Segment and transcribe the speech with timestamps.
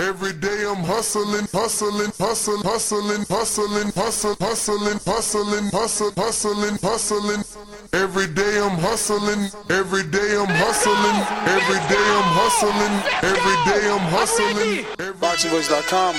[0.00, 7.44] Every day I'm hustling, hustling, hustling, hustling, hustling, hustling, hustling, hustling, hustling, hustling, hustling.
[7.92, 12.94] Every day I'm hustling, every day I'm hustling, every day I'm hustling,
[13.28, 14.88] every day I'm hustling.
[15.20, 16.16] BoxingVoice.com.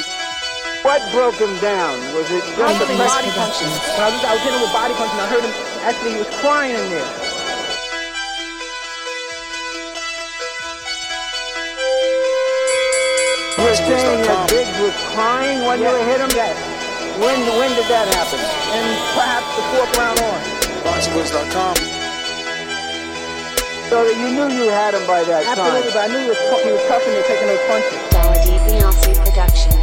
[0.86, 1.98] What broke him down?
[2.14, 3.66] Was it just a body punching?
[3.98, 5.54] When I was, I was hitting him with body punching, I heard him
[5.90, 7.31] actually he was crying in there.
[13.58, 16.32] You were saying that Biggs was crying when you hit him?
[16.32, 16.56] Yes.
[17.20, 18.40] When, when did that happen?
[18.40, 20.40] And perhaps the fourth round on.
[20.88, 21.76] BoxingVoice.com.
[23.92, 25.60] So that you knew you had him by that time.
[25.60, 28.00] Absolutely, but I knew he was, he was tough and they taking those punches.
[28.16, 29.76] Dollar DiBiase Productions.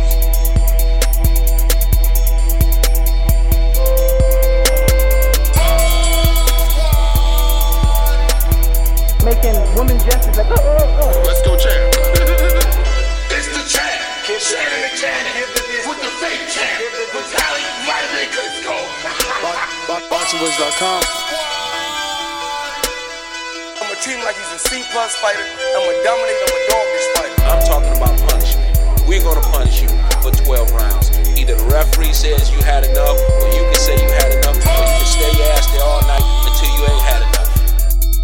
[9.29, 11.23] Making women gestures like, oh, oh, oh.
[11.27, 11.98] Let's go, champ.
[14.31, 16.85] It's the champ, Shannon the champ, with the fake champ,
[17.33, 18.77] Vitaly Vladimir Klitschko.
[19.89, 21.01] BoxingVoice.com.
[23.73, 25.41] I'm gonna treat him like he's a C plus fighter.
[25.41, 26.37] I'm gonna dominate.
[26.45, 27.33] I'm gonna dog this fight.
[27.49, 29.09] I'm talking about punishment.
[29.09, 29.89] We're gonna punish you
[30.21, 31.09] for 12 rounds.
[31.33, 34.77] Either the referee says you had enough, or you can say you had enough, or
[34.77, 37.38] you can stay your ass there all night until you ain't had enough.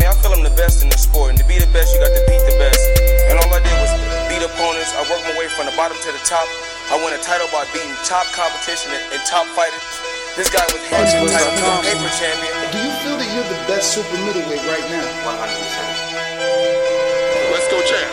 [0.04, 1.98] Hey, I feel I'm the best in the sport, and to be the best, you
[2.04, 2.76] got to beat the best.
[3.24, 3.88] And all I did was
[4.28, 4.92] beat opponents.
[4.92, 6.44] I worked my way from the bottom to the top.
[6.92, 9.80] I won a title by beating top competition and, and top fighters.
[10.36, 12.52] This guy was hands title, he's a paper champion.
[12.68, 15.08] Do you feel that you're the best super middleweight right now?
[15.24, 15.40] 100%.
[17.48, 18.12] Let's go, champ.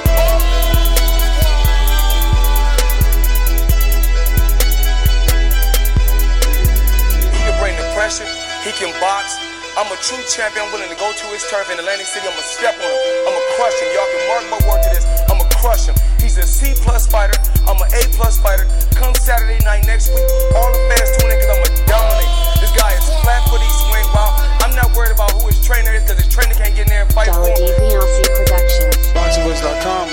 [7.35, 8.31] He can bring the pressure.
[8.63, 9.50] He can box.
[9.79, 12.27] I'm a true champion, willing to go to his turf in Atlantic City.
[12.27, 12.99] I'm gonna step on him.
[13.23, 13.87] I'm gonna crush him.
[13.95, 15.07] Y'all can mark my word to this.
[15.31, 15.95] I'm gonna crush him.
[16.19, 17.39] He's a C plus fighter.
[17.71, 18.67] I'm an A plus fighter.
[18.99, 20.27] Come Saturday night next week,
[20.59, 22.31] all the fans tune in because I'm gonna dominate.
[22.59, 24.35] This guy is flat footy swing wild.
[24.59, 27.07] I'm not worried about who his trainer is because his trainer can't get in there
[27.07, 27.55] and fight for him.
[27.55, 28.99] DiBiase Productions.
[29.15, 30.07] BoxingVoice.com.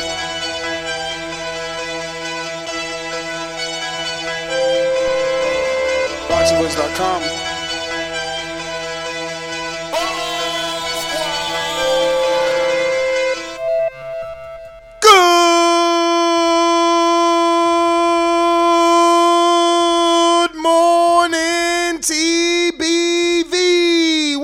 [6.30, 7.47] BoxingVoice.com.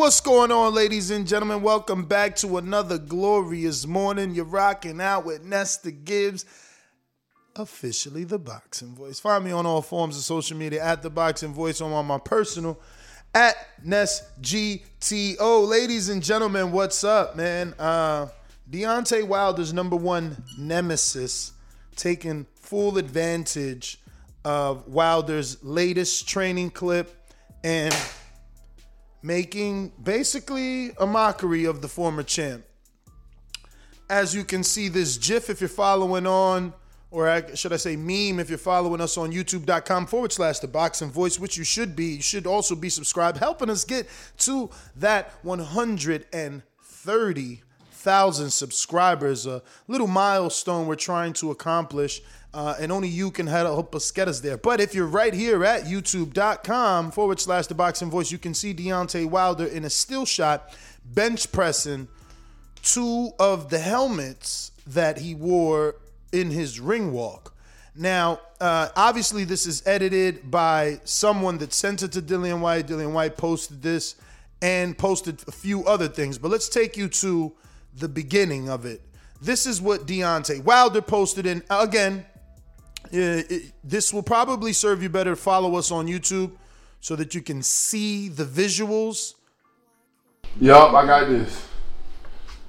[0.04, 1.62] What's going on, ladies and gentlemen?
[1.62, 4.34] Welcome back to another glorious morning.
[4.34, 6.44] You're rocking out with Nestor Gibbs,
[7.56, 9.18] officially the Boxing Voice.
[9.18, 12.18] Find me on all forms of social media at the Boxing Voice or on my
[12.18, 12.78] personal
[13.34, 15.66] at Nest GTO.
[15.66, 17.72] Ladies and gentlemen, what's up, man?
[17.78, 18.26] Uh,
[18.70, 21.52] Deontay Wilder's number one nemesis
[21.96, 23.98] taking full advantage
[24.44, 27.10] of Wilder's latest training clip
[27.64, 27.96] and
[29.24, 32.62] making basically a mockery of the former champ.
[34.10, 36.74] As you can see, this GIF, if you're following on,
[37.10, 41.10] or should I say meme, if you're following us on youtube.com forward slash the boxing
[41.10, 44.06] voice, which you should be, you should also be subscribed, helping us get
[44.38, 45.32] to that
[48.04, 52.20] 130,000 subscribers, a little milestone we're trying to accomplish.
[52.52, 54.56] Uh, and only you can help us get us there.
[54.56, 58.72] But if you're right here at youtube.com forward slash the boxing voice, you can see
[58.72, 60.72] Deontay Wilder in a still shot
[61.04, 62.06] bench pressing
[62.82, 65.96] two of the helmets that he wore
[66.32, 67.54] in his ring walk.
[67.96, 72.86] Now, uh, obviously, this is edited by someone that sent it to Dillian Whyte.
[72.86, 74.14] Dillian Whyte posted this
[74.62, 76.38] and posted a few other things.
[76.38, 77.52] But let's take you to
[77.96, 79.00] the beginning of it.
[79.40, 81.62] This is what Deontay Wilder posted in.
[81.70, 82.24] Again,
[83.06, 83.08] uh,
[83.48, 85.36] it- this will probably serve you better.
[85.36, 86.52] Follow us on YouTube
[87.00, 89.34] so that you can see the visuals.
[90.60, 91.66] Yup, I got this.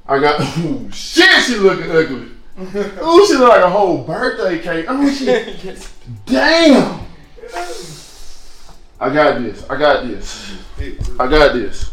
[0.07, 0.57] I got.
[0.59, 2.31] Ooh, shit, she looking ugly.
[2.57, 4.85] Ooh, she look like a whole birthday cake.
[4.87, 5.25] Oh, she.
[6.25, 7.01] Damn.
[8.99, 9.69] I got this.
[9.69, 10.57] I got this.
[11.19, 11.91] I got this.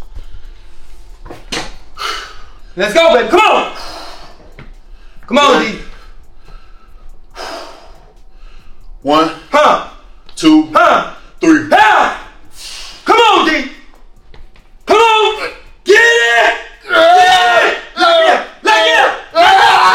[2.74, 3.28] Let's go, baby.
[3.28, 3.76] Come on.
[5.26, 5.78] Come on, D.
[9.02, 9.28] One.
[9.50, 9.90] Huh.
[10.36, 10.70] Two.
[10.72, 11.14] Huh.
[11.38, 11.68] Three.
[11.70, 12.16] Huh.
[13.04, 13.72] Come on, D.
[14.86, 15.50] Come on.
[15.84, 16.54] Get it.
[16.88, 17.78] Get it.
[17.98, 18.40] Lock it up.
[18.64, 19.92] Lock it up.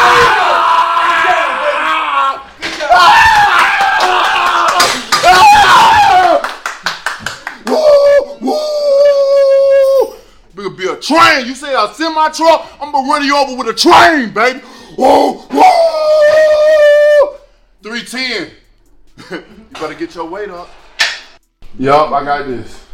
[7.66, 8.38] Woo!
[8.42, 10.18] Woo!
[10.58, 11.48] It'll be a train.
[11.48, 14.62] You say a semi truck, I'm gonna run you over with a train, baby.
[14.98, 15.34] Woo!
[15.50, 15.68] Woo!
[17.84, 18.52] 310.
[19.32, 19.44] you
[19.74, 20.70] better get your weight up.
[21.80, 22.86] Yup, I got this.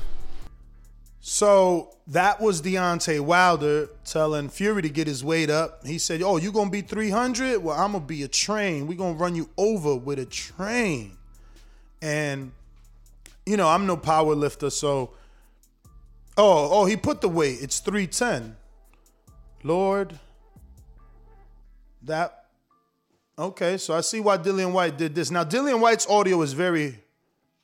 [1.21, 5.85] So that was Deontay Wilder telling Fury to get his weight up.
[5.87, 7.63] He said, "Oh, you gonna be 300?
[7.63, 8.87] Well, I'm gonna be a train.
[8.87, 11.17] We gonna run you over with a train."
[12.01, 12.51] And
[13.45, 15.11] you know, I'm no power lifter, so
[16.37, 17.59] oh, oh, he put the weight.
[17.61, 18.55] It's 310.
[19.63, 20.19] Lord,
[22.03, 22.45] that
[23.37, 23.77] okay.
[23.77, 25.31] So I see why Dillian Whyte did this.
[25.31, 26.99] Now, Dillian Whyte's audio is very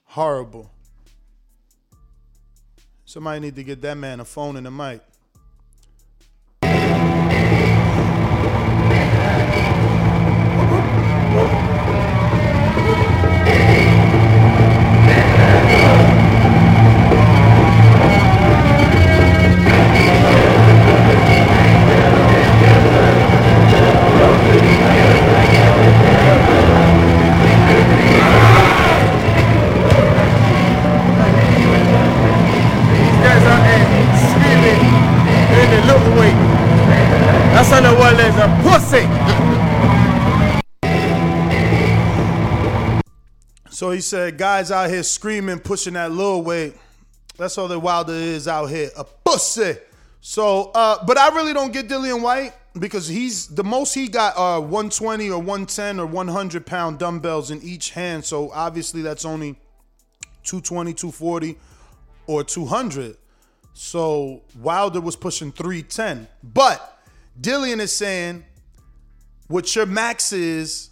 [0.06, 0.72] horrible.
[3.06, 5.02] Somebody need to get that man a phone and a mic.
[38.00, 39.06] That's on is a pussy.
[43.70, 46.76] So he said, guys out here screaming, pushing that little weight.
[47.38, 49.78] That's all that Wilder is out here, a pussy.
[50.22, 54.38] So, uh, but I really don't get Dillian Whyte because he's the most he got
[54.38, 58.24] are 120 or 110 or 100 pound dumbbells in each hand.
[58.24, 59.54] So obviously that's only
[60.44, 61.58] 220, 240,
[62.28, 63.18] or 200.
[63.74, 66.28] So Wilder was pushing 310.
[66.44, 66.99] But
[67.40, 68.44] Dillian is saying
[69.48, 70.90] what your max is,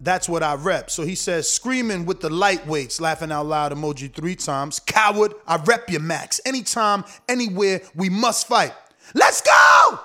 [0.00, 0.90] that's what I rep.
[0.90, 4.80] So he says, screaming with the lightweights, laughing out loud emoji three times.
[4.80, 6.40] Coward, I rep your max.
[6.46, 8.72] Anytime, anywhere, we must fight.
[9.14, 10.00] Let's go!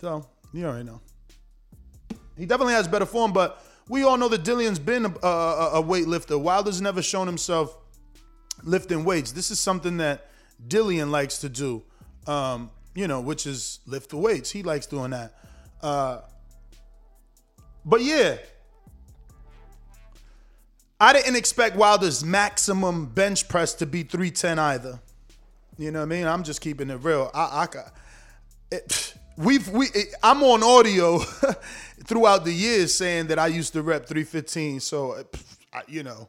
[0.00, 1.00] So, you already know.
[2.36, 5.82] He definitely has better form, but we all know that Dillian's been a, a, a
[5.82, 6.40] weightlifter.
[6.40, 7.76] Wilder's never shown himself
[8.64, 9.32] lifting weights.
[9.32, 10.28] This is something that
[10.66, 11.82] Dillian likes to do,
[12.26, 14.50] um, you know, which is lift the weights.
[14.50, 15.34] He likes doing that.
[15.80, 16.20] Uh,
[17.84, 18.36] but yeah,
[21.00, 25.00] I didn't expect Wilder's maximum bench press to be 310 either.
[25.78, 26.26] You know what I mean?
[26.26, 27.30] I'm just keeping it real.
[27.34, 27.68] I, I
[28.70, 31.18] it, we've we it, I'm on audio
[32.04, 34.80] throughout the years saying that I used to rep 315.
[34.80, 36.28] So uh, pff, I, you know,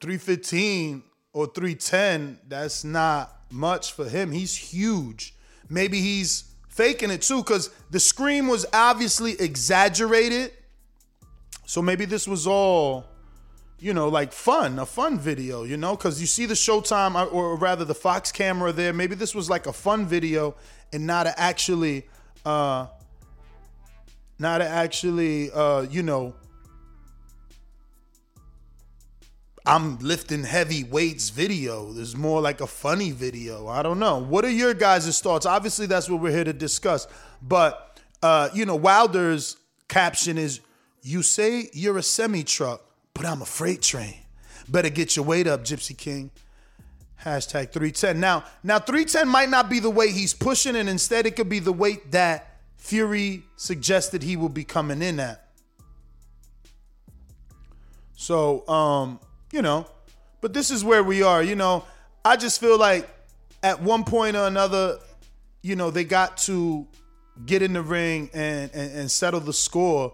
[0.00, 4.32] 315 or 310, that's not much for him.
[4.32, 5.34] He's huge.
[5.70, 10.52] Maybe he's faking it too, because the scream was obviously exaggerated.
[11.64, 13.06] So maybe this was all,
[13.78, 17.26] you know, like fun, a fun video, you know, because you see the Showtime uh,
[17.26, 18.92] or rather the Fox camera there.
[18.92, 20.56] Maybe this was like a fun video
[20.92, 22.08] and not a actually,
[22.44, 22.88] uh,
[24.40, 26.34] not a actually, uh, you know,
[29.66, 31.92] I'm lifting heavy weights video.
[31.92, 33.68] There's more like a funny video.
[33.68, 34.18] I don't know.
[34.18, 35.44] What are your guys' thoughts?
[35.46, 37.06] Obviously, that's what we're here to discuss.
[37.42, 39.56] But uh, you know, Wilder's
[39.88, 40.60] caption is
[41.02, 42.82] you say you're a semi truck,
[43.14, 44.14] but I'm a freight train.
[44.68, 46.30] Better get your weight up, Gypsy King.
[47.24, 48.18] Hashtag 310.
[48.18, 51.58] Now, now 310 might not be the weight he's pushing, and instead it could be
[51.58, 55.46] the weight that Fury suggested he will be coming in at.
[58.14, 59.20] So, um,
[59.52, 59.86] you know,
[60.40, 61.42] but this is where we are.
[61.42, 61.84] You know,
[62.24, 63.08] I just feel like
[63.62, 64.98] at one point or another,
[65.62, 66.86] you know, they got to
[67.46, 70.12] get in the ring and and, and settle the score.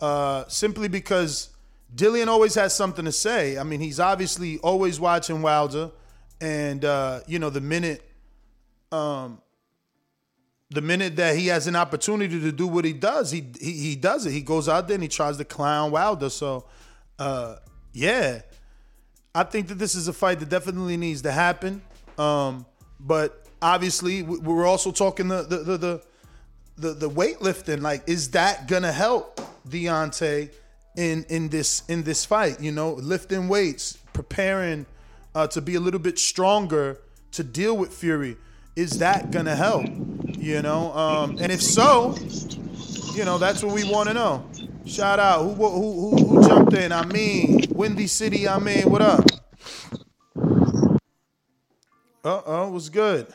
[0.00, 1.50] uh, simply because
[1.94, 3.58] Dillian always has something to say.
[3.58, 5.90] I mean, he's obviously always watching Wilder,
[6.40, 8.02] and uh, you know the minute,
[8.92, 9.40] um,
[10.70, 13.96] the minute that he has an opportunity to do what he does, he he, he
[13.96, 14.32] does it.
[14.32, 16.30] He goes out there and he tries to clown Wilder.
[16.30, 16.66] So,
[17.18, 17.56] uh,
[17.92, 18.42] yeah,
[19.34, 21.82] I think that this is a fight that definitely needs to happen.
[22.18, 22.66] Um,
[22.98, 26.02] but obviously, we- we're also talking the the the the,
[26.76, 27.80] the, the weightlifting.
[27.80, 30.50] Like, is that gonna help Deontay
[30.96, 32.60] in in this in this fight?
[32.60, 34.86] You know, lifting weights, preparing
[35.34, 36.98] uh, to be a little bit stronger
[37.32, 38.36] to deal with Fury.
[38.76, 39.86] Is that gonna help?
[40.26, 42.16] You know, um, and if so,
[43.14, 44.44] you know that's what we want to know.
[44.90, 46.90] Shout out who who who who jumped in?
[46.90, 48.48] I mean, Windy City.
[48.48, 49.24] I mean, what up?
[52.24, 53.28] Uh oh, what's good?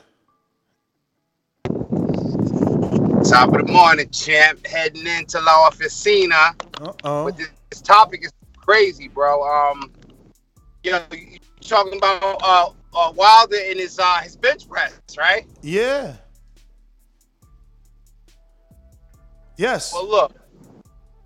[3.23, 4.67] Top of the morning, champ.
[4.67, 6.53] Heading into La Oficina.
[6.81, 7.31] Uh oh.
[7.31, 9.41] This, this topic is crazy, bro.
[9.41, 9.93] Um,
[10.83, 15.47] you know, you talking about uh, uh Wilder and his uh his bench press, right?
[15.61, 16.15] Yeah.
[19.57, 19.93] Yes.
[19.93, 20.44] Well, look,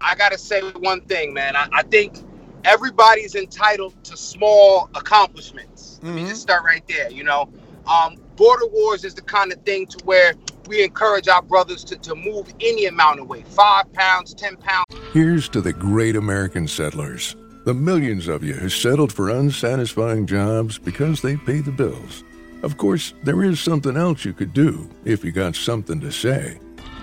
[0.02, 1.56] I gotta say one thing, man.
[1.56, 2.18] I, I think
[2.64, 6.00] everybody's entitled to small accomplishments.
[6.02, 7.12] Let me just start right there.
[7.12, 7.50] You know,
[7.86, 10.34] um, border wars is the kind of thing to where
[10.68, 14.86] we encourage our brothers to, to move any amount of weight, five pounds, ten pounds.
[15.14, 20.78] Here's to the great American settlers, the millions of you who settled for unsatisfying jobs
[20.78, 22.24] because they pay the bills.
[22.62, 26.60] Of course, there is something else you could do if you got something to say.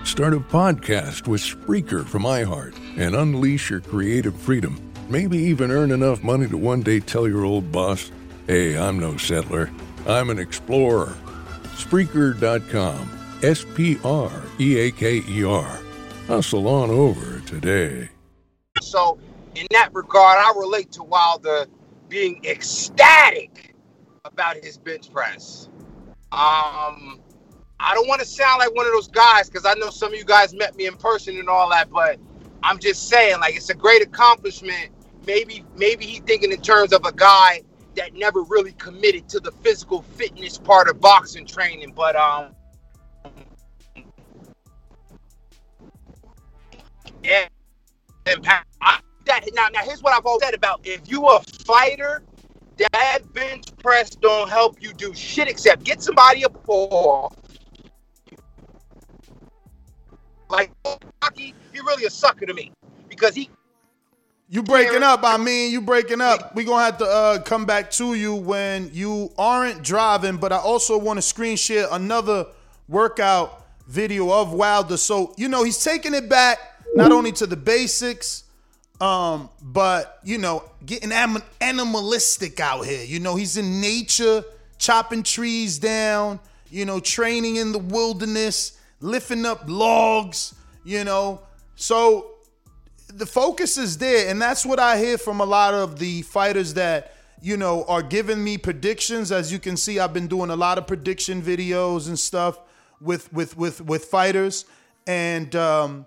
[0.07, 4.81] Start a podcast with Spreaker from iHeart and unleash your creative freedom.
[5.11, 8.13] Maybe even earn enough money to one day tell your old boss,
[8.47, 9.69] hey, I'm no settler,
[10.07, 11.13] I'm an explorer.
[11.75, 13.11] Spreaker.com.
[13.43, 15.79] S P R E A K E R.
[16.29, 18.09] Hustle on over today.
[18.81, 19.19] So,
[19.57, 21.67] in that regard, I relate to Wilder
[22.09, 23.75] being ecstatic
[24.25, 25.69] about his bench press.
[26.31, 27.21] Um,
[27.78, 30.18] I don't want to sound like one of those guys because I know some of
[30.18, 32.18] you guys met me in person and all that, but
[32.62, 34.90] I'm just saying, like, it's a great accomplishment.
[35.26, 37.62] Maybe, maybe he's thinking in terms of a guy
[37.97, 42.54] that never really committed to the physical fitness part of boxing training, but um.
[47.23, 47.49] Yeah,
[48.26, 48.47] and
[48.80, 52.23] I, that now, now here's what I've always said about if you a fighter,
[52.92, 57.35] that bench press don't help you do shit except get somebody a pull.
[60.49, 60.71] Like
[61.23, 62.73] Rocky, he really a sucker to me
[63.09, 63.50] because he
[64.49, 66.55] You breaking up, I mean, you breaking up.
[66.55, 70.53] we going to have to uh, come back to you when you aren't driving, but
[70.53, 72.47] I also want to screen share another
[72.88, 74.97] workout video of Wilder.
[74.97, 76.59] So, you know, he's taking it back
[76.95, 78.45] not only to the basics,
[79.00, 83.05] um, but, you know, getting anim- animalistic out here.
[83.05, 84.45] You know, he's in nature,
[84.79, 86.38] chopping trees down,
[86.71, 88.75] you know, training in the wilderness,
[89.07, 91.41] lifting up logs, you know.
[91.77, 92.33] So,
[93.09, 96.75] the focus is there, and that's what I hear from a lot of the fighters
[96.75, 99.31] that you know are giving me predictions.
[99.31, 102.59] As you can see, I've been doing a lot of prediction videos and stuff
[103.01, 104.65] with with with with fighters,
[105.07, 106.07] and um,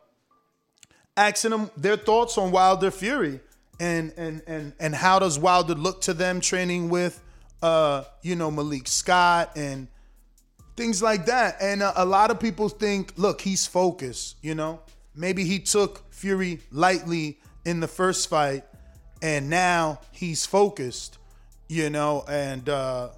[1.15, 3.39] asking them their thoughts on Wilder Fury,
[3.79, 7.21] and and and and how does Wilder look to them training with
[7.61, 9.87] uh, you know Malik Scott and
[10.79, 11.57] things like that.
[11.61, 14.37] And uh, a lot of people think, look, he's focused.
[14.41, 14.79] You know,
[15.13, 18.63] maybe he took Fury lightly in the first fight,
[19.21, 21.17] and now he's focused.
[21.67, 23.09] You know, and uh,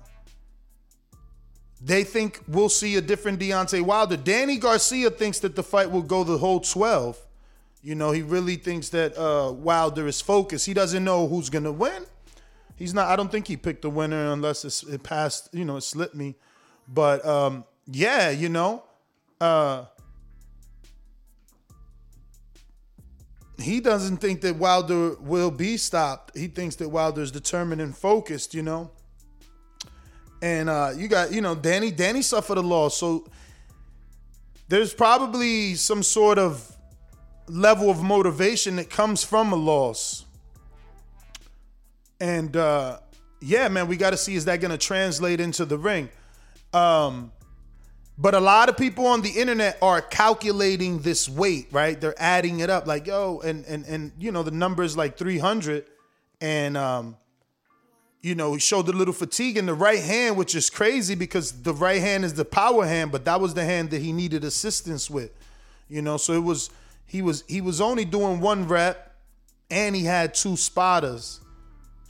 [1.79, 4.17] they think we'll see a different Deontay Wilder.
[4.17, 7.17] Danny Garcia thinks that the fight will go the whole twelve.
[7.83, 10.65] You know, he really thinks that uh, Wilder is focused.
[10.65, 12.05] He doesn't know who's gonna win.
[12.75, 13.07] He's not.
[13.07, 15.49] I don't think he picked the winner unless it passed.
[15.53, 16.35] You know, it slipped me.
[16.87, 18.83] But um, yeah, you know,
[19.39, 19.85] uh,
[23.59, 26.37] he doesn't think that Wilder will be stopped.
[26.37, 28.53] He thinks that Wilder is determined and focused.
[28.53, 28.91] You know,
[30.41, 31.91] and uh, you got you know Danny.
[31.91, 33.27] Danny suffered a loss, so
[34.67, 36.75] there's probably some sort of
[37.47, 40.25] level of motivation that comes from a loss.
[42.19, 42.99] And uh,
[43.41, 46.09] yeah, man, we got to see is that going to translate into the ring.
[46.73, 47.31] Um,
[48.17, 51.99] but a lot of people on the internet are calculating this weight, right?
[51.99, 55.85] They're adding it up, like yo, and and and you know the numbers like 300,
[56.39, 57.17] and um,
[58.21, 61.73] you know showed a little fatigue in the right hand, which is crazy because the
[61.73, 65.09] right hand is the power hand, but that was the hand that he needed assistance
[65.09, 65.31] with,
[65.89, 66.17] you know.
[66.17, 66.69] So it was
[67.07, 69.15] he was he was only doing one rep,
[69.71, 71.39] and he had two spotters.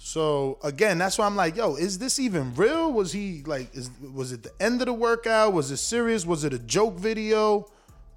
[0.03, 2.91] So again, that's why I'm like, yo, is this even real?
[2.91, 5.53] Was he like, is was it the end of the workout?
[5.53, 6.25] Was it serious?
[6.25, 7.67] Was it a joke video?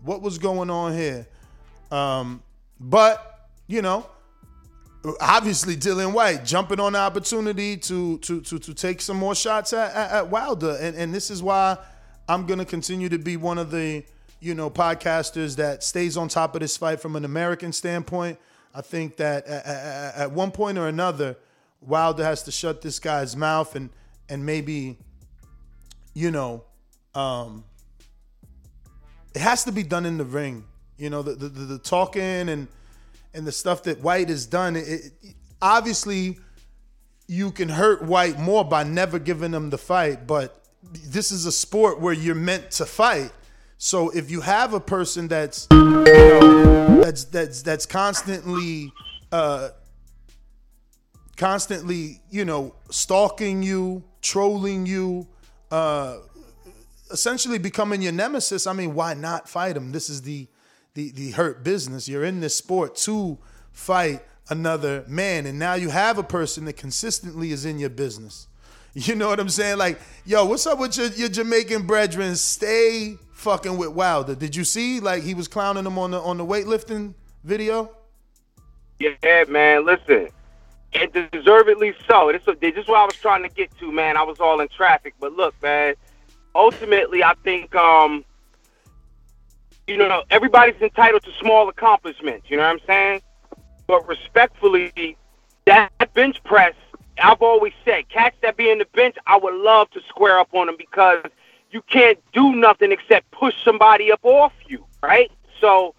[0.02, 1.28] What was going on here?
[1.90, 2.42] Um,
[2.80, 4.06] but you know,
[5.20, 9.74] obviously Dillian Whyte jumping on the opportunity to to to to take some more shots
[9.74, 11.76] at, at, at Wilder, and and this is why
[12.26, 14.02] I'm gonna continue to be one of the
[14.40, 18.38] you know podcasters that stays on top of this fight from an American standpoint.
[18.74, 21.36] I think that at, at, at one point or another,
[21.86, 23.90] Wilder has to shut this guy's mouth and
[24.28, 24.98] and maybe
[26.14, 26.64] you know
[27.14, 27.64] um,
[29.34, 30.64] it has to be done in the ring.
[30.96, 32.68] You know the the, the, talking and
[33.32, 36.38] and the stuff that Whyte has done, it, it, obviously
[37.26, 40.62] you can hurt Whyte more by never giving him the fight, but
[40.92, 43.32] this is a sport where you're meant to fight.
[43.78, 48.92] So if you have a person that's you know, that's that's that's constantly
[49.32, 49.70] uh
[51.36, 55.26] constantly, you know, stalking you, trolling you,
[55.70, 56.18] uh
[57.10, 59.92] essentially becoming your nemesis, I mean, why not fight him?
[59.92, 60.48] This is the
[60.94, 62.08] the the hurt business.
[62.08, 63.38] You're in this sport to
[63.72, 68.48] fight another man, and now you have a person that consistently is in your business.
[68.96, 69.78] You know what I'm saying?
[69.78, 72.36] Like, yo, what's up with your, your Jamaican brethren?
[72.36, 74.36] Stay fucking with Wilder.
[74.36, 77.90] Did you see like he was clowning him on the on the weightlifting video?
[79.00, 79.84] Yeah, man.
[79.84, 80.28] Listen,
[80.94, 82.32] and deservedly so.
[82.32, 82.42] This,
[82.76, 84.16] is what I was trying to get to, man.
[84.16, 85.94] I was all in traffic, but look, man.
[86.54, 88.24] Ultimately, I think um,
[89.86, 93.22] you know, everybody's entitled to small accomplishments, you know what I'm saying?
[93.86, 95.16] But respectfully,
[95.66, 96.74] that bench press,
[97.18, 100.48] I've always said, cats that be in the bench, I would love to square up
[100.54, 101.24] on them because
[101.70, 105.30] you can't do nothing except push somebody up off you, right?
[105.60, 105.94] So,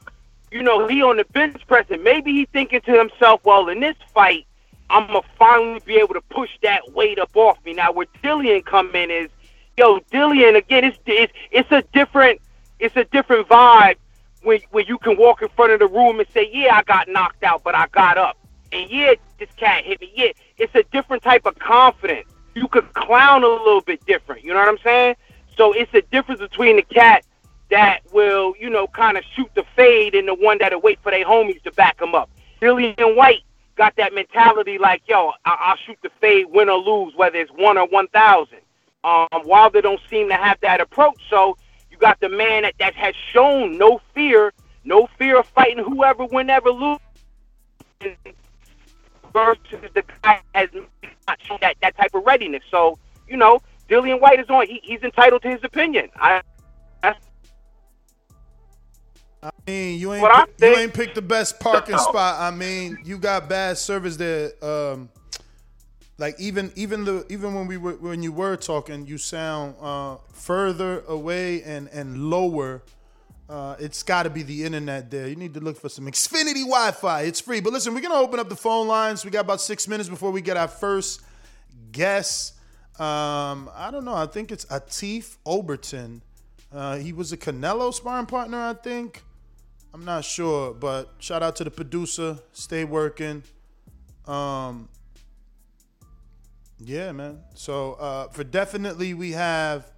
[0.52, 3.82] you know, he on the bench press, and maybe he thinking to himself, well, in
[3.82, 4.48] this fight,
[4.89, 7.74] I'm gonna finally be able to push that weight up off me.
[7.74, 9.30] Now, where Dillian come in is,
[9.77, 12.42] yo, Dillian again, it's it's, it's a different
[12.80, 13.96] it's a different vibe
[14.44, 17.07] when when you can walk in front of the room and say, "Yeah, I got
[17.07, 18.38] knocked out, but I got up."
[18.72, 20.12] And yeah, this cat hit me.
[20.16, 22.29] Yeah, it's a different type of confidence.
[22.55, 24.44] You could clown a little bit different.
[24.44, 25.16] You know what I'm saying?
[25.57, 27.25] So it's a difference between the cat
[27.72, 31.12] that will, you know, kind of shoot the fade and the one that'll wait for
[31.12, 32.29] their homies to back them up.
[32.62, 33.44] Dillian Whyte
[33.75, 37.51] got that mentality like, yo, I- will shoot the fade, win or lose, whether it's
[37.51, 38.59] one or one thousand.
[39.03, 41.57] Um, Wilder don't seem to have that approach, so
[41.92, 44.51] you got the man that, that has shown no fear,
[44.83, 47.00] no fear of fighting whoever, whenever, lose.
[49.31, 50.70] Versus the guy has
[51.27, 52.64] not shown that, that type of readiness.
[52.72, 54.66] So, you know, Dillian Whyte is on.
[54.68, 56.09] He, he's entitled to his opinion.
[56.16, 56.42] I
[59.68, 60.27] mean, you ain't
[60.58, 62.40] pick, you ain't picked the best parking spot.
[62.40, 64.51] I mean, you got bad service there.
[64.64, 65.10] Um,
[66.18, 70.18] like even even the even when we were when you were talking, you sound uh,
[70.34, 72.84] further away and and lower.
[73.48, 75.27] Uh, it's got to be the internet there.
[75.27, 77.22] You need to look for some Xfinity Wi-Fi.
[77.24, 77.60] It's free.
[77.60, 79.24] But listen, we're gonna open up the phone lines.
[79.24, 81.22] We got about six minutes before we get our first
[81.92, 82.53] guest.
[82.98, 84.16] Um, I don't know.
[84.16, 86.22] I think it's Atif Oberton.
[86.74, 89.22] Uh, he was a Canelo sparring partner, I think.
[89.96, 92.38] I'm not sure, but shout out to the producer.
[92.51, 93.44] Stay working.
[94.27, 94.90] Um,
[96.79, 97.40] yeah, man.
[97.53, 99.90] So uh, for definitely we have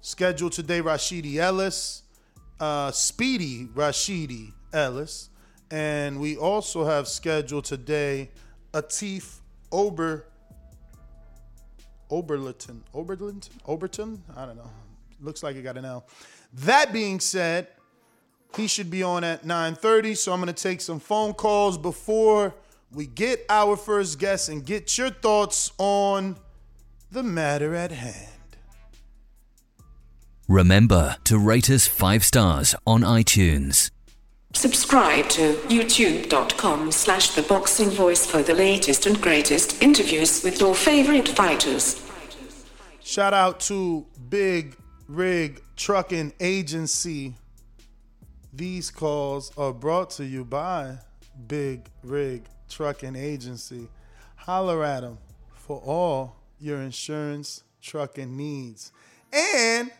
[0.00, 2.04] scheduled today Rashidi Ellis,
[2.58, 5.28] uh, Speedy Rashidi Ellis,
[5.70, 8.30] and we also have scheduled today
[8.72, 10.24] Atif Ober
[12.10, 14.20] Oberlinton Oberlinton Oberton.
[14.34, 14.70] I don't know.
[15.20, 16.06] Looks like it got an L.
[16.54, 17.68] That being said,
[18.56, 20.14] he should be on at 9:30.
[20.14, 22.54] So I'm gonna take some phone calls before
[22.92, 26.36] we get our first guest and get your thoughts on
[27.10, 28.28] the matter at hand.
[30.48, 33.90] Remember to rate us five stars on iTunes.
[34.52, 40.74] Subscribe to youtube.com slash the boxing voice for the latest and greatest interviews with your
[40.74, 42.00] favorite fighters.
[43.02, 44.76] Shout out to Big
[45.08, 47.34] Rig Trucking Agency.
[48.56, 50.98] These calls are brought to you by
[51.48, 53.88] Big Rig Trucking Agency.
[54.36, 55.18] Holler at them
[55.54, 58.92] for all your insurance trucking needs.
[59.32, 59.90] And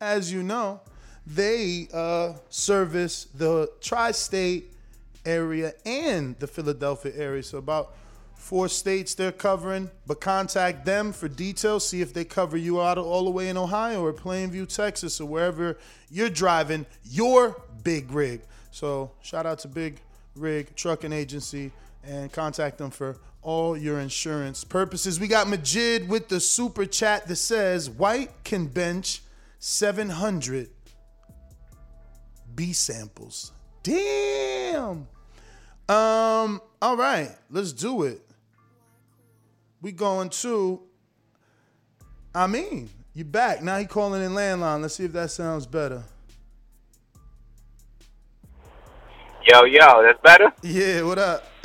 [0.00, 0.80] as you know,
[1.26, 4.72] they uh, service the tri state
[5.26, 7.42] area and the Philadelphia area.
[7.42, 7.94] So, about
[8.44, 9.90] four states they're covering.
[10.06, 11.88] But contact them for details.
[11.88, 15.26] See if they cover you out all the way in Ohio or Plainview, Texas, or
[15.26, 15.78] wherever
[16.10, 18.42] you're driving your big rig.
[18.70, 20.00] So shout out to Big
[20.36, 21.72] Rig Trucking Agency
[22.04, 25.18] and contact them for all your insurance purposes.
[25.18, 29.22] We got Majid with the super chat that says Whyte can bench
[29.58, 30.68] 700
[32.54, 33.52] B samples.
[33.82, 35.06] Damn.
[35.88, 36.60] Um.
[36.80, 38.23] All right, let's do it.
[39.84, 40.80] We going to.
[42.34, 43.76] I mean, you back now.
[43.76, 44.80] He calling in landline.
[44.80, 46.02] Let's see if that sounds better.
[49.46, 50.50] Yo, yo, that's better.
[50.62, 51.02] Yeah.
[51.02, 51.44] What up?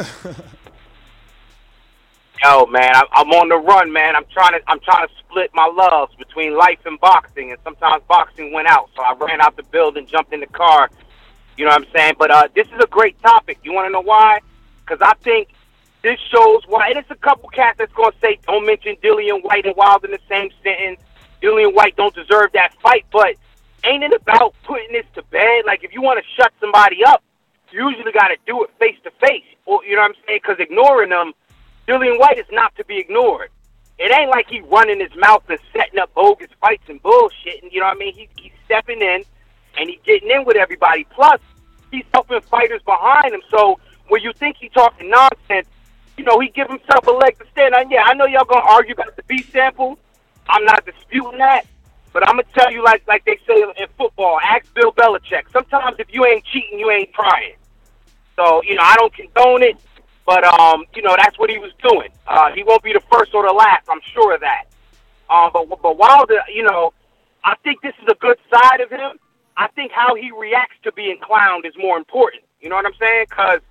[2.43, 4.17] Yo, man, I'm, I'm on the run, man.
[4.17, 8.03] I'm trying to I'm trying to split my loves between life and boxing, and sometimes
[8.09, 10.89] boxing went out, so I ran out the building, jumped in the car.
[11.55, 12.15] You know what I'm saying?
[12.19, 13.59] But uh, this is a great topic.
[13.63, 14.39] You want to know why?
[14.85, 15.47] Because I think
[16.01, 16.93] this shows why.
[16.95, 20.19] It's a couple cats that's gonna say don't mention Dillian Whyte and Wild in the
[20.29, 20.99] same sentence.
[21.41, 23.35] Dillian Whyte don't deserve that fight, but
[23.83, 25.63] ain't it about putting this to bed?
[25.65, 27.23] Like if you want to shut somebody up,
[27.71, 30.39] you usually got to do it face to face, or you know what I'm saying?
[30.41, 31.33] Because ignoring them
[31.87, 33.49] Dillian Whyte is not to be ignored.
[33.97, 37.61] It ain't like he running his mouth and setting up bogus fights and bullshit.
[37.61, 38.13] And you know what I mean?
[38.13, 39.23] He, he's stepping in
[39.77, 41.05] and he's getting in with everybody.
[41.09, 41.41] Plus,
[41.91, 43.41] he's helping fighters behind him.
[43.51, 45.67] So when you think he's talking nonsense,
[46.19, 47.89] you know, he give himself a leg to stand on.
[47.89, 49.97] Yeah, I know y'all gonna argue about the B sample.
[50.49, 51.63] I'm not disputing that.
[52.11, 55.49] But I'm gonna tell you, like like they say in football, ask Bill Belichick.
[55.53, 57.53] Sometimes if you ain't cheating, you ain't trying.
[58.35, 59.77] So you know, I don't condone it.
[60.25, 62.09] But um, you know, that's what he was doing.
[62.27, 63.87] Uh, he won't be the first or the last.
[63.87, 64.65] I'm sure of that.
[65.29, 66.91] Um, but but Wilder, you know,
[67.45, 69.19] I think this is a good side of him.
[69.55, 72.43] I think how he reacts to being clowned is more important.
[72.59, 73.27] You know what I'm saying?
[73.29, 73.61] Because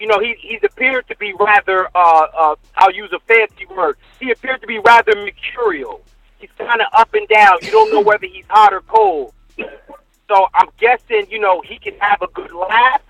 [0.00, 3.96] you know he he's appeared to be rather uh, uh, I'll use a fancy word.
[4.18, 6.00] He appeared to be rather mercurial.
[6.38, 7.58] He's kind of up and down.
[7.62, 9.34] You don't know whether he's hot or cold.
[9.58, 13.02] So I'm guessing you know he can have a good laugh.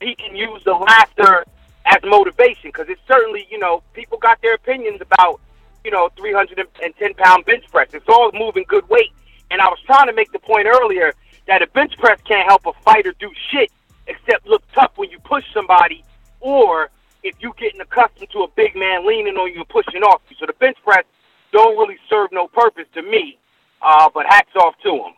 [0.00, 1.44] He can use the laughter
[1.84, 5.40] as motivation because it's certainly you know people got their opinions about
[5.84, 7.88] you know 310 pound bench press.
[7.92, 9.12] It's all moving good weight,
[9.50, 11.12] and I was trying to make the point earlier
[11.46, 13.70] that a bench press can't help a fighter do shit
[14.06, 16.04] except look tough when you push somebody,
[16.40, 16.90] or
[17.22, 20.36] if you're getting accustomed to a big man leaning on you and pushing off you.
[20.38, 21.04] So the bench press
[21.52, 23.38] don't really serve no purpose to me.
[23.82, 25.14] Uh, but hats off to him.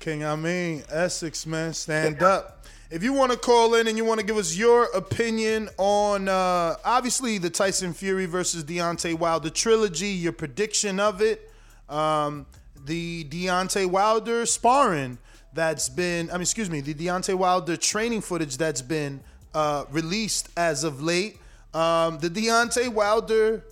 [0.00, 2.64] King, I mean, Essex, man, stand up.
[2.90, 6.28] If you want to call in and you want to give us your opinion on
[6.28, 11.50] uh, obviously the Tyson Fury versus Deontay Wilder trilogy, your prediction of it,
[11.88, 12.46] um,
[12.84, 15.18] the Deontay Wilder sparring
[15.52, 19.20] that's been, I mean, excuse me, the Deontay Wilder training footage that's been
[19.56, 21.38] uh, released as of late,
[21.72, 23.64] um, the Deontay Wilder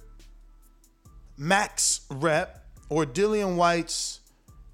[1.36, 4.20] max rep or Dillian Whyte's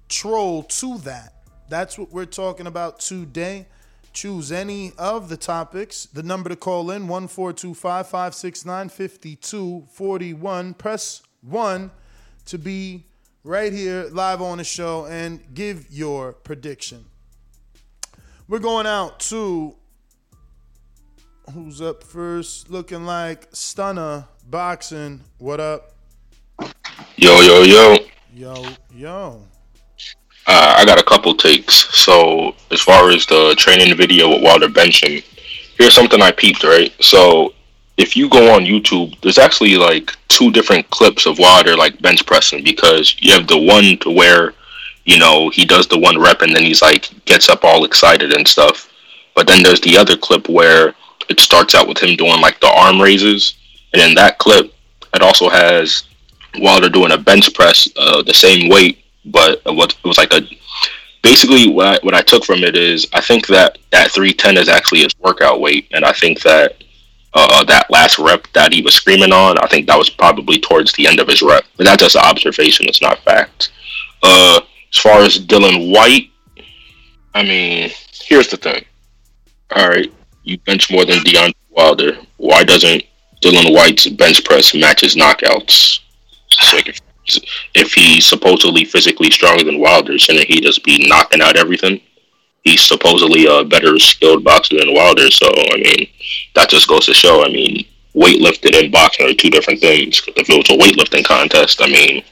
[0.07, 1.33] troll to that.
[1.67, 3.67] That's what we're talking about today.
[4.13, 6.05] Choose any of the topics.
[6.05, 10.73] The number to call in 1425 569 5241.
[10.75, 11.91] Press 1
[12.45, 13.05] to be
[13.43, 17.03] right here live on the show and give your prediction.
[18.47, 19.75] We're going out to
[21.51, 22.69] who's up first?
[22.69, 25.21] Looking like Stunner Boxing.
[25.37, 25.93] What up?
[27.17, 27.97] Yo, yo, yo.
[28.33, 29.43] Yo, yo.
[30.47, 31.75] Uh, I got a couple takes.
[31.93, 35.23] So, as far as the training video with Wilder benching,
[35.77, 36.93] here's something I peeped, right?
[37.01, 37.53] So,
[37.97, 42.25] if you go on YouTube, there's actually like two different clips of Wilder like bench
[42.25, 44.53] pressing because you have the one to where,
[45.03, 48.33] you know, he does the one rep and then he's like gets up all excited
[48.33, 48.89] and stuff.
[49.35, 50.95] But then there's the other clip where
[51.29, 53.55] it starts out with him doing like the arm raises,
[53.93, 54.73] and in that clip,
[55.13, 56.03] it also has
[56.59, 60.41] Wilder doing a bench press uh, the same weight but what it was like a
[61.21, 64.69] basically what I, what I took from it is I think that that 310 is
[64.69, 66.83] actually his workout weight, and I think that
[67.33, 70.91] uh, that last rep that he was screaming on, I think that was probably towards
[70.93, 71.63] the end of his rep.
[71.77, 73.71] But that's just an observation; it's not fact.
[74.23, 76.29] Uh, as far as Dillian Whyte,
[77.33, 77.91] I mean,
[78.23, 78.83] here's the thing.
[79.75, 80.11] All right,
[80.43, 82.17] you bench more than Deontay Wilder.
[82.37, 83.03] Why doesn't
[83.43, 85.99] Dillian Whyte's bench press match his knockouts?
[86.73, 86.99] Like if
[87.75, 92.01] if he's supposedly physically stronger than Wilder, shouldn't he just be knocking out everything?
[92.63, 96.07] He's supposedly a better skilled boxer than Wilder, so I mean,
[96.55, 97.43] that just goes to show.
[97.43, 100.21] I mean, weightlifting and boxing are two different things.
[100.35, 102.23] If it was a weightlifting contest, I mean,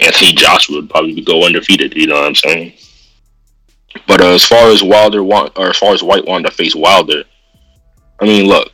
[0.00, 1.94] Anthony Joshua would probably go undefeated.
[1.94, 2.72] You know what I'm saying?
[4.06, 6.74] But uh, as far as Wilder want, or as far as Whyte wanted to face
[6.74, 7.24] Wilder,
[8.20, 8.72] I mean, look,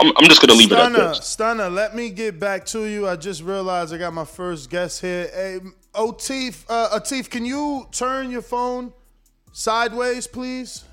[0.00, 1.26] I'm, I'm just gonna leave Stunner, it at this.
[1.26, 3.06] Stunner, let me get back to you.
[3.06, 5.30] I just realized I got my first guest here.
[5.32, 5.60] Hey,
[5.94, 8.92] Otif, uh, Otif, can you turn your phone
[9.52, 10.84] sideways, please?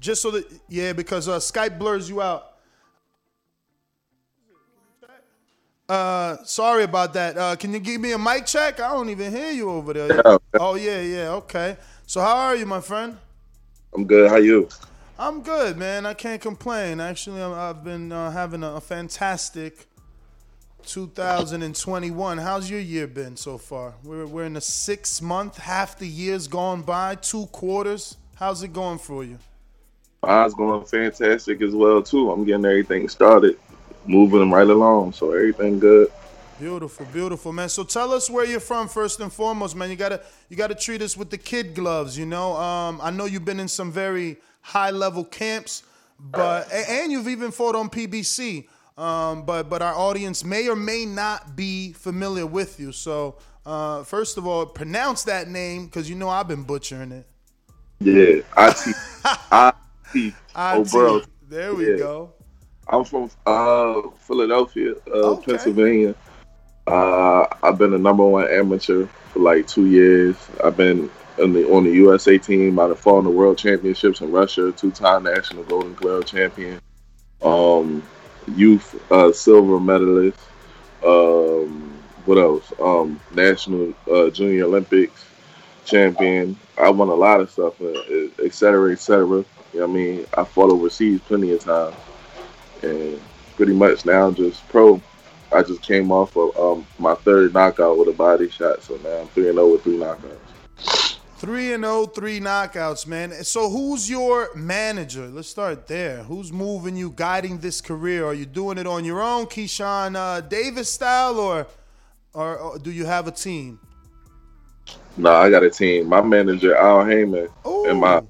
[0.00, 2.49] Just so that yeah, because uh, Skype blurs you out.
[5.90, 7.36] Uh, sorry about that.
[7.36, 8.78] Uh, can you give me a mic check?
[8.78, 10.06] I don't even hear you over there.
[10.06, 10.38] Yeah.
[10.54, 11.30] Oh yeah, yeah.
[11.30, 11.76] Okay.
[12.06, 13.16] So how are you, my friend?
[13.92, 14.30] I'm good.
[14.30, 14.68] How you?
[15.18, 16.06] I'm good, man.
[16.06, 17.00] I can't complain.
[17.00, 19.88] Actually, I've been uh, having a, a fantastic
[20.86, 22.38] 2021.
[22.38, 23.94] How's your year been so far?
[24.04, 25.58] We're we're in the sixth month.
[25.58, 27.16] Half the year's gone by.
[27.16, 28.16] Two quarters.
[28.36, 29.38] How's it going for you?
[30.22, 32.30] Mine's going fantastic as well too.
[32.30, 33.58] I'm getting everything started,
[34.06, 35.12] moving them right along.
[35.12, 36.08] So everything good.
[36.58, 37.70] Beautiful, beautiful, man.
[37.70, 39.88] So tell us where you're from first and foremost, man.
[39.90, 42.52] You gotta you gotta treat us with the kid gloves, you know.
[42.56, 45.82] Um, I know you've been in some very high level camps,
[46.18, 48.68] but and you've even fought on PBC.
[48.98, 52.92] Um, but but our audience may or may not be familiar with you.
[52.92, 57.26] So uh, first of all, pronounce that name because you know I've been butchering it.
[58.00, 58.92] Yeah, I see.
[59.24, 59.72] I
[60.12, 60.34] see.
[60.54, 61.22] Oh, bro.
[61.48, 61.96] There we Yeah.
[61.96, 62.34] go.
[62.90, 66.14] I'm from uh, Philadelphia, uh, Pennsylvania.
[66.88, 70.36] Uh, I've been a number one amateur for like two years.
[70.64, 71.08] I've been
[71.40, 72.80] on the on the USA team.
[72.80, 76.80] I've fought in the World Championships in Russia, two-time national Golden Glove champion,
[77.42, 78.02] um,
[78.56, 80.40] youth uh, silver medalist.
[81.06, 82.72] Um, what else?
[82.80, 85.26] Um, national uh, Junior Olympics
[85.84, 86.58] champion.
[86.76, 88.00] I won a lot of stuff, uh,
[88.44, 89.44] et cetera, et cetera.
[89.72, 90.26] You know what I mean?
[90.36, 91.94] I fought overseas plenty of times
[92.82, 93.20] and
[93.56, 95.00] pretty much now I'm just pro.
[95.52, 99.22] I just came off of um, my third knockout with a body shot, so now
[99.22, 101.18] I'm three and zero with three knockouts.
[101.40, 103.32] Three and oh, three knockouts, man.
[103.44, 105.26] So who's your manager?
[105.26, 106.22] Let's start there.
[106.22, 108.26] Who's moving you, guiding this career?
[108.26, 111.66] Are you doing it on your own, Keyshawn uh, Davis style, or,
[112.34, 113.80] or or do you have a team?
[115.16, 116.08] No, I got a team.
[116.08, 118.22] My manager Al Haymon, and my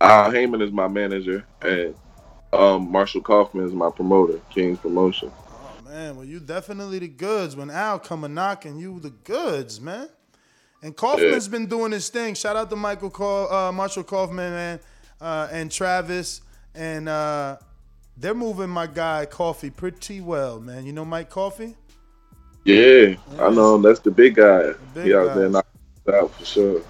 [0.00, 1.94] Al Haymon is my manager, and
[2.56, 5.30] um, Marshall Kaufman is my promoter, King's Promotion.
[5.48, 7.56] Oh man, well you definitely the goods.
[7.56, 10.08] When Al come a knocking, you the goods, man.
[10.82, 12.34] And Kaufman's been doing his thing.
[12.34, 14.80] Shout out to Michael Kauf, uh, Marshall Kaufman, man,
[15.20, 16.42] uh, and Travis,
[16.74, 17.56] and uh,
[18.16, 20.86] they're moving my guy Coffie pretty well, man.
[20.86, 21.74] You know Mike Coffie?
[22.64, 23.82] Yeah, I know him.
[23.82, 24.72] That's the big guy.
[24.94, 25.34] big he out guy.
[25.34, 26.82] there knocking out for sure.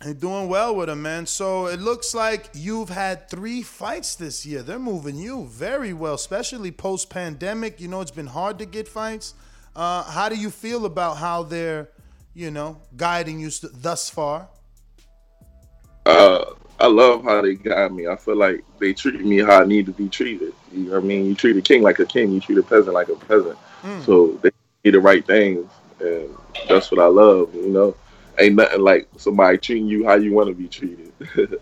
[0.00, 1.26] They're doing well with him, man.
[1.26, 4.62] So it looks like you've had three fights this year.
[4.62, 7.80] They're moving you very well, especially post pandemic.
[7.80, 9.34] You know, it's been hard to get fights.
[9.74, 11.88] Uh, how do you feel about how they're,
[12.32, 14.48] you know, guiding you st- thus far?
[16.06, 16.44] Uh,
[16.78, 18.06] I love how they got me.
[18.06, 20.54] I feel like they treat me how I need to be treated.
[20.72, 21.26] You know what I mean?
[21.26, 22.30] You treat a king like a king.
[22.30, 23.58] You treat a peasant like a peasant.
[23.82, 24.04] Mm.
[24.04, 24.50] So they
[24.84, 25.68] do the right things,
[26.00, 26.30] and
[26.68, 27.52] that's what I love.
[27.52, 27.96] You know,
[28.38, 31.12] ain't nothing like somebody treating you how you want to be treated.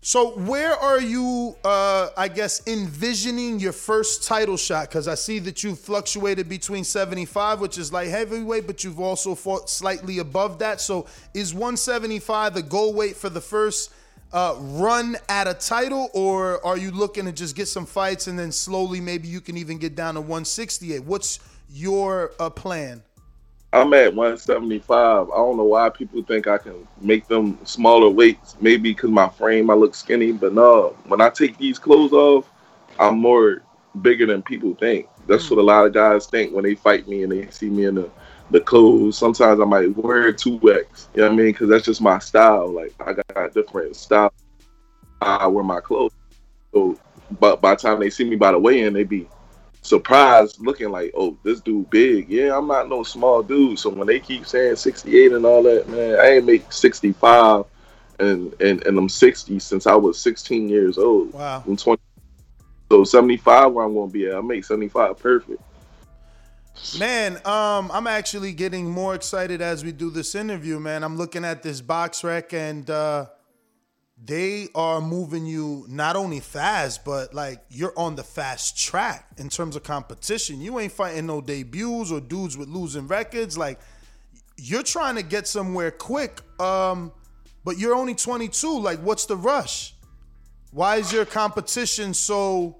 [0.00, 1.56] So where are you?
[1.64, 6.84] Uh, I guess envisioning your first title shot because I see that you fluctuated between
[6.84, 10.80] 75, which is like heavyweight, but you've also fought slightly above that.
[10.80, 13.92] So is 175 the goal weight for the first
[14.32, 18.38] uh, run at a title, or are you looking to just get some fights and
[18.38, 21.02] then slowly maybe you can even get down to 168?
[21.04, 23.02] What's your uh, plan?
[23.72, 25.28] I'm at 175.
[25.30, 28.56] I don't know why people think I can make them smaller weights.
[28.60, 30.32] Maybe because my frame, I look skinny.
[30.32, 32.50] But no, when I take these clothes off,
[32.98, 33.62] I'm more
[34.00, 35.06] bigger than people think.
[35.26, 37.84] That's what a lot of guys think when they fight me and they see me
[37.84, 38.10] in the,
[38.50, 39.18] the clothes.
[39.18, 40.62] Sometimes I might wear 2X.
[41.14, 41.46] You know what I mean?
[41.52, 42.72] Because that's just my style.
[42.72, 44.32] Like, I got different style.
[45.20, 46.12] I wear my clothes.
[46.72, 46.98] So,
[47.38, 49.28] but by the time they see me by the weigh-in, they be
[49.82, 52.28] surprised looking like, oh, this dude big.
[52.28, 53.78] Yeah, I'm not no small dude.
[53.78, 57.64] So when they keep saying 68 and all that, man, I ain't make 65
[58.18, 61.32] and and, and I'm 60 since I was 16 years old.
[61.32, 61.62] Wow.
[61.66, 62.00] I'm 20.
[62.90, 64.36] So 75 where I'm gonna be at.
[64.36, 65.60] I make 75 perfect.
[66.98, 71.02] Man, um, I'm actually getting more excited as we do this interview, man.
[71.02, 73.26] I'm looking at this BoxRec and uh
[74.24, 79.48] they are moving you not only fast, but like you're on the fast track in
[79.48, 80.60] terms of competition.
[80.60, 83.56] You ain't fighting no debuts or dudes with losing records.
[83.56, 83.78] Like
[84.56, 86.40] you're trying to get somewhere quick.
[86.60, 87.12] Um,
[87.64, 88.80] but you're only 22.
[88.80, 89.94] Like, what's the rush?
[90.72, 92.76] Why is your competition so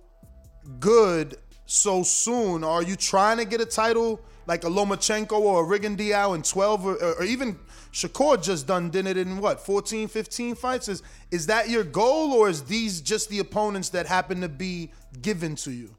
[0.80, 2.64] good so soon?
[2.64, 6.86] Are you trying to get a title like a Lomachenko or a Rigondeaux in 12
[6.86, 7.58] or, or even
[7.92, 10.88] Shakur just done did it in what 14, 15 fights?
[10.88, 14.90] Is is that your goal or is these just the opponents that happen to be
[15.20, 15.94] given to you?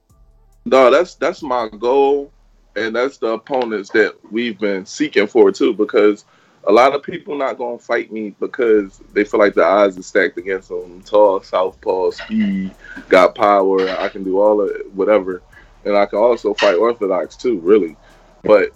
[0.66, 2.32] No, that's that's my goal,
[2.76, 5.74] and that's the opponents that we've been seeking for too.
[5.74, 6.26] Because
[6.68, 10.04] a lot of people not gonna fight me because they feel like the odds are
[10.04, 11.02] stacked against them.
[11.04, 12.72] Tall, southpaw, speed,
[13.10, 13.90] got power.
[13.90, 15.44] I can do all of it, whatever,
[15.86, 17.96] and I can also fight orthodox too, really.
[18.44, 18.72] But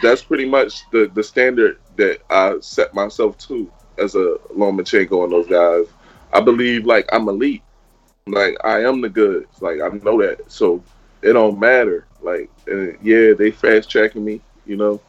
[0.00, 5.32] that's pretty much the the standard that I set myself to as a Lomachenko and
[5.32, 5.86] those guys.
[6.32, 7.62] I believe like I'm elite,
[8.26, 10.50] like I am the goods, like I know that.
[10.50, 10.82] So
[11.22, 12.06] it don't matter.
[12.20, 12.50] Like
[13.02, 15.00] yeah, they fast tracking me, you know,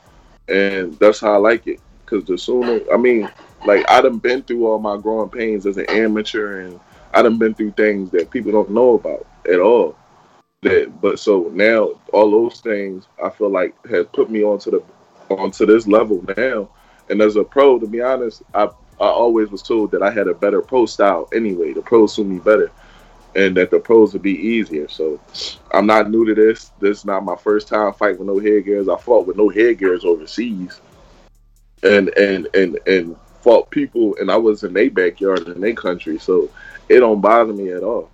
[0.48, 1.80] and that's how I like it.
[2.06, 3.30] Cause the sooner, I mean,
[3.65, 6.80] like I done been through all my growing pains as an amateur, and
[7.13, 9.98] I done been through things that people don't know about at all.
[10.63, 14.84] That, but so now all those things I feel like has put me onto the
[15.30, 16.70] onto this level now.
[17.10, 18.65] And as a pro, to be honest, I
[19.00, 21.74] I always was told that I had a better pro style anyway.
[21.74, 22.72] The pros suit me better,
[23.36, 24.88] and that the pros would be easier.
[24.88, 25.20] So
[25.72, 26.72] I'm not new to this.
[26.80, 28.89] This is not my first time fighting with no headgears.
[28.89, 30.82] I fought with no headgears overseas
[31.84, 36.17] and and and and fought people, and I was in their backyard in their country,
[36.17, 36.50] so
[36.89, 38.10] it don't bother me at all.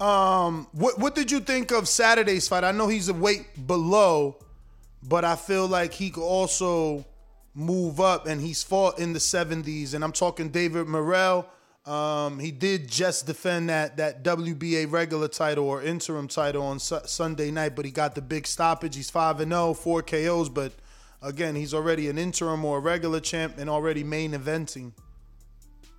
[0.00, 2.64] Um, what what did you think of Saturday's fight?
[2.64, 4.36] I know he's a weight below,
[5.02, 7.04] but I feel like he could also
[7.54, 9.94] move up, and he's fought in the 70s.
[9.94, 11.46] And I'm talking David Morrell.
[11.86, 17.00] Um, he did just defend that that WBA regular title or interim title on su-
[17.04, 18.96] Sunday night, but he got the big stoppage.
[18.96, 20.72] He's five and 0, four KOs, but
[21.20, 24.92] again, he's already an interim or a regular champ and already main eventing.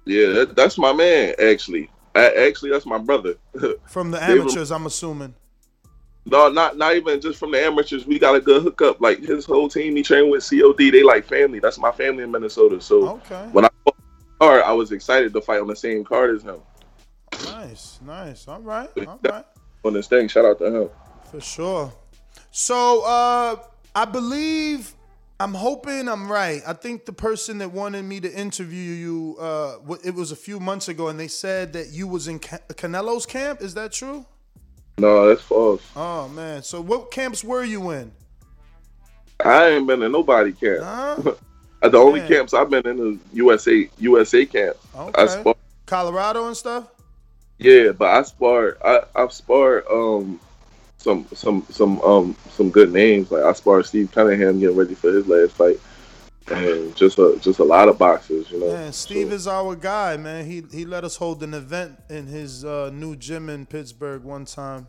[0.05, 1.35] Yeah, that, that's my man.
[1.39, 3.35] Actually, actually, that's my brother.
[3.87, 5.33] From the amateurs, I'm assuming.
[6.27, 8.07] No, not not even just from the amateurs.
[8.07, 8.99] We got a good hookup.
[8.99, 10.75] Like his whole team, he trained with COD.
[10.91, 11.59] They like family.
[11.59, 12.81] That's my family in Minnesota.
[12.81, 13.47] So Okay.
[13.51, 13.95] when I fought
[14.41, 16.61] hard, I was excited to fight on the same card as him
[17.43, 18.47] Nice, nice.
[18.47, 19.45] All right, all right.
[19.83, 20.27] on this thing.
[20.27, 20.89] Shout out to him.
[21.29, 21.93] For sure.
[22.49, 23.57] So uh
[23.93, 24.94] I believe
[25.39, 26.61] I'm hoping I'm right.
[26.65, 30.59] I think the person that wanted me to interview you, uh, it was a few
[30.61, 33.61] months ago and they said that you was in Ca- Canelo's camp.
[33.61, 34.25] Is that true?
[34.97, 35.81] No, that's false.
[35.95, 36.63] Oh man.
[36.63, 38.13] So what camps were you in?
[39.43, 40.81] I ain't been in nobody camp.
[40.83, 41.33] Huh?
[41.89, 44.77] the only camps I've been in is USA USA camp.
[44.95, 45.27] I Okay.
[45.27, 46.87] spar, Colorado and stuff?
[47.57, 48.77] yeah, but I sparred.
[48.85, 50.39] I I've sparred um
[51.05, 53.31] some some some um some good names.
[53.31, 55.79] Like I sparred Steve Cunningham getting ready for his last fight,
[56.47, 58.49] and just a just a lot of boxers.
[58.49, 58.73] You know.
[58.73, 60.45] Man, Steve is our guy, man.
[60.45, 64.45] He he let us hold an event in his uh, new gym in Pittsburgh one
[64.45, 64.87] time.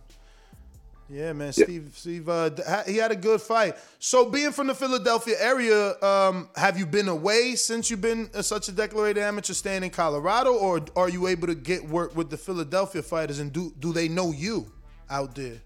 [1.09, 1.53] Yeah, man.
[1.55, 1.65] Yeah.
[1.65, 2.51] Steve Steve uh,
[2.87, 3.77] he had a good fight.
[3.99, 8.41] So being from the Philadelphia area, um, have you been away since you've been uh,
[8.41, 12.31] such a declared amateur staying in Colorado or are you able to get work with
[12.31, 14.73] the Philadelphia fighters and do do they know you
[15.11, 15.61] out there?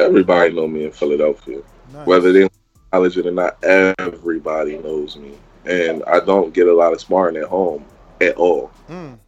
[0.00, 1.60] Everybody know me in Philadelphia,
[1.92, 2.06] Nice.
[2.06, 2.48] whether they
[2.92, 3.62] acknowledge it or not.
[3.98, 5.34] Everybody knows me,
[5.66, 7.84] and I don't get a lot of sparring at home
[8.20, 8.70] at all.
[8.88, 9.18] Mm.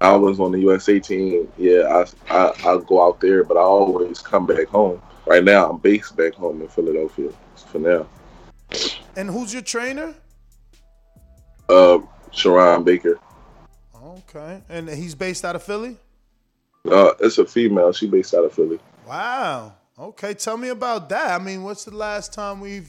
[0.00, 1.48] I was on the USA team.
[1.58, 5.02] Yeah, I, I I go out there, but I always come back home.
[5.26, 8.06] Right now, I'm based back home in Philadelphia for now.
[9.16, 10.14] And who's your trainer?
[11.68, 11.98] Uh,
[12.30, 13.18] Sharon Baker.
[14.02, 14.62] Okay.
[14.68, 15.96] And he's based out of Philly?
[16.90, 17.92] Uh, it's a female.
[17.92, 18.78] She based out of Philly.
[19.06, 19.74] Wow.
[20.00, 21.40] Okay, tell me about that.
[21.40, 22.88] I mean, what's the last time we've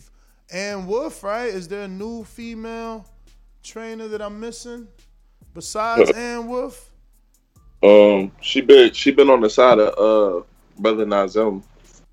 [0.54, 1.48] Ann Wolfe, right?
[1.48, 3.04] Is there a new female
[3.64, 4.88] trainer that I'm missing
[5.56, 6.92] besides Ann Wolfe?
[7.82, 10.44] Um, she been she been on the side of uh
[10.78, 11.64] brother Naazim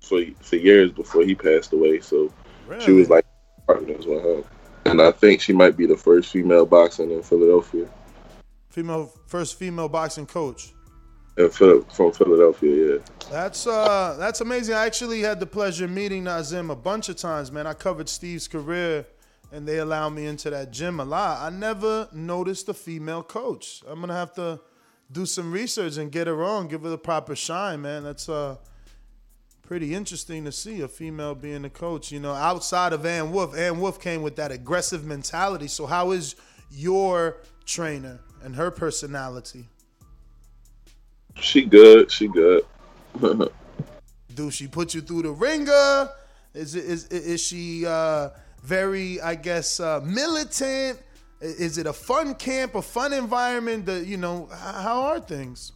[0.01, 1.99] for for years before he passed away.
[1.99, 2.33] So
[2.79, 3.25] she was like
[3.67, 4.43] partners with him,
[4.85, 7.87] and I think she might be the first female boxing in Philadelphia.
[8.69, 10.73] Female first female boxing coach.
[11.37, 12.97] From Philadelphia, yeah.
[13.29, 14.73] That's uh that's amazing.
[14.73, 17.67] I actually had the pleasure of meeting Naazim a bunch of times, man.
[17.67, 19.05] I covered Steve's career
[19.51, 21.39] and they allowed me into that gym a lot.
[21.39, 23.83] I never noticed a female coach.
[23.87, 24.59] I'm gonna have to
[25.11, 28.03] do some research and get her on, give her the proper shine, man.
[28.03, 28.55] That's uh
[29.61, 32.11] pretty interesting to see a female being a coach.
[32.11, 35.67] You know, outside of Ann Wolfe, Ann Wolfe came with that aggressive mentality.
[35.67, 36.35] So how is
[36.71, 39.67] your trainer and her personality?
[41.39, 42.11] She good.
[42.11, 42.65] She good.
[44.33, 46.09] Do she put you through the ringer?
[46.53, 48.29] Is is is she uh,
[48.63, 50.99] very, I guess, uh, militant?
[51.39, 53.85] Is it a fun camp, a fun environment?
[53.85, 55.71] That you know, how are things?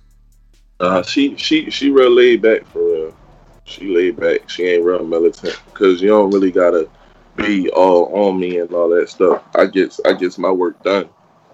[0.80, 3.16] Uh, she she she real laid back for real.
[3.66, 4.50] She laid back.
[4.50, 6.90] She ain't real militant because you don't really gotta
[7.36, 9.44] be all on me and all that stuff.
[9.56, 11.08] I get I gets my work done.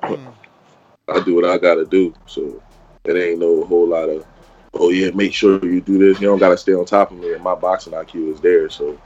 [0.04, 2.14] I do what I gotta do.
[2.26, 2.62] So
[3.08, 4.26] it ain't no whole lot of
[4.74, 6.22] oh yeah, make sure you do this.
[6.22, 7.34] You don't gotta stay on top of me.
[7.34, 8.70] And my boxing IQ is there.
[8.70, 8.98] So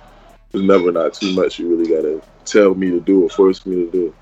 [0.53, 1.59] It's never not too much.
[1.59, 4.15] You really gotta tell me to do or force me to do.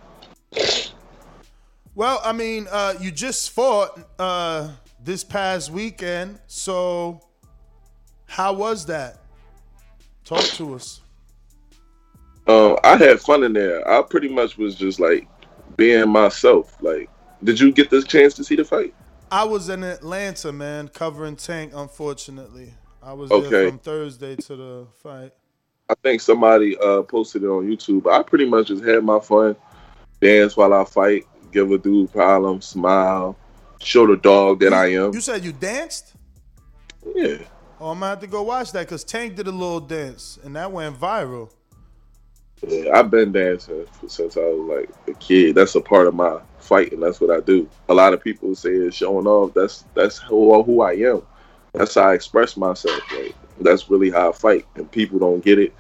[1.96, 4.70] Well, I mean, uh, you just fought uh,
[5.04, 7.20] this past weekend, so
[8.26, 9.20] how was that?
[10.24, 11.02] Talk to us.
[12.48, 13.88] Um, I had fun in there.
[13.88, 15.28] I pretty much was just like
[15.76, 16.76] being myself.
[16.82, 17.10] Like,
[17.44, 18.94] did you get this chance to see the fight?
[19.32, 21.74] I was in Atlanta, man, covering Tank.
[21.76, 23.50] Unfortunately, I was Okay.
[23.50, 25.32] there from Thursday to the fight.
[25.90, 28.12] I think somebody uh, posted it on YouTube.
[28.12, 29.56] I pretty much just had my fun,
[30.22, 33.36] dance while I fight, give a dude problem, smile,
[33.82, 35.14] show the dog that I am.
[35.14, 36.14] You said you danced?
[37.16, 37.38] Yeah.
[37.80, 40.56] Oh, I'm gonna have to go watch that because Tank did a little dance and
[40.56, 41.50] that went viral.
[42.68, 45.56] Yeah, I've been dancing since I was like a kid.
[45.56, 47.02] That's a part of my fighting.
[47.02, 47.70] That's what I do.
[47.90, 49.54] A lot of people say it's showing off.
[49.56, 51.24] That's that's who, who I am.
[51.74, 53.02] That's how I express myself.
[53.12, 54.68] Like that's really how I fight.
[54.76, 55.74] And people don't get it,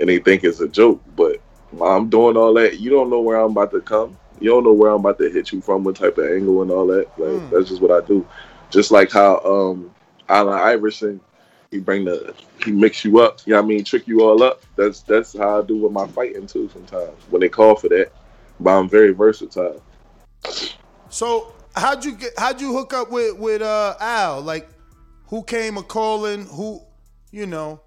[0.00, 1.02] and they think it's a joke.
[1.16, 1.42] But
[1.82, 4.18] I'm doing all that, you don't know where I'm about to come.
[4.40, 6.70] You don't know where I'm about to hit you from, what type of angle and
[6.70, 7.08] all that.
[7.18, 7.50] Like Hmm.
[7.50, 8.26] that's just what I do.
[8.70, 9.94] Just like how um
[10.28, 11.20] Allen Iverson,
[11.70, 12.34] he bring the
[12.64, 13.40] he mix you up.
[13.46, 13.84] You know what I mean?
[13.84, 14.62] Trick you all up.
[14.76, 16.68] That's that's how I do with my fighting too.
[16.72, 18.12] Sometimes when they call for that,
[18.60, 19.82] but I'm very versatile.
[21.08, 22.32] So how'd you get?
[22.38, 24.42] How'd you hook up with with uh, Al?
[24.42, 24.68] Like,
[25.28, 26.46] who came a calling?
[26.46, 26.82] Who,
[27.30, 27.80] you know,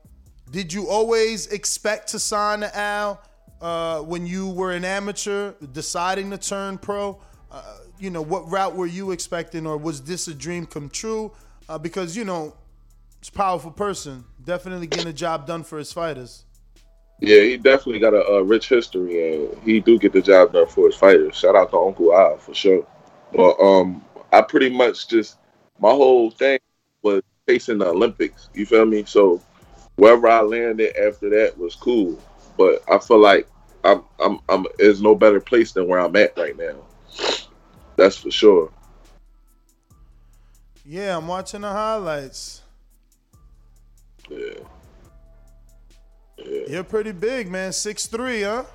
[0.52, 3.22] did you always expect to sign to Al
[3.62, 7.20] uh, when you were an amateur, deciding to turn pro?
[7.52, 11.32] Uh, you know, what route were you expecting, or was this a dream come true?
[11.68, 12.56] Uh, because you know,
[13.20, 16.45] it's a powerful person, definitely getting a job done for his fighters.
[17.22, 20.68] Yeah, he definitely got a, a rich history, and he do get the job done
[20.68, 21.36] for his fighters.
[21.36, 22.86] Shout out to Uncle Al for sure.
[23.36, 25.38] But um, I pretty much just
[25.80, 26.60] my whole thing
[27.02, 28.50] was chasing the Olympics.
[28.54, 29.04] You feel me?
[29.06, 29.42] So
[29.98, 32.18] wherever I landed after that was cool.
[32.58, 33.48] But I feel like
[33.84, 36.76] I'm I'm I'm there's no better place than where I'm at right now.
[37.98, 38.72] That's for sure.
[40.86, 42.62] Yeah, I'm watching the highlights.
[44.30, 44.60] Yeah.
[46.68, 47.74] You're pretty big, man.
[47.74, 48.66] Six three, huh?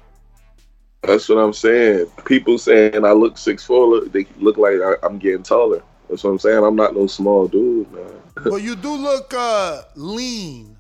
[1.03, 2.07] That's what I'm saying.
[2.25, 5.83] People saying I look six four, look, they look like I, I'm getting taller.
[6.09, 6.63] That's what I'm saying.
[6.65, 8.05] I'm not no small dude, man.
[8.47, 10.77] Well, you do look uh lean.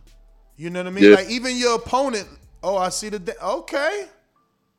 [0.57, 1.05] You know what I mean?
[1.05, 1.16] Yeah.
[1.16, 2.28] Like even your opponent.
[2.62, 4.07] Oh, I see the da- okay.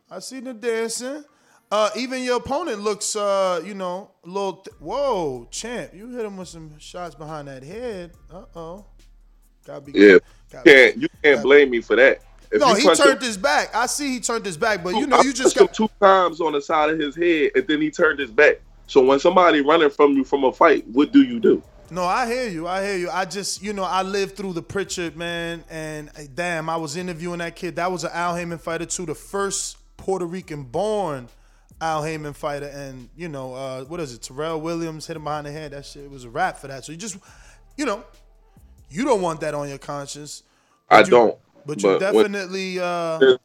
[0.10, 1.24] I see the dancing.
[1.72, 4.54] Uh, even your opponent looks, uh, you know, a little.
[4.54, 5.94] Th- Whoa, champ!
[5.94, 8.12] You hit him with some shots behind that head.
[8.32, 8.86] Uh oh.
[9.66, 9.92] Gotta be.
[9.94, 10.20] Yeah,
[10.52, 12.22] can't you can't blame me for that.
[12.52, 13.76] If no, he turned him- his back.
[13.76, 15.74] I see he turned his back, but you know, I you just got.
[15.74, 18.62] two times on the side of his head, and then he turned his back.
[18.88, 21.64] So when somebody running from you from a fight, what do you do?
[21.92, 22.68] No, I hear you.
[22.68, 23.10] I hear you.
[23.10, 26.98] I just, you know, I lived through the Prichard man, and uh, damn, I was
[26.98, 27.76] interviewing that kid.
[27.76, 31.28] That was an Al Haymon fighter too, the first Puerto Rican born
[31.82, 34.22] Al Haymon fighter, and you know, uh, what is it?
[34.22, 35.72] Terrel Williams hit him behind the head.
[35.72, 36.86] That shit was a wrap for that.
[36.86, 37.18] So you just,
[37.78, 38.04] you know,
[38.90, 40.44] you don't want that on your conscience.
[40.90, 41.38] I you- don't.
[41.66, 43.38] But you when- definitely, uh, I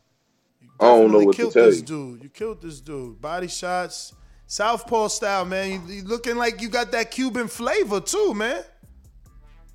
[0.81, 1.83] don't know what to killed tell this you.
[1.87, 2.23] dude.
[2.23, 3.21] You killed this dude.
[3.21, 4.13] Body shots,
[4.47, 5.71] southpaw style, man.
[5.89, 8.63] You, you looking like you got that Cuban flavor too, man.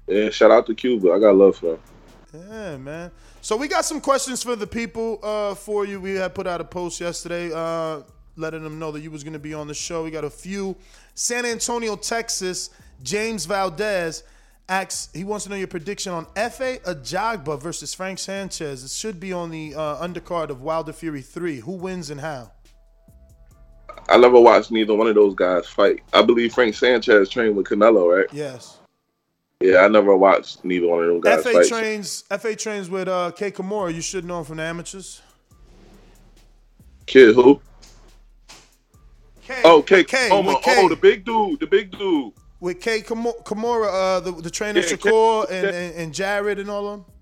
[0.08, 1.12] Yeah, shout out to Cuba.
[1.12, 1.80] I got love for him.
[2.34, 3.12] Yeah, man.
[3.42, 6.00] So we got some questions for the people uh, for you.
[6.00, 8.02] We had put out a post yesterday uh,
[8.36, 10.04] letting them know that you was going to be on the show.
[10.04, 10.76] We got a few.
[11.16, 12.70] San Antonio, Texas.
[13.04, 14.24] James Valdez
[14.68, 18.84] asks, he wants to know your prediction on Efe Ajagba versus Frank Sanchez.
[18.84, 21.60] It should be on the uh, undercard of Wilder Fury 3.
[21.60, 22.52] Who wins and how?
[24.10, 26.02] I never watched neither one of those guys fight.
[26.14, 28.28] I believe Frank Sanchez trained with Canelo, right?
[28.32, 28.78] Yes.
[29.62, 31.68] Yeah, I never watched neither one of them guys Efe fight.
[31.68, 33.52] trains Efe trains with uh, K.
[33.52, 33.94] Koroma.
[33.94, 35.22] You should know him from the amateurs.
[37.06, 37.62] Kid who?
[39.64, 40.04] oh, K.
[40.04, 40.76] K, oh, my- K.
[40.78, 42.34] oh, the big dude, the big dude.
[42.66, 46.68] With Kay Kamo- Koroma, uh, the, the trainer Yeah, Shakur and, and, and Jared and
[46.68, 47.14] all of them.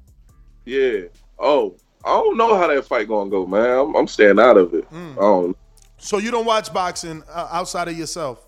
[0.64, 1.02] Yeah.
[1.38, 1.76] Oh,
[2.06, 3.78] I don't know how that fight gonna go, man.
[3.78, 4.90] I'm, I'm staying out of it.
[4.90, 5.54] Mm.
[5.98, 8.48] So you don't watch boxing uh, outside of yourself?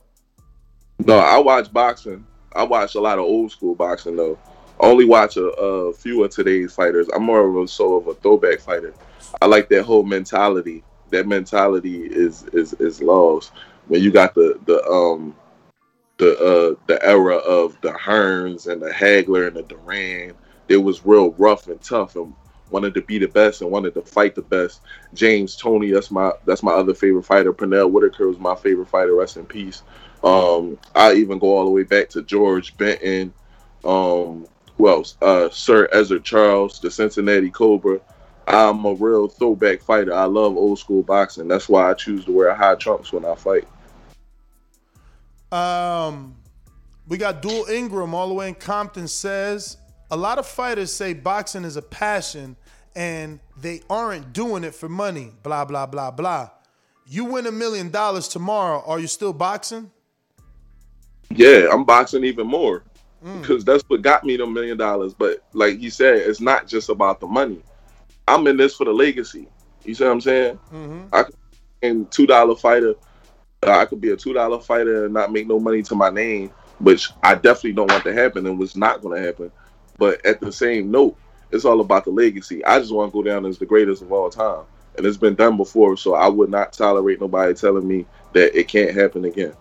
[0.99, 2.25] No, I watch boxing.
[2.55, 4.39] I watch a lot of old school boxing though.
[4.81, 7.09] I only watch a, a few of today's fighters.
[7.13, 8.93] I'm more of a sort of a throwback fighter.
[9.41, 10.81] I like that whole mentality.
[11.09, 13.51] That mentality is is is lost
[13.89, 15.35] when you got the the um
[16.17, 20.33] the uh the era of the Hearns and the Hagler and the Duran.
[20.67, 22.33] It was real rough and tough and
[22.71, 24.81] wanted to be the best and wanted to fight the best.
[25.13, 27.53] James Toney, that's my that's my other favorite fighter.
[27.53, 29.15] Pernell Whitaker was my favorite fighter.
[29.15, 29.83] Rest in peace.
[30.23, 33.33] Um, I even go all the way back to George Benton.
[33.83, 34.47] Um,
[34.77, 35.15] who else?
[35.21, 37.99] Uh, Sir Ezzard Charles, the Cincinnati Cobra.
[38.47, 40.13] I'm a real throwback fighter.
[40.13, 41.47] I love old school boxing.
[41.47, 43.67] That's why I choose to wear high trunks when I fight.
[45.55, 46.35] Um,
[47.07, 49.77] we got Dual Ingram all the way in Compton says
[50.11, 52.55] a lot of fighters say boxing is a passion
[52.95, 55.31] and they aren't doing it for money.
[55.43, 56.49] Blah blah blah blah.
[57.07, 58.83] You win a million dollars tomorrow.
[58.85, 59.91] Are you still boxing?
[61.29, 62.83] Yeah, I'm boxing even more
[63.41, 65.13] because that's what got me the million dollars.
[65.13, 67.61] But like you said, it's not just about the money.
[68.27, 69.47] I'm in this for the legacy.
[69.83, 70.59] You see what I'm saying?
[70.73, 71.03] Mm-hmm.
[71.13, 71.23] I
[71.81, 72.95] and two dollar fighter.
[73.63, 76.09] Uh, I could be a two dollar fighter and not make no money to my
[76.09, 79.51] name, which I definitely don't want to happen and was not going to happen.
[79.97, 81.17] But at the same note,
[81.51, 82.63] it's all about the legacy.
[82.65, 84.63] I just want to go down as the greatest of all time,
[84.97, 85.97] and it's been done before.
[85.97, 89.53] So I would not tolerate nobody telling me that it can't happen again.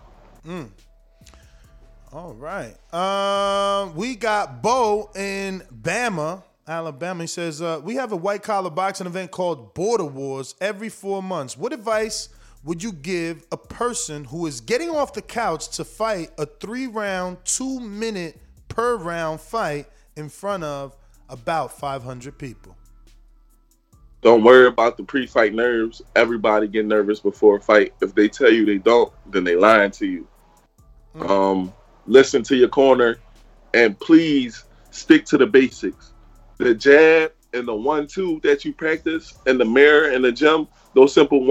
[0.45, 0.69] Mm.
[2.11, 2.75] All right.
[2.93, 7.23] Um, we got Bo in Bama, Alabama.
[7.23, 11.21] He says, uh, We have a white collar boxing event called Border Wars every four
[11.21, 11.57] months.
[11.57, 12.29] What advice
[12.65, 16.87] would you give a person who is getting off the couch to fight a three
[16.87, 18.37] round, two minute
[18.67, 19.87] per round fight
[20.17, 20.97] in front of
[21.29, 22.75] about 500 people?
[24.21, 26.01] Don't worry about the pre-fight nerves.
[26.15, 27.93] Everybody get nervous before a fight.
[28.01, 30.27] If they tell you they don't, then they lying to you.
[31.19, 31.71] Um,
[32.07, 33.19] listen to your corner,
[33.75, 36.13] and please stick to the basics.
[36.57, 41.13] The jab and the one-two that you practice in the mirror in the gym, those
[41.13, 41.43] simple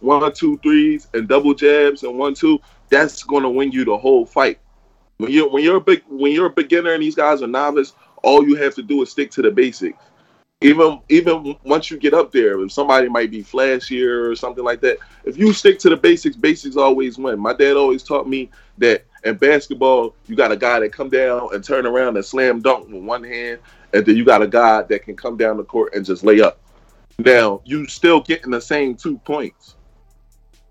[0.00, 2.60] one-two, one-two threes, and double jabs and one-two.
[2.88, 4.58] That's gonna win you the whole fight.
[5.18, 7.92] When you're when you're a big when you're a beginner and these guys are novice,
[8.22, 9.98] all you have to do is stick to the basics
[10.62, 14.80] even even once you get up there, if somebody might be flashier or something like
[14.82, 17.38] that, if you stick to the basics, basics always win.
[17.38, 21.48] My dad always taught me that in basketball, you got a guy that come down
[21.54, 23.60] and turn around and slam dunk with one hand,
[23.94, 26.42] and then you got a guy that can come down the court and just lay
[26.42, 26.58] up.
[27.18, 29.76] Now you still getting the same two points.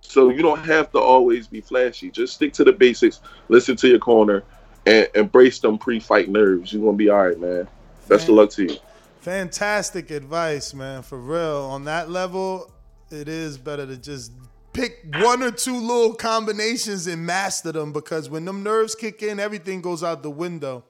[0.09, 2.09] So you don't have to always be flashy.
[2.09, 4.43] Just stick to the basics, listen to your corner,
[4.87, 6.73] and embrace them pre-fight nerves.
[6.73, 7.67] You're gonna be all right, man.
[8.07, 8.77] Best of luck to you.
[9.21, 11.03] Fantastic advice, man.
[11.03, 11.61] For real.
[11.61, 12.71] On that level,
[13.11, 14.31] it is better to just
[14.73, 19.39] pick one or two little combinations and master them because when them nerves kick in,
[19.39, 20.83] everything goes out the window.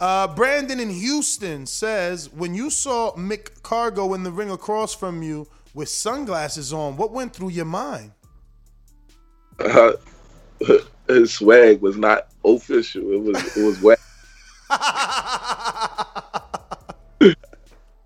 [0.00, 5.22] Uh, Brandon in Houston says, when you saw Mick Cargo in the ring across from
[5.22, 8.10] you with sunglasses on, what went through your mind?
[9.60, 9.92] Uh,
[11.08, 13.12] his swag was not official.
[13.12, 13.98] It was it was whack.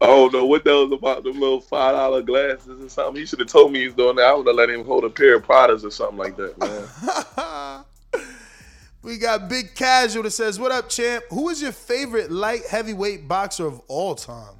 [0.00, 1.24] I don't know what that was about.
[1.24, 3.20] Them little five dollar glasses or something.
[3.20, 4.26] He should have told me he's doing that.
[4.26, 7.84] I would have let him hold a pair of Pradas or something like that, man.
[9.02, 11.24] We got Big Casual that says, What up, champ?
[11.28, 14.54] Who is your favorite light heavyweight boxer of all time?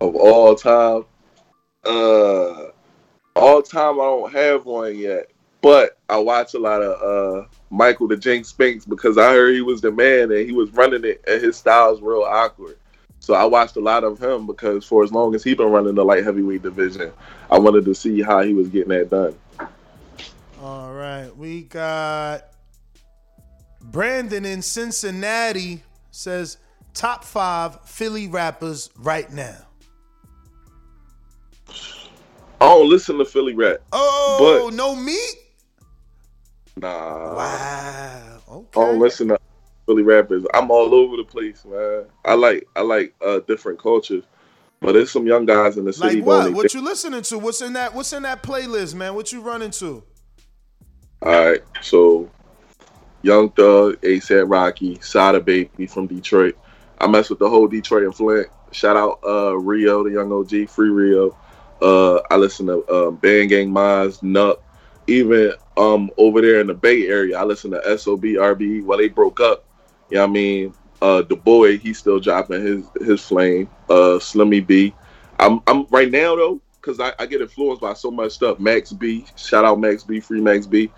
[0.00, 1.04] of all time,
[1.84, 2.66] uh,
[3.34, 5.30] all time I don't have one yet,
[5.66, 9.62] but I watch a lot of uh Michael the Jinx Spinks because I heard he
[9.62, 12.78] was the man and he was running it and his style's real awkward.
[13.18, 15.96] So I watched a lot of him because for as long as he been running
[15.96, 17.10] the light heavyweight division,
[17.50, 19.34] I wanted to see how he was getting that done.
[20.62, 21.36] All right.
[21.36, 22.44] We got
[23.80, 26.58] Brandon in Cincinnati says,
[26.94, 29.66] Top five Philly rappers right now.
[32.60, 33.78] I don't listen to Philly rap.
[33.92, 35.45] Oh, but no meat?
[36.76, 37.34] Nah.
[37.34, 38.42] Wow.
[38.48, 38.80] Okay.
[38.80, 39.38] I don't listen to
[39.86, 40.44] Philly rappers.
[40.54, 42.04] I'm all over the place, man.
[42.24, 44.24] I like I like uh different cultures.
[44.80, 46.52] But there's some young guys in the city Like what?
[46.52, 47.38] What you listening to?
[47.38, 47.94] What's in that?
[47.94, 49.14] What's in that playlist, man?
[49.14, 50.04] What you running to?
[51.22, 52.30] All right, so
[53.22, 56.56] Young Thug, ASAP Rocky, Sada Baby from Detroit.
[57.00, 58.48] I mess with the whole Detroit and Flint.
[58.70, 61.36] Shout out uh, Rio, the young OG, Free Rio.
[61.80, 64.58] Uh, I listen to uh, Band Gang Maz, Nuck.
[65.06, 68.84] Even um, over there in the Bay Area, I listen to SOB, RBE.
[68.84, 69.64] Well, they broke up.
[70.10, 70.74] You know what I mean?
[71.02, 73.68] Uh, the boy, he's still dropping his his flame.
[73.88, 74.94] Uh, Slimmy B.
[75.38, 78.58] I'm I'm right now though, because I, I get influenced by so much stuff.
[78.58, 80.90] Max B, shout out Max B, Free Max B.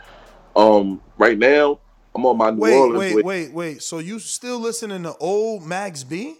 [0.54, 1.80] Um, right now
[2.14, 2.98] I'm on my New Wait, Orleans.
[2.98, 3.22] wait, way.
[3.22, 3.82] wait, wait.
[3.82, 6.36] So you still listening to old Max B?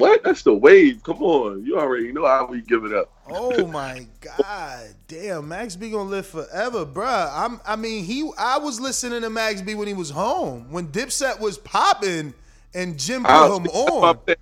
[0.00, 0.24] What?
[0.24, 1.02] That's the wave.
[1.02, 3.10] Come on, you already know how we give it up.
[3.28, 5.48] Oh my god, damn!
[5.48, 7.30] Max B gonna live forever, bruh.
[7.32, 7.60] I'm.
[7.66, 8.30] I mean, he.
[8.38, 12.34] I was listening to Max B when he was home, when Dipset was popping,
[12.74, 14.18] and Jim put I'll him on.
[14.26, 14.38] that,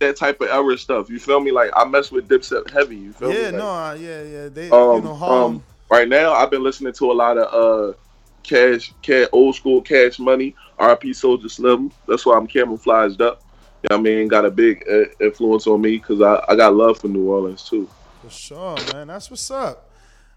[0.00, 1.10] that type of era stuff.
[1.10, 1.50] You feel me?
[1.52, 2.96] Like I mess with Dipset heavy.
[2.96, 3.40] You feel me?
[3.40, 4.48] Yeah, Like, no, yeah, yeah.
[4.48, 5.56] They, um, you know, Harlem.
[5.56, 7.96] um, right now I've been listening to a lot of uh
[8.42, 11.90] cash, cash old school cash money, RP Soulja Slim.
[12.08, 13.42] That's why I'm camouflaged up.
[13.90, 14.84] I mean, got a big
[15.20, 17.88] influence on me because I, I got love for New Orleans too.
[18.22, 19.08] For sure, man.
[19.08, 19.90] That's what's up.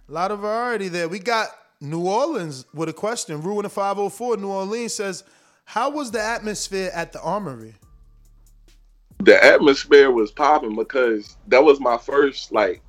[0.09, 1.07] A lot of variety there.
[1.07, 3.41] We got New Orleans with a question.
[3.41, 5.23] Ruin the 504 New Orleans says,
[5.65, 7.75] How was the atmosphere at the Armory?
[9.19, 12.81] The atmosphere was popping because that was my first like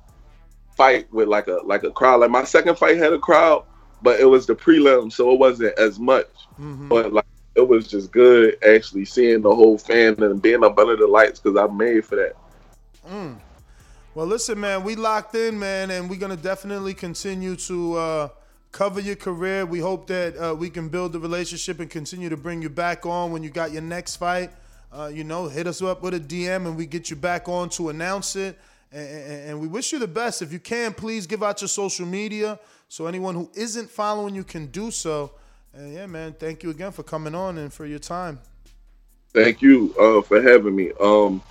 [0.75, 2.21] fight with like a like a crowd.
[2.21, 3.65] Like my second fight had a crowd,
[4.01, 6.29] but it was the prelim, so it wasn't as much.
[6.59, 6.87] Mm-hmm.
[6.87, 7.25] But like
[7.61, 11.39] it was just good actually seeing the whole fan and being up under the lights
[11.39, 12.35] because I'm made for that.
[13.07, 13.39] Mm.
[14.15, 18.29] Well, listen, man, we locked in, man, and we're gonna definitely continue to uh,
[18.71, 19.65] cover your career.
[19.65, 23.05] We hope that uh, we can build the relationship and continue to bring you back
[23.05, 24.51] on when you got your next fight.
[24.91, 27.69] Uh, you know, hit us up with a DM and we get you back on
[27.69, 28.57] to announce it.
[28.91, 30.41] And, and, and we wish you the best.
[30.41, 34.43] If you can, please give out your social media so anyone who isn't following you
[34.43, 35.31] can do so.
[35.73, 38.39] And yeah, man, thank you again for coming on and for your time.
[39.33, 40.91] Thank you uh, for having me.
[40.99, 41.41] Um,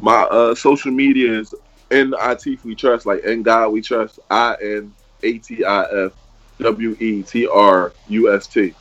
[0.00, 1.54] my uh, social media is
[1.90, 4.20] in IT we trust, like in God we trust.
[4.30, 4.92] I N
[5.22, 6.12] A T I F
[6.60, 8.74] W E T R U S T,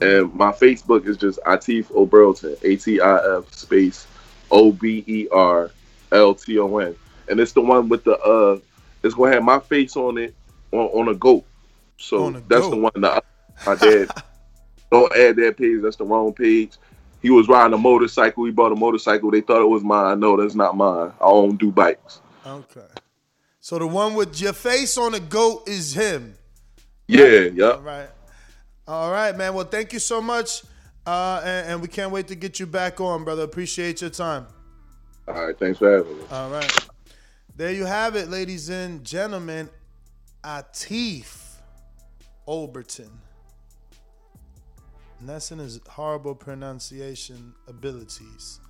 [0.00, 4.06] and my Facebook is just Atif Oberlton, A T I F space
[4.50, 5.70] O B E R
[6.12, 6.94] L T O N,
[7.28, 8.58] and it's the one with the uh,
[9.02, 10.34] it's gonna have my face on it
[10.72, 11.44] on, on a goat.
[11.98, 12.70] So On that's goat.
[12.70, 13.24] the one that
[13.66, 14.10] I did.
[14.90, 15.82] Don't add that page.
[15.82, 16.76] That's the wrong page.
[17.20, 18.44] He was riding a motorcycle.
[18.44, 19.30] He bought a motorcycle.
[19.30, 20.20] They thought it was mine.
[20.20, 21.12] No, that's not mine.
[21.20, 22.20] I don't do bikes.
[22.46, 22.80] Okay.
[23.60, 26.34] So the one with your face on a goat is him.
[27.06, 27.70] Yeah, yeah.
[27.72, 28.08] All right.
[28.86, 29.52] All right, man.
[29.52, 30.62] Well, thank you so much.
[31.06, 33.42] Uh, and, and we can't wait to get you back on, brother.
[33.42, 34.46] Appreciate your time.
[35.26, 36.24] All right, thanks for having me.
[36.30, 36.88] All right.
[37.56, 39.68] There you have it, ladies and gentlemen.
[40.44, 41.56] Atif
[42.46, 43.10] Olberton.
[45.20, 48.60] And that's in his horrible pronunciation abilities.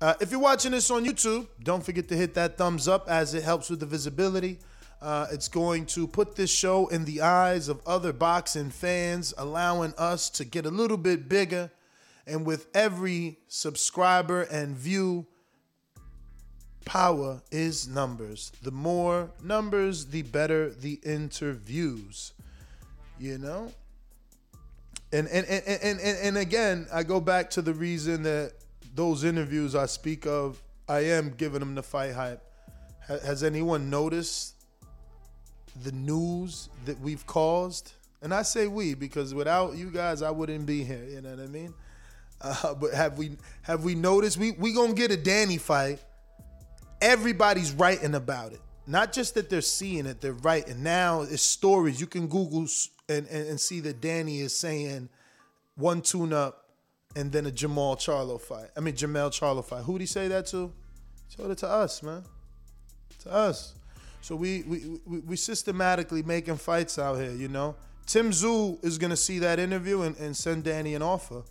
[0.00, 3.34] Uh, if you're watching this on YouTube, don't forget to hit that thumbs up as
[3.34, 4.58] it helps with the visibility.
[5.00, 9.92] Uh, it's going to put this show in the eyes of other boxing fans, allowing
[9.98, 11.70] us to get a little bit bigger.
[12.26, 15.26] And with every subscriber and view,
[16.86, 18.50] power is numbers.
[18.62, 22.32] The more numbers, the better the interviews.
[23.18, 23.72] You know?
[25.14, 28.52] And and, and, and, and again, I go back to the reason that
[28.96, 32.42] those interviews I speak of, I am giving them the fight hype.
[33.06, 34.54] Ha- Has anyone noticed
[35.84, 37.92] the news that we've caused?
[38.22, 41.04] And I say we because without you guys, I wouldn't be here.
[41.08, 41.74] You know what I mean?
[42.40, 46.00] Uh, but have we have we noticed we we gonna get a Danny fight?
[47.00, 48.60] Everybody's writing about it.
[48.86, 50.82] Not just that they're seeing it, they're writing.
[50.82, 52.00] Now it's stories.
[52.00, 52.66] You can Google
[53.08, 55.08] and, and, and see that Danny is saying
[55.76, 56.68] one tune up
[57.16, 58.68] and then a Jermall Charlo fight.
[58.76, 59.84] I mean Jermall Charlo fight.
[59.84, 60.72] Who'd he say that to?
[61.28, 62.24] He told it to us, man.
[63.20, 63.74] To us.
[64.20, 67.76] So we we, we we systematically making fights out here, you know.
[68.06, 71.42] Tim Tszyu is gonna see that interview and, and send Danny an offer.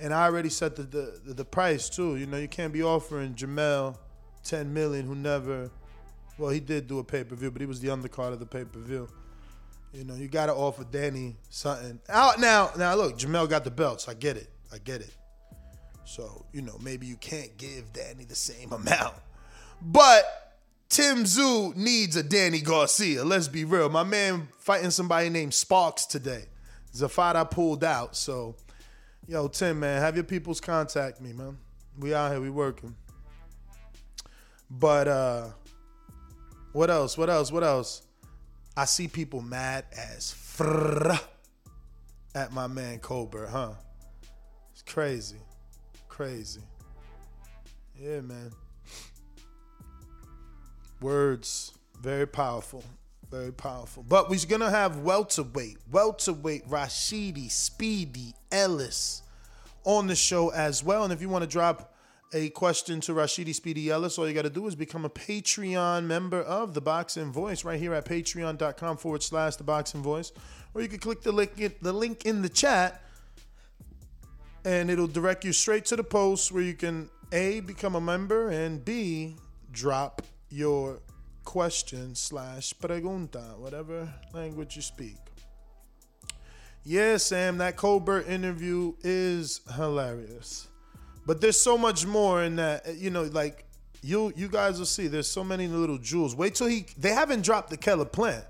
[0.00, 2.16] And I already set the, the the price too.
[2.16, 3.96] You know, you can't be offering Jermall
[4.42, 5.70] 10 million who never
[6.42, 9.06] well, he did do a pay-per-view, but he was the undercard of the pay-per-view.
[9.92, 12.00] You know, you gotta offer Danny something.
[12.08, 14.08] Out now, now look, Jermall got the belts.
[14.08, 14.48] I get it.
[14.72, 15.14] I get it.
[16.04, 19.14] So, you know, maybe you can't give Danny the same amount.
[19.80, 20.24] But
[20.88, 23.22] Tim Tszyu needs a Danny Garcia.
[23.22, 23.88] Let's be real.
[23.88, 26.46] My man fighting somebody named Sparks today.
[26.88, 28.16] It's a fight I pulled out.
[28.16, 28.56] So,
[29.28, 31.56] yo, Tim, man, have your peoples contact me, man.
[31.96, 32.96] We out here, we working.
[34.68, 35.48] But uh
[36.72, 37.16] what else?
[37.16, 37.52] What else?
[37.52, 38.02] What else?
[38.76, 41.12] I see people mad as fr
[42.34, 43.72] at my man Colbert, huh?
[44.72, 45.36] It's crazy.
[46.08, 46.62] Crazy.
[47.98, 48.50] Yeah, man.
[51.00, 52.82] Words, very powerful.
[53.30, 54.02] Very powerful.
[54.02, 59.22] But we're gonna have welterweight, welterweight Rashidi Speedy Ellis
[59.84, 61.04] on the show as well.
[61.04, 61.91] And if you want to drop
[62.32, 66.04] a question to Rashidi Speedy Ellis, all you got to do is become a Patreon
[66.04, 70.32] member of The Boxing Voice right here at patreon.com forward slash The Boxing Voice.
[70.74, 73.02] Or you can click the link, the link in the chat
[74.64, 78.48] and it'll direct you straight to the post where you can A, become a member,
[78.48, 79.36] and B,
[79.72, 81.00] drop your
[81.44, 85.16] question slash pregunta, whatever language you speak.
[86.84, 90.68] Yeah, Sam, that Colbert interview is hilarious.
[91.26, 93.64] But there's so much more in that, you know, like
[94.02, 96.34] you you guys will see there's so many little jewels.
[96.34, 98.44] Wait till he they haven't dropped the Caleb plant.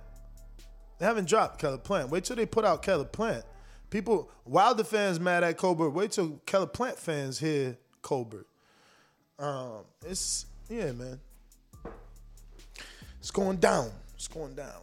[1.03, 2.11] They haven't dropped Caleb Plant.
[2.11, 3.45] Wait till they put out Caleb Plant.
[3.91, 5.91] People, Wilder fans mad at Colbert.
[5.91, 8.47] Wait till Caleb Plant fans hear Colbert.
[9.37, 11.19] Um, it's yeah, man.
[13.19, 13.91] It's going down.
[14.15, 14.81] It's going down.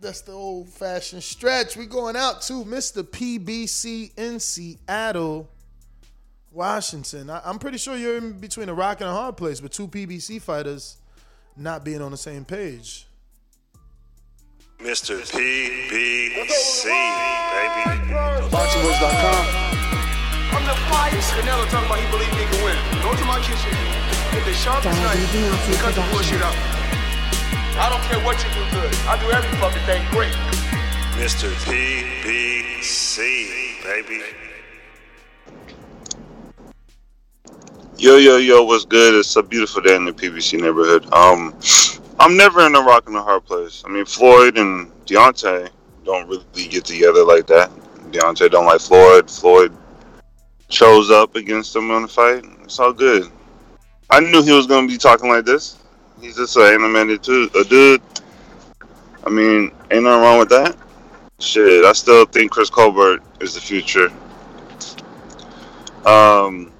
[0.00, 1.76] That's the old fashioned stretch.
[1.76, 3.02] We're going out to Mr.
[3.02, 5.48] PBC in Seattle,
[6.52, 7.30] Washington.
[7.30, 9.88] I, am pretty sure you're in between a rock and a hard place with two
[9.88, 10.96] PBC fighters
[11.56, 13.06] not being on the same page.
[14.78, 15.20] Mr.
[15.20, 16.94] PBC, baby.
[18.52, 19.46] BoxingVoice.com.
[20.52, 21.32] I'm the flyest.
[21.32, 22.76] Canelo talking about he believe he can win.
[23.02, 23.72] Go to my kitchen.
[24.32, 26.85] Get the sharpest knife cut the bullshit out.
[27.78, 28.94] I don't care what you do good.
[29.06, 30.32] I do every fucking thing great.
[31.20, 31.50] Mr.
[31.66, 33.20] PBC,
[33.82, 34.22] baby.
[37.98, 39.14] Yo, yo, yo, what's good?
[39.14, 41.12] It's a beautiful day in the PBC neighborhood.
[41.12, 41.54] Um,
[42.18, 43.82] I'm never in a rock and a hard place.
[43.84, 45.68] I mean, Floyd and Deontay
[46.04, 47.70] don't really get together like that.
[48.10, 49.30] Deontay don't like Floyd.
[49.30, 49.76] Floyd
[50.68, 52.42] chose up against him in the fight.
[52.62, 53.30] It's all good.
[54.08, 55.76] I knew he was gonna be talking like this.
[56.20, 58.02] He's just an animated too, a dude.
[59.24, 60.76] I mean, ain't nothing wrong with that.
[61.38, 64.10] Shit, I still think Chris Colbert is the future.
[66.06, 66.72] Um,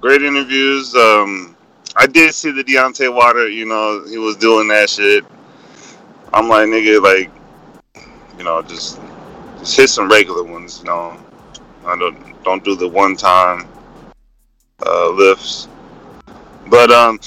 [0.00, 0.94] great interviews.
[0.94, 1.56] Um,
[1.94, 3.48] I did see the Deontay Water.
[3.48, 5.24] You know, he was doing that shit.
[6.32, 7.30] I'm like, nigga, like,
[8.36, 8.98] you know, just
[9.58, 10.80] just hit some regular ones.
[10.80, 11.16] You know,
[11.84, 13.68] I don't don't do the one time
[14.84, 15.68] uh, lifts.
[16.68, 17.20] But um,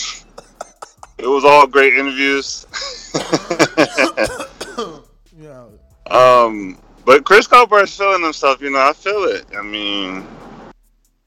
[1.19, 2.65] it was all great interviews.
[5.39, 5.65] yeah.
[6.09, 8.61] Um, but Chris Colbert's feeling himself.
[8.61, 9.45] You know, I feel it.
[9.57, 10.25] I mean,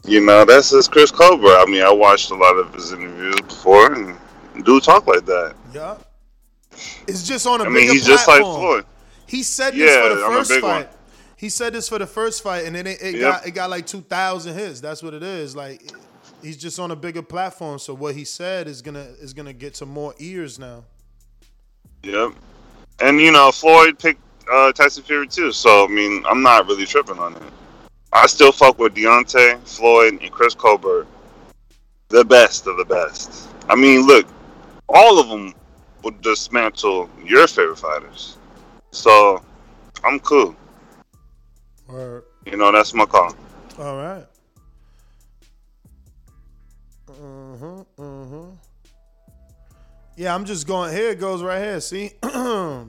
[0.04, 1.56] you know, that's just Chris Colbert.
[1.56, 4.18] I mean, I watched a lot of his interviews before, and
[4.64, 5.54] dude talk like that.
[5.72, 5.96] Yeah.
[7.06, 8.60] It's just on a I mean, he's just like platform.
[8.82, 8.86] Floyd.
[9.26, 10.62] He said this Yeah, for the first fight.
[10.62, 10.86] one.
[11.36, 13.20] He said this for the first fight, and then it, it Yep.
[13.20, 14.80] got it got like two thousand hits.
[14.80, 15.54] That's what it is.
[15.56, 15.82] Like
[16.42, 17.78] he's just on a bigger platform.
[17.78, 20.84] So what he said is gonna is gonna get some more ears now.
[22.02, 22.32] Yep.
[23.00, 24.20] And you know, Floyd picked
[24.50, 25.52] uh, Tyson Fury too.
[25.52, 27.42] So I mean, I'm not really tripping on it.
[28.12, 31.06] I still fuck with Deontay, Floyd, and Chris Colbert.
[32.08, 33.48] The best of the best.
[33.68, 34.26] I mean, look,
[34.88, 35.54] all of them
[36.02, 38.36] would dismantle your favorite fighters.
[38.90, 39.42] So
[40.04, 40.54] I'm cool.
[41.88, 43.34] Or You know, that's my call.
[43.78, 44.26] all right.
[47.62, 48.46] Uh huh.
[50.16, 50.92] Yeah, I'm just going.
[50.92, 51.80] Here it goes right here.
[51.80, 52.10] See,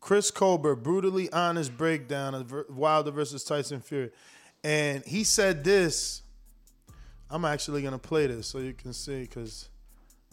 [0.00, 4.10] Chris Colbert brutally honest breakdown of Wilder versus Tyson Fury,
[4.64, 6.22] and he said this.
[7.32, 9.68] I'm actually gonna play this so you can see because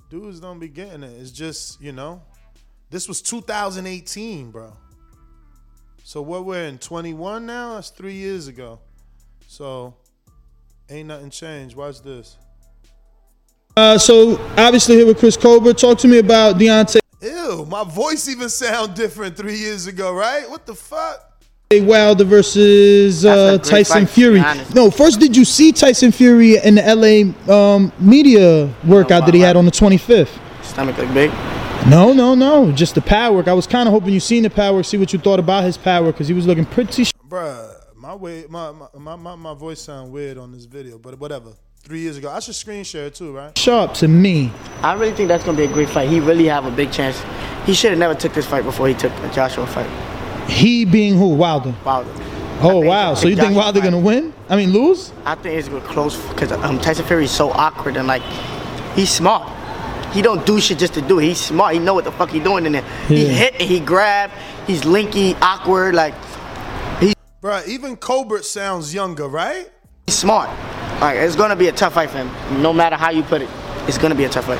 [0.10, 1.20] dudes don't be getting it.
[1.20, 2.22] It's just you know,
[2.89, 4.74] this was 2018, bro.
[6.04, 7.76] So what we're in 21 now?
[7.76, 8.80] That's three years ago.
[9.48, 9.95] So
[10.90, 11.76] ain't nothing changed.
[11.76, 12.38] Watch this.
[13.76, 15.78] Uh, so obviously here with Chris Colbert.
[15.78, 20.48] Talk to me about Deontay Ew, my voice even sound different three years ago, right?
[20.50, 21.24] What the fuck?
[21.72, 24.44] Wilder versus uh, great Tyson fight, Fury.
[24.74, 29.42] No, first did you see Tyson Fury in the LA um, media workout that he
[29.42, 30.30] had on the 25th?
[30.64, 31.30] Stomach look big.
[31.90, 32.72] No, no, no.
[32.72, 33.48] Just the power work.
[33.48, 35.64] I was kind of hoping you seen the power work, see what you thought about
[35.64, 37.04] his power because he was looking pretty.
[37.06, 37.76] Sh- Bruh,
[38.08, 41.51] my way, my, my my my my voice sound weird on this video, but whatever.
[41.80, 43.58] Three years ago, I should screen share it too, right?
[43.58, 44.49] sharp to me.
[44.82, 46.08] I really think that's gonna be a great fight.
[46.08, 47.22] He really have a big chance.
[47.66, 49.89] He should have never took this fight before he took the Joshua fight.
[50.49, 51.36] He being who?
[51.36, 51.76] Wilder.
[51.84, 52.10] Wilder.
[52.62, 53.14] Oh wow!
[53.14, 54.34] So you think Joshua Wilder gonna win?
[54.47, 55.12] I mean, lose?
[55.26, 58.24] I think it's gonna close because um, Tyson Fury is so awkward and like
[58.95, 59.51] he's smart.
[60.14, 61.26] He don't do shit just to do it.
[61.26, 61.74] He's smart.
[61.74, 62.86] He know what the fuck he doing in there.
[63.10, 64.32] He hit and he grab.
[64.66, 65.93] He's linky, awkward.
[65.93, 66.14] Like
[67.48, 69.70] Bruh, even Colbert sounds younger, right?
[70.06, 70.50] he's smart.
[71.00, 72.62] Like it's gonna be a tough fight for him.
[72.62, 73.50] No matter how you put it,
[73.88, 74.60] it's gonna be a tough fight.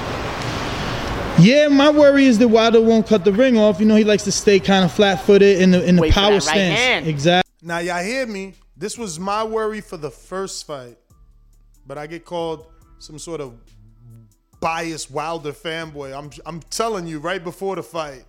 [1.38, 3.82] Yeah, my worry is that Wilder won't cut the ring off.
[3.82, 6.22] You know, he likes to stay kind of flat-footed in the in the Wait for
[6.22, 6.80] power that right stance.
[6.80, 7.08] hand.
[7.08, 7.52] Exactly.
[7.62, 8.54] Now y'all hear me?
[8.78, 10.98] This was my worry for the first fight,
[11.86, 12.68] but I get called
[13.00, 13.54] some sort of
[14.62, 16.18] biased Wilder fanboy.
[16.18, 18.24] I'm I'm telling you right before the fight.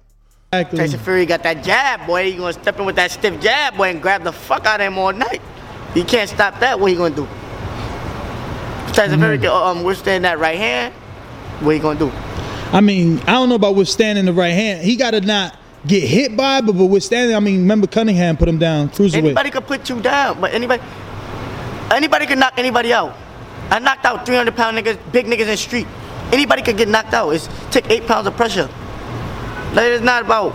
[0.51, 2.31] Tyson Fury got that jab, boy.
[2.33, 4.87] He gonna step in with that stiff jab, boy, and grab the fuck out of
[4.87, 5.43] him all night.
[5.93, 6.81] He can't stop that.
[6.81, 7.27] What he gonna do?
[8.95, 10.95] Tyson Fury can um, withstand that right hand.
[11.61, 12.11] What he gonna do?
[12.73, 14.83] I mean, I don't know about withstanding the right hand.
[14.83, 17.37] He got to not get hit by, it, but but withstanding.
[17.37, 19.17] I mean, remember Cunningham put him down cruiserweight.
[19.17, 20.83] Anybody could put you down, but anybody,
[21.91, 23.15] anybody could knock anybody out.
[23.71, 25.87] I knocked out 300 pound niggas, big niggas in the street.
[26.33, 27.29] Anybody could get knocked out.
[27.33, 28.71] It's take eight pounds of pressure.
[29.75, 30.55] Like, it's not about.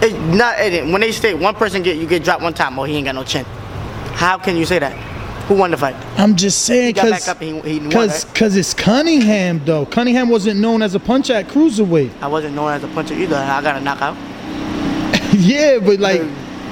[0.00, 0.58] It's not.
[0.60, 3.06] it- When they say one person get you get dropped one time, oh he ain't
[3.06, 3.44] got no chin.
[4.14, 4.92] How can you say that?
[5.48, 5.96] Who won the fight?
[6.16, 9.84] I'm just saying because back up and he, he won, because it's Cunningham though.
[9.86, 12.10] Cunningham wasn't known as a puncher at cruiserweight.
[12.22, 13.36] I wasn't known as a puncher either.
[13.36, 14.16] I got a knockout.
[15.34, 16.22] yeah, but like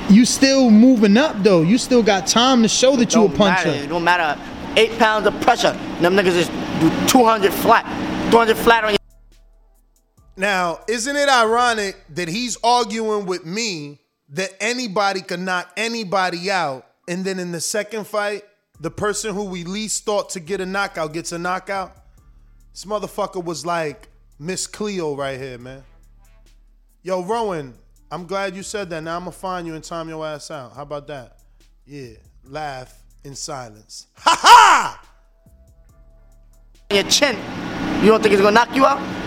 [0.08, 1.62] you still moving up though.
[1.62, 3.68] You still got time to show that you a puncher.
[3.68, 3.84] matter.
[3.84, 4.40] It don't matter.
[4.76, 5.72] Eight pounds of pressure.
[6.00, 7.84] Them niggas just do 200 flat.
[8.30, 8.99] 200 flat on your.
[10.40, 16.86] Now, isn't it ironic that he's arguing with me that anybody could knock anybody out,
[17.06, 18.44] and then in the second fight,
[18.80, 21.94] the person who we least thought to get a knockout gets a knockout?
[22.72, 25.84] This motherfucker was like Miss Cleo right here, man.
[27.02, 27.74] Yo, Rowan,
[28.10, 29.02] I'm glad you said that.
[29.02, 30.74] Now I'm gonna find you and time your ass out.
[30.74, 31.36] How about that?
[31.84, 32.14] Yeah,
[32.44, 34.06] laugh in silence.
[34.16, 35.06] Ha ha!
[36.90, 37.36] your chin.
[38.02, 39.19] You don't think it's gonna knock you out?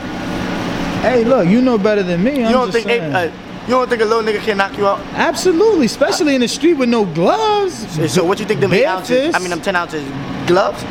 [1.03, 2.39] Hey, look, you know better than me.
[2.39, 3.13] You I'm don't just think eight, saying.
[3.13, 4.99] uh, you don't think a little nigga can knock you out?
[5.13, 7.93] Absolutely, especially in the street with no gloves.
[7.93, 9.09] So, so what you think them eight Bare ounces?
[9.25, 9.35] fist.
[9.35, 10.03] I mean them ten ounces
[10.47, 10.81] gloves?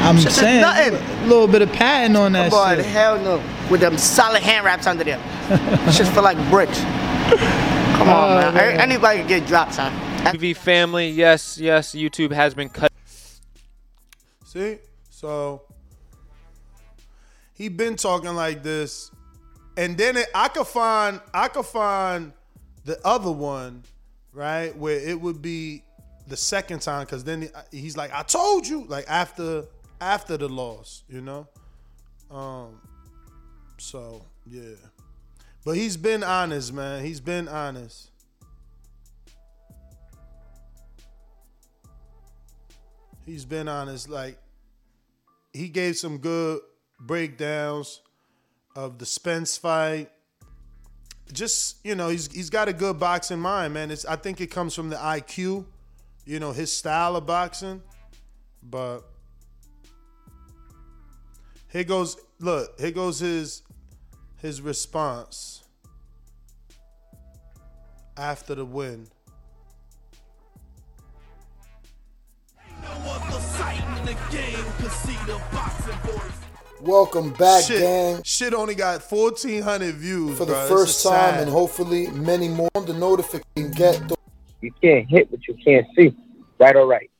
[0.00, 0.94] I'm Shit, saying nothing.
[0.94, 2.86] a little bit of patent on that Boy, shit.
[2.86, 3.42] hell no.
[3.70, 5.20] With them solid hand wraps under there.
[5.92, 6.80] just feel like bricks.
[6.80, 8.54] Come on, Oh, man.
[8.54, 8.80] man.
[8.80, 9.92] Anybody can get dropped, son.
[10.24, 12.92] TV family, yes, yes, YouTube has been cut.
[14.44, 14.78] See?
[15.10, 15.62] So
[17.54, 19.10] he been talking like this.
[19.78, 22.32] And then it, I could find I could find
[22.84, 23.84] the other one,
[24.32, 24.76] right?
[24.76, 25.84] Where it would be
[26.26, 29.66] the second time cuz then he's like I told you like after
[30.00, 31.46] after the loss, you know?
[32.28, 32.80] Um
[33.78, 34.74] so, yeah.
[35.64, 37.04] But he's been honest, man.
[37.04, 38.10] He's been honest.
[43.24, 44.08] He's been honest.
[44.08, 44.38] Like
[45.52, 46.62] he gave some good
[46.98, 48.00] breakdowns
[48.78, 50.08] of the Spence fight.
[51.32, 53.90] Just you know, he's he's got a good boxing mind, man.
[53.90, 55.66] It's I think it comes from the IQ,
[56.24, 57.82] you know, his style of boxing.
[58.62, 59.00] But
[61.72, 63.62] here goes look, here goes his
[64.40, 65.64] his response
[68.16, 69.08] after the win.
[76.80, 78.22] Welcome back, shit, gang.
[78.22, 81.40] Shit only got 1,400 views For the first time sad.
[81.42, 82.68] and hopefully many more.
[82.74, 84.16] The notification get the
[84.60, 86.14] You can't hit what you can't see.
[86.58, 87.10] Right or right?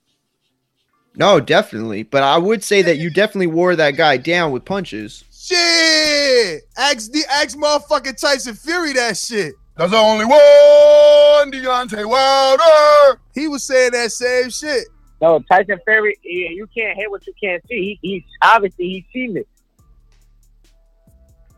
[1.17, 2.05] No, definitely.
[2.05, 5.25] But I would say that you definitely wore that guy down with punches.
[5.33, 6.63] Shit!
[6.77, 9.55] Ask the ask motherfucking Tyson Fury that shit.
[9.77, 13.21] There's only one Deontay Wilder.
[13.35, 14.87] He was saying that same shit.
[15.21, 17.99] No, Tyson Fury, yeah, you can't hit what you can't see.
[18.01, 19.49] He, he's obviously he's seen it.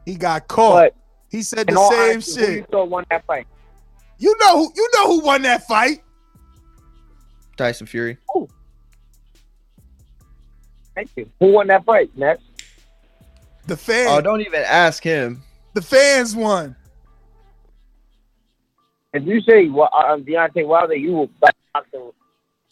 [0.07, 0.93] He got caught.
[1.31, 2.71] he said the same honesty, Who you shit.
[2.71, 3.47] thought won that fight?
[4.19, 6.03] You know who you know who won that fight?
[7.57, 8.17] Tyson Fury.
[10.95, 11.31] Thank you.
[11.39, 12.41] Who won that fight, Matt?
[13.67, 14.09] The fans.
[14.11, 15.43] Oh, don't even ask him.
[15.75, 16.75] The fans won.
[19.13, 22.11] If you say well, uh, Deontay Wilder, you were bad boxing,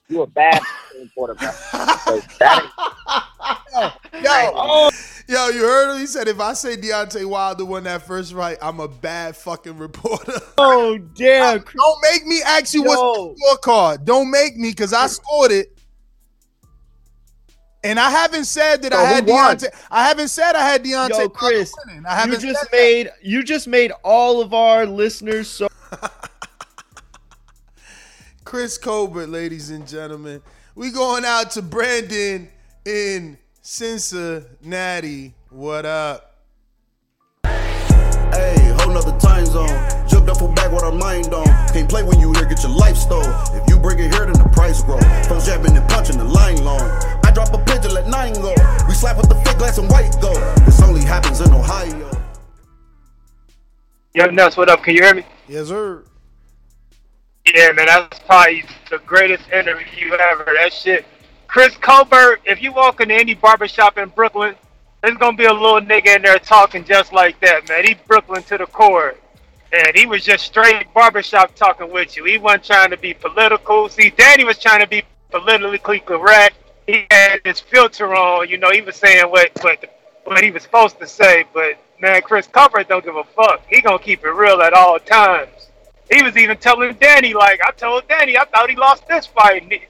[0.08, 0.60] you were bad
[0.98, 1.54] boxing quarterback.
[1.70, 4.90] That ain't- Yo, oh,
[5.28, 6.00] yo, you heard him?
[6.00, 9.78] He said if I say Deontay Wilder won that first fight, I'm a bad fucking
[9.78, 10.32] reporter.
[10.56, 11.58] Oh damn!
[11.76, 14.04] Don't make me ask you what's the scorecard.
[14.04, 15.78] Don't make me because I scored it.
[17.84, 19.24] And I haven't said that So I had?
[19.26, 19.68] Deontay.
[19.90, 21.16] I haven't said I had Deontay.
[21.18, 22.04] Yo, Chris, winning.
[22.06, 25.68] I you just made you just made all of our listeners so.
[28.44, 30.42] Chris Colbert, ladies and gentlemen.
[30.78, 32.48] We going out to Brandon
[32.84, 35.34] in Cincinnati.
[35.50, 36.36] What up?
[37.42, 39.66] Hey, whole nother time zone.
[40.06, 41.46] Jumped up for back with our mind on.
[41.72, 43.26] Can't play when you here, get your life stole.
[43.56, 45.00] If you bring it here, then the price grow.
[45.24, 46.88] Folks jabbing and punching the line long.
[47.24, 48.54] I drop a pigeon, let nine go.
[48.86, 50.32] We slap with the fake glass and white go.
[50.64, 52.08] This only happens in Ohio.
[54.14, 54.84] Yo, Nuts, what up?
[54.84, 55.24] Can you hear me?
[55.48, 56.04] Yes, sir.
[57.54, 60.44] Yeah, man, that's probably the greatest interview ever.
[60.44, 61.06] That shit.
[61.46, 64.54] Chris Colbert, if you walk into any barbershop in Brooklyn,
[65.02, 67.84] there's gonna be a little nigga in there talking just like that, man.
[67.84, 69.14] He Brooklyn to the core.
[69.72, 72.24] And he was just straight barbershop talking with you.
[72.24, 73.88] He wasn't trying to be political.
[73.88, 76.56] See, Danny was trying to be politically correct.
[76.86, 79.94] He had his filter on, you know, he was saying what what
[80.24, 83.62] what he was supposed to say, but man, Chris Colbert don't give a fuck.
[83.68, 85.67] He gonna keep it real at all times.
[86.10, 89.62] He was even telling Danny, like, I told Danny, I thought he lost this fight.
[89.62, 89.82] And he,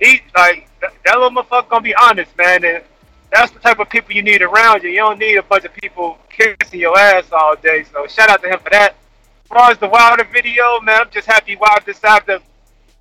[0.00, 2.64] he like, that, little motherfucker gonna be honest, man.
[2.64, 2.82] And
[3.30, 4.90] that's the type of people you need around you.
[4.90, 7.84] You don't need a bunch of people kissing your ass all day.
[7.92, 8.96] So shout out to him for that.
[9.44, 12.42] As far as the Wilder video, man, I'm just happy Wilder decided to,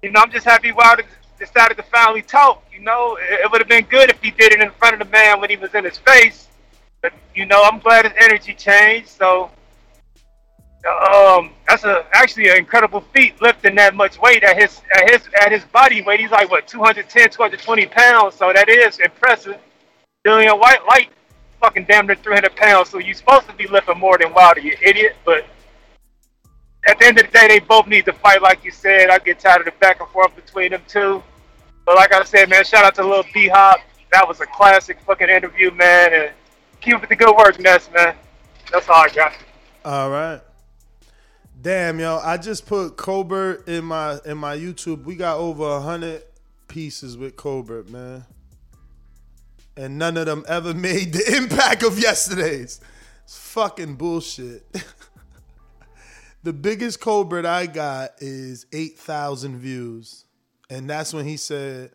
[0.03, 1.03] you know, I'm just happy Wilder
[1.39, 2.63] decided to finally talk.
[2.73, 4.99] You know, it, it would have been good if he did it in front of
[4.99, 6.47] the man when he was in his face.
[7.01, 9.09] But you know, I'm glad his energy changed.
[9.09, 9.49] So,
[10.85, 15.21] um, that's a actually an incredible feat lifting that much weight at his at his
[15.41, 16.19] at his body weight.
[16.19, 18.35] He's like what 210, 220 pounds.
[18.35, 19.57] So that is impressive.
[20.25, 21.09] Dillian Whyte, light,
[21.59, 22.89] fucking damn near 300 pounds.
[22.89, 25.15] So you're supposed to be lifting more than Wilder, you idiot.
[25.23, 25.45] But
[26.87, 29.09] at the end of the day, they both need to fight, like you said.
[29.09, 31.23] I get tired of the back and forth between them two.
[31.85, 33.79] But like I said, man, shout out to Lil B Hop.
[34.11, 36.13] That was a classic fucking interview, man.
[36.13, 36.31] And
[36.81, 38.15] keep up the good work, Ness, man.
[38.71, 39.33] That's all I got.
[39.83, 40.41] All right.
[41.61, 45.03] Damn, yo, I just put Colbert in my in my YouTube.
[45.03, 46.23] We got over a hundred
[46.67, 48.25] pieces with Colbert, man.
[49.77, 52.79] And none of them ever made the impact of yesterday's.
[53.23, 54.65] It's fucking bullshit.
[56.43, 60.25] the biggest Colbert I got is 8,000 views.
[60.69, 61.91] And that's when he said,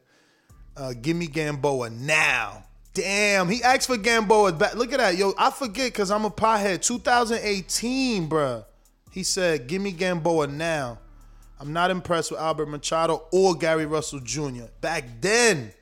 [0.76, 2.64] uh, give me Gamboa now.
[2.92, 4.74] Damn, he asked for Gamboa back.
[4.74, 5.16] Look at that.
[5.16, 6.82] Yo, I forget because I'm a pothead.
[6.82, 8.64] 2018, bruh.
[9.10, 10.98] He said, give me Gamboa now.
[11.58, 14.64] I'm not impressed with Alberto Machado or Gary Russell Jr.
[14.80, 15.72] Back then,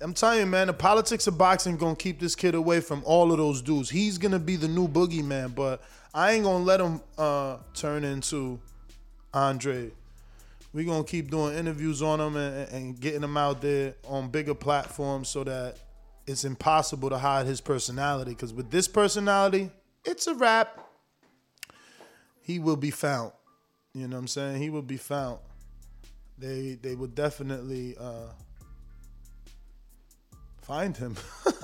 [0.00, 3.30] I'm telling you, man, the politics of boxing gonna keep this kid away from all
[3.30, 3.88] of those dudes.
[3.88, 8.58] He's gonna be the new boogeyman, but I ain't gonna let him uh, turn into
[9.32, 9.90] Andre.
[10.72, 14.54] we gonna keep doing interviews on him and, and getting him out there on bigger
[14.54, 15.76] platforms so that
[16.26, 18.32] it's impossible to hide his personality.
[18.32, 19.70] Because with this personality,
[20.04, 20.83] it's a wrap.
[22.44, 23.32] He will be found.
[23.94, 24.60] You know what I'm saying?
[24.60, 25.38] He will be found.
[26.36, 28.28] They they will definitely uh,
[30.60, 31.16] find him.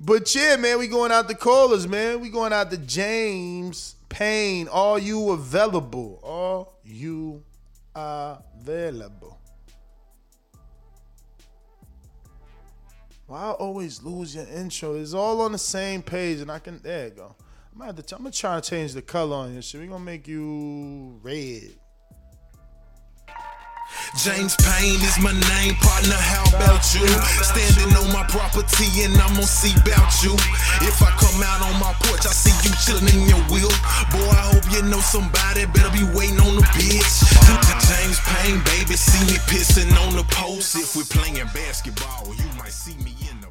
[0.00, 2.20] but yeah, man, we going out the callers, man.
[2.20, 4.68] We going out to James Payne.
[4.68, 6.20] Are you available?
[6.22, 7.42] Are you
[7.96, 9.40] available?
[13.26, 14.94] Why I always lose your intro?
[14.94, 16.80] It's all on the same page, and I can.
[16.80, 17.34] There you go.
[17.74, 19.80] I'm gonna, to, I'm gonna try to change the color on your shit.
[19.80, 21.74] We gonna make you red.
[24.22, 26.14] James Payne is my name, partner.
[26.14, 27.02] How about you?
[27.42, 30.38] Standing on my property and I'm gonna see about you.
[30.86, 33.74] If I come out on my porch, I see you chilling in your wheel.
[34.14, 37.26] Boy, I hope you know somebody better be waiting on the bitch.
[37.90, 40.76] James Payne, baby, see me pissing on the post.
[40.78, 43.50] If we're playing basketball, you might see me in the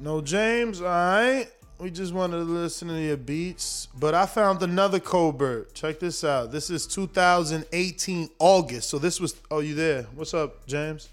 [0.00, 1.48] No James, all right.
[1.80, 5.74] We just wanted to listen to your beats, but I found another Colbert.
[5.74, 6.52] Check this out.
[6.52, 8.90] This is 2018 August.
[8.90, 9.34] So this was.
[9.50, 10.04] Oh, you there?
[10.14, 11.08] What's up, James?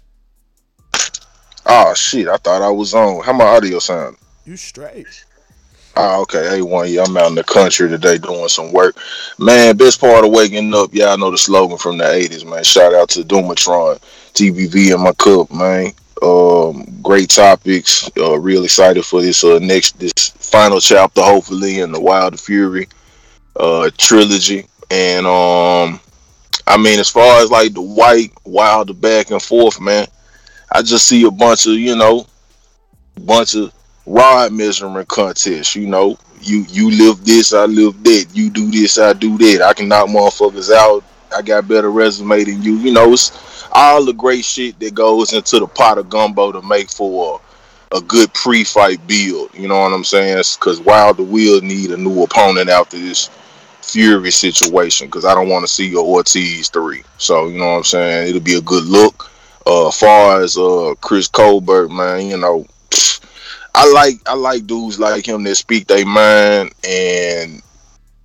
[1.66, 2.28] Oh shit!
[2.28, 3.24] I thought I was on.
[3.24, 4.18] How my audio sound?
[4.44, 5.24] You straight?
[5.96, 6.48] Ah, okay.
[6.48, 8.96] Hey, one, yeah, I'm out in the country today doing some work.
[9.38, 12.62] Man, best part of waking up, y'all know the slogan from the 80s, man.
[12.62, 13.98] Shout out to Doomatron,
[14.34, 15.92] TBV in my cup, man.
[16.22, 18.10] Um, great topics.
[18.16, 22.88] Uh, real excited for this uh, next, this final chapter, hopefully, in the Wild Fury
[23.56, 24.66] uh, trilogy.
[24.90, 26.00] And um,
[26.66, 30.06] I mean, as far as like the Whyte, wild, back and forth, man,
[30.72, 32.26] I just see a bunch of, you know,
[33.24, 33.72] bunch of
[34.06, 35.74] rod measurement contests.
[35.74, 38.26] You know, you you live this, I live that.
[38.32, 39.62] You do this, I do that.
[39.62, 41.04] I can knock motherfuckers out.
[41.36, 42.76] I got better resume than you.
[42.76, 43.30] You know, it's
[43.72, 47.40] all the great shit that goes into the pot of gumbo to make for
[47.92, 49.50] a, a good pre-fight build.
[49.54, 50.42] You know what I'm saying?
[50.58, 53.30] Because Wilder will need a new opponent after this
[53.82, 55.06] Fury situation.
[55.06, 57.02] Because I don't want to see your Ortiz three.
[57.18, 58.28] So you know what I'm saying?
[58.28, 59.30] It'll be a good look.
[59.66, 62.66] Uh, far as uh Chris Colbert, man, you know,
[63.74, 67.62] I like I like dudes like him that speak their mind and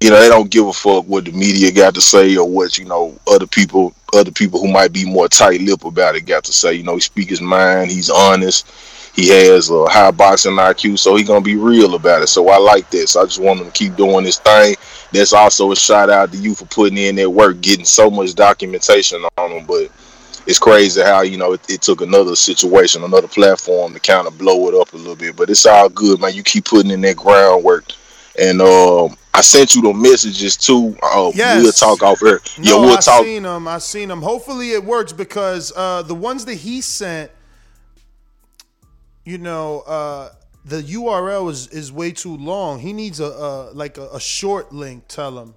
[0.01, 2.77] you know they don't give a fuck what the media got to say or what
[2.77, 6.43] you know other people other people who might be more tight lip about it got
[6.43, 6.73] to say.
[6.73, 7.91] You know, he speak his mind.
[7.91, 8.67] He's honest.
[9.15, 12.27] He has a high boxing IQ, so he gonna be real about it.
[12.27, 14.75] So I like this I just want him to keep doing his thing.
[15.11, 18.33] That's also a shout out to you for putting in that work, getting so much
[18.33, 19.65] documentation on him.
[19.65, 19.91] But
[20.47, 24.37] it's crazy how you know it, it, took another situation, another platform to kind of
[24.37, 25.35] blow it up a little bit.
[25.35, 26.33] But it's all good, man.
[26.33, 27.91] You keep putting in that groundwork,
[28.39, 30.95] and um, I sent you the messages too.
[31.01, 31.63] Uh, Yes.
[31.63, 32.39] We'll talk off air.
[32.61, 33.23] yeah, we'll I talk.
[33.23, 33.67] seen them.
[33.67, 34.21] I seen them.
[34.21, 37.31] Hopefully it works because uh, the ones that he sent,
[39.25, 40.29] you know, uh,
[40.65, 42.79] the URL is is way too long.
[42.79, 45.07] He needs a, a like a, a short link.
[45.07, 45.55] Tell him.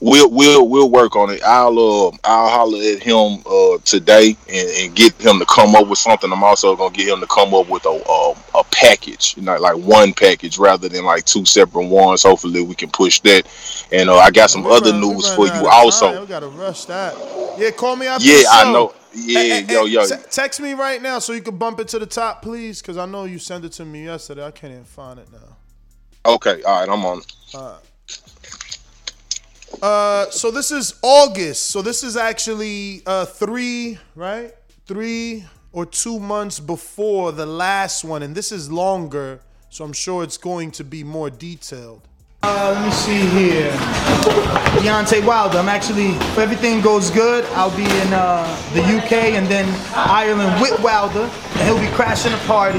[0.00, 1.42] We'll we'll we'll work on it.
[1.42, 5.88] I'll uh I'll holler at him uh today and, and get him to come up
[5.88, 6.32] with something.
[6.32, 9.56] I'm also gonna get him to come up with a a, a package, you know,
[9.58, 12.22] like one package rather than like two separate ones.
[12.22, 13.46] Hopefully we can push that.
[13.92, 16.20] And uh, I got some other news for you also.
[16.20, 17.14] We gotta rush that.
[17.58, 18.94] Yeah, call me after Yeah, I know.
[19.14, 20.06] Yeah, yo yo.
[20.06, 22.96] Te- text me right now so you can bump it to the top, please, because
[22.96, 24.44] I know you sent it to me yesterday.
[24.44, 25.56] I can't even find it now.
[26.24, 27.22] Okay, all right, I'm on.
[27.54, 27.87] All right.
[29.80, 31.68] Uh, so this is August.
[31.68, 34.52] So this is actually uh three, right?
[34.86, 39.40] Three or two months before the last one, and this is longer.
[39.70, 42.02] So I'm sure it's going to be more detailed.
[42.44, 43.72] Uh, let me see here.
[44.78, 45.58] Deontay Wilder.
[45.58, 50.60] I'm actually, if everything goes good, I'll be in uh, the UK and then Ireland
[50.62, 52.78] with Wilder, and he'll be crashing a party.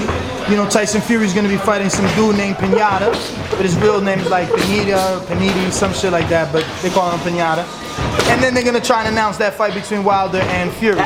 [0.50, 3.12] You know, Tyson Fury's gonna be fighting some dude named Pinata,
[3.52, 7.12] but his real name is like Pinita, Paniti, some shit like that, but they call
[7.12, 7.66] him Pinata.
[8.32, 11.02] And then they're gonna try and announce that fight between Wilder and Fury.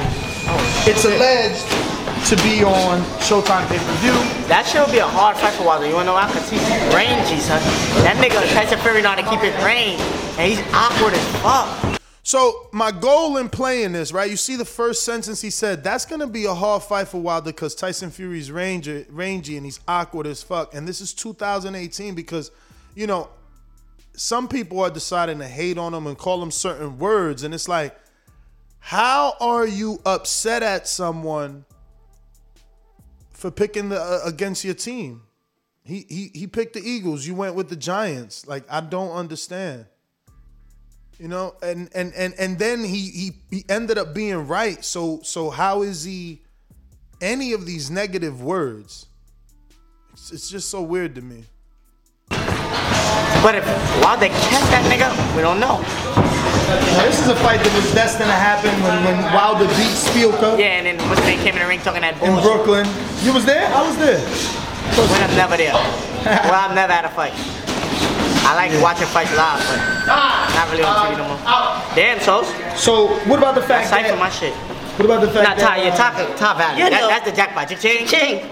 [0.85, 1.92] It's alleged
[2.27, 4.13] to be on Showtime pay-per-view.
[4.47, 5.87] That shit would be a hard fight for Wilder.
[5.87, 6.31] You wanna know why?
[6.31, 6.61] Cause he's
[6.93, 7.61] rangy, son.
[8.03, 9.99] That nigga Tyson Fury know how to keep his range,
[10.39, 12.01] and he's awkward as fuck.
[12.23, 14.31] So my goal in playing this, right?
[14.31, 17.51] You see the first sentence he said, that's gonna be a hard fight for Wilder
[17.51, 20.73] because Tyson Fury's rangy, rangy and he's awkward as fuck.
[20.73, 22.51] And this is 2018 because,
[22.95, 23.27] you know,
[24.15, 27.67] some people are deciding to hate on him and call him certain words, and it's
[27.67, 27.99] like,
[28.79, 31.65] how are you upset at someone
[33.43, 35.21] for picking the uh, against your team?
[35.83, 37.27] He he he picked the Eagles.
[37.27, 38.47] You went with the Giants.
[38.47, 39.85] Like I don't understand.
[41.19, 44.81] You know, and and and and then he he he ended up being right.
[44.85, 46.41] So so how is he
[47.19, 49.07] any of these negative words?
[50.13, 51.43] It's, it's just so weird to me.
[52.29, 53.65] But if
[54.01, 55.83] Wilder catch that nigga, we don't know.
[56.67, 60.57] Now, this is a fight that was destined to happen when, when Wilder beat Szpilka
[60.57, 62.37] Yeah, and then what's the name came in the ring talking that bullshit.
[62.37, 62.43] in.
[62.43, 62.85] Brooklyn.
[63.25, 63.67] You was there?
[63.69, 64.19] I was there.
[64.95, 65.73] When I'm never there.
[66.47, 67.33] well, I've never had a fight.
[68.45, 71.39] I like watching fights live, but not really on TV no more.
[71.95, 72.43] Damn, so.
[72.75, 74.53] So what about the fact That's that for my shit.
[74.99, 76.83] What about the fact Not Ty, that you're uh, top, top value.
[76.83, 77.07] You That, know.
[77.07, 77.69] that's the jackpot.
[77.79, 78.45] Ching, ching.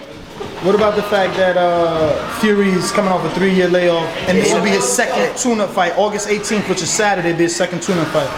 [0.66, 4.62] What about the fact that uh, Fury's coming off a three-year layoff, and this will
[4.64, 8.30] be his second tune-up fight, August 18th, which is Saturday, be his second tune-up fight.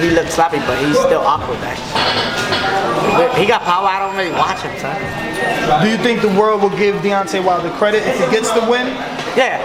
[0.00, 1.58] He looks sloppy, but he's still awkward.
[1.60, 3.86] But He got power.
[3.86, 4.98] I don't really watch him, son.
[5.82, 8.86] Do you think the world will give Deontay Wilder credit if he gets the win?
[9.38, 9.62] Yeah.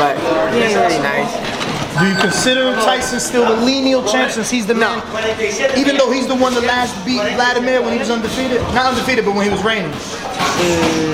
[0.00, 0.16] But
[0.52, 1.61] he ain't really nice.
[1.98, 5.02] Do you consider Tyson still the lineal champ since he's the man?
[5.76, 9.26] Even though he's the one that last beat Vladimir when he was undefeated, not undefeated,
[9.26, 9.92] but when he was reigning.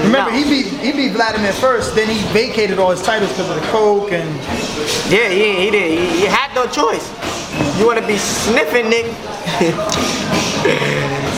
[0.07, 3.57] Remember, he beat he beat Vladimir first, then he vacated all his titles because of
[3.57, 4.29] the coke and.
[5.11, 5.99] Yeah, he, he did.
[5.99, 7.11] He, he had no choice.
[7.79, 9.07] You want to be sniffing, Nick?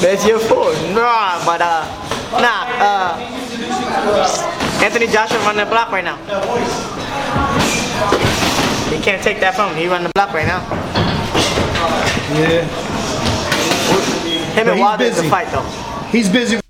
[0.02, 0.74] That's your fault.
[0.92, 1.86] Nah, but uh,
[2.32, 2.66] nah.
[2.76, 3.16] Uh,
[4.84, 6.18] Anthony Joshua running the block right now.
[8.90, 9.78] He can't take that from him.
[9.78, 10.60] He running the block right now.
[12.34, 12.64] Yeah.
[14.54, 15.28] Him But and he's Wilder is busy.
[15.28, 15.62] fight though.
[16.10, 16.60] He's busy.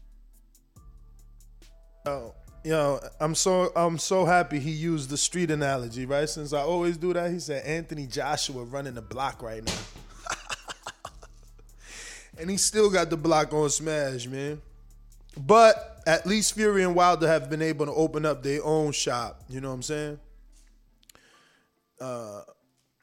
[2.04, 6.28] Yo, yo, I'm so I'm so happy he used the street analogy, right?
[6.28, 9.72] Since I always do that, he said Anthony Joshua running the block right now.
[12.38, 14.60] and he still got the block on smash, man.
[15.36, 19.42] But at least Fury and Wilder have been able to open up their own shop.
[19.48, 20.18] You know what I'm saying?
[22.00, 22.42] Uh,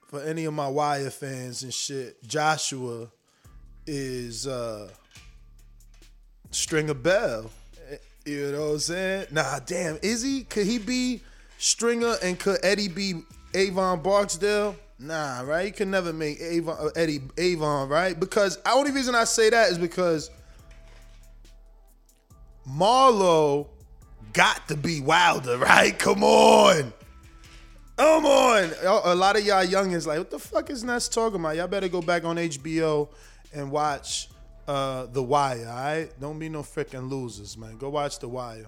[0.07, 3.09] for any of my Wire fans and shit, Joshua
[3.85, 4.89] is uh,
[6.51, 7.51] Stringer Bell.
[8.25, 9.27] You know what I'm saying?
[9.31, 9.99] Nah, damn.
[10.01, 10.43] Is he?
[10.43, 11.21] Could he be
[11.57, 13.21] Stringer and could Eddie be
[13.53, 14.75] Avon Barksdale?
[14.99, 15.67] Nah, right?
[15.67, 18.19] You can never make Avon uh, Eddie Avon, right?
[18.19, 20.31] Because the only reason I say that is because
[22.67, 23.67] Marlo
[24.33, 25.97] got to be Wilder, right?
[25.97, 26.93] Come on.
[27.97, 28.71] Come on.
[28.83, 31.55] A lot of y'all youngins like, what the fuck is Ness talking about?
[31.55, 33.09] Y'all better go back on HBO
[33.53, 34.29] and watch
[34.67, 36.09] uh, The Wire, all right?
[36.19, 37.77] Don't be no freaking losers, man.
[37.77, 38.67] Go watch The Wire.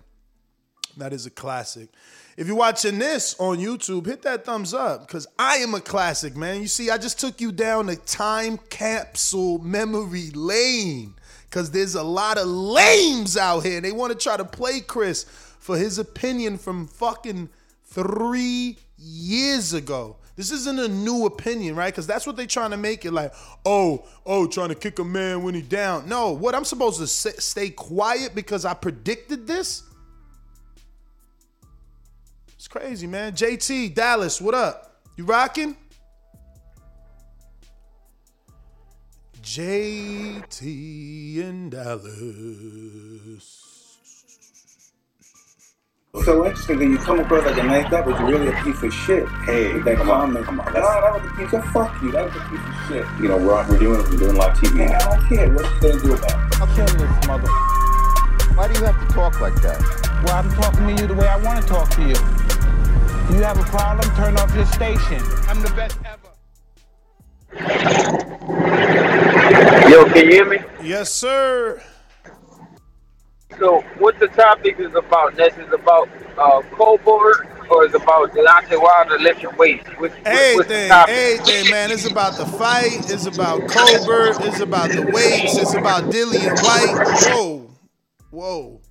[0.97, 1.89] That is a classic.
[2.37, 6.35] If you're watching this on YouTube, hit that thumbs up because I am a classic,
[6.35, 6.61] man.
[6.61, 11.13] You see, I just took you down the time capsule memory lane
[11.45, 13.79] because there's a lot of lames out here.
[13.79, 15.25] They want to try to play Chris
[15.59, 17.49] for his opinion from fucking
[17.85, 20.17] three years ago.
[20.35, 21.93] This isn't a new opinion, right?
[21.93, 23.33] Because that's what they're trying to make it like,
[23.65, 26.07] oh, oh, trying to kick a man when he down.
[26.07, 29.83] No, what I'm supposed to say, stay quiet because I predicted this.
[32.55, 33.33] It's crazy, man.
[33.33, 35.01] JT Dallas, what up?
[35.17, 35.75] You rocking?
[39.41, 40.61] JT
[41.37, 43.38] in Dallas.
[46.29, 48.83] So interesting that you come across like a nice guy, but you're really a piece
[48.83, 49.27] of shit.
[49.45, 50.45] Hey, with that come on, comment.
[50.45, 52.11] come on, Nah, that's- that was a piece of fuck you.
[52.11, 53.05] That was a piece of shit.
[53.19, 55.49] You know, we're, we're doing we're doing live TV Man, I don't care.
[55.51, 56.61] What you gonna do about it?
[56.61, 57.47] I'll kill this mother.
[58.53, 59.81] Why do you have to talk like that?
[60.23, 62.13] Well, I'm talking to you the way I want to talk to you.
[63.35, 64.07] You have a problem?
[64.15, 65.23] Turn off your station.
[65.47, 66.29] I'm the best ever.
[69.89, 70.59] Yo, can you hear me?
[70.83, 71.81] Yes, sir.
[73.59, 75.35] So, what the topic is about?
[75.35, 76.07] This is about
[76.37, 79.85] uh, Colbert or is about Deontay Wilder lifting weights?
[79.99, 81.13] Which, what's the Everything, topic?
[81.15, 81.91] everything, man.
[81.91, 83.11] It's about the fight.
[83.11, 84.37] It's about Colbert.
[84.47, 85.57] It's about the weights.
[85.57, 87.33] It's about Dillian Whyte.
[87.33, 87.69] Whoa,
[88.31, 88.81] whoa.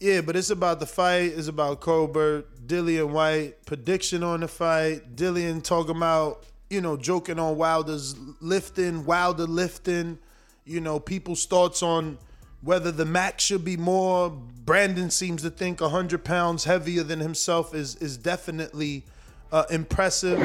[0.00, 1.32] Yeah, but it's about the fight.
[1.36, 5.14] It's about Colbert, Dillian Whyte, prediction on the fight.
[5.14, 10.18] Dillian talking about, you know, joking on Wilder's lifting, Wilder lifting,
[10.64, 12.18] you know, people's thoughts on
[12.62, 14.30] whether the max should be more.
[14.30, 19.04] Brandon seems to think 100 pounds heavier than himself is, is definitely
[19.50, 20.38] uh, impressive.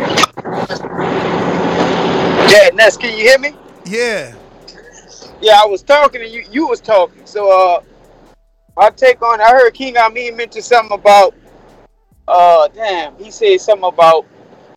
[2.50, 3.54] Yeah, Ness, can you hear me?
[3.86, 4.34] Yeah.
[5.42, 7.26] Yeah, I was talking and you you was talking.
[7.26, 7.82] So uh
[8.78, 11.36] my take on I heard King Amin mention something about
[12.28, 14.26] uh damn, he said something about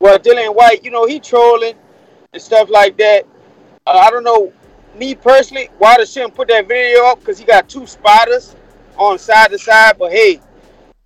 [0.00, 1.74] well Dillian Whyte, you know, he trolling
[2.32, 3.24] and stuff like that.
[3.86, 4.52] Uh, I don't know,
[4.94, 8.56] me personally, Wilder shouldn't put that video up because he got two spotters
[8.96, 10.40] on side to side, but hey,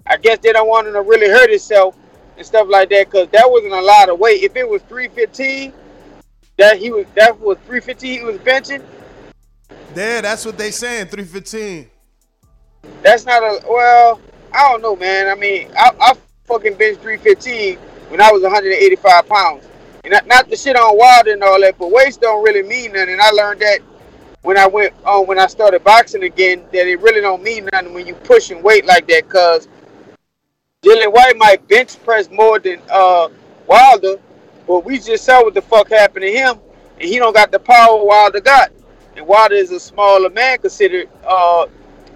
[0.07, 1.97] I guess they don't want him to really hurt himself
[2.37, 4.43] and stuff like that because that wasn't a lot of weight.
[4.43, 5.73] If it was 315,
[6.57, 8.83] that he was that was 315 he was benching,
[9.95, 11.07] Yeah, that's what they saying.
[11.07, 11.91] 315.
[13.03, 14.21] That's not a well.
[14.53, 15.29] I don't know, man.
[15.29, 16.15] I mean, I, I
[16.45, 17.77] fucking bench 315
[18.09, 19.67] when I was 185 pounds,
[20.05, 22.93] and not, not the shit on Wilder and all that, but weights don't really mean
[22.93, 23.19] nothing.
[23.21, 23.81] I learned that
[24.43, 27.95] when I went on when I started boxing again, that it really don't mean nothing
[27.95, 29.29] when you pushing weight like that.
[29.29, 29.69] Cause
[30.83, 33.29] Dillian Whyte might bench press more than uh
[33.67, 34.17] Wilder,
[34.67, 36.59] but we just saw what the fuck happened to him,
[37.01, 38.73] and he don't got the power Wilder got.
[39.17, 41.67] And Wilder is a smaller man considered uh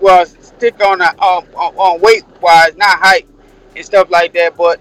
[0.00, 3.28] well stick on a, um, on, on weight wise, not height
[3.76, 4.56] and stuff like that.
[4.56, 4.80] But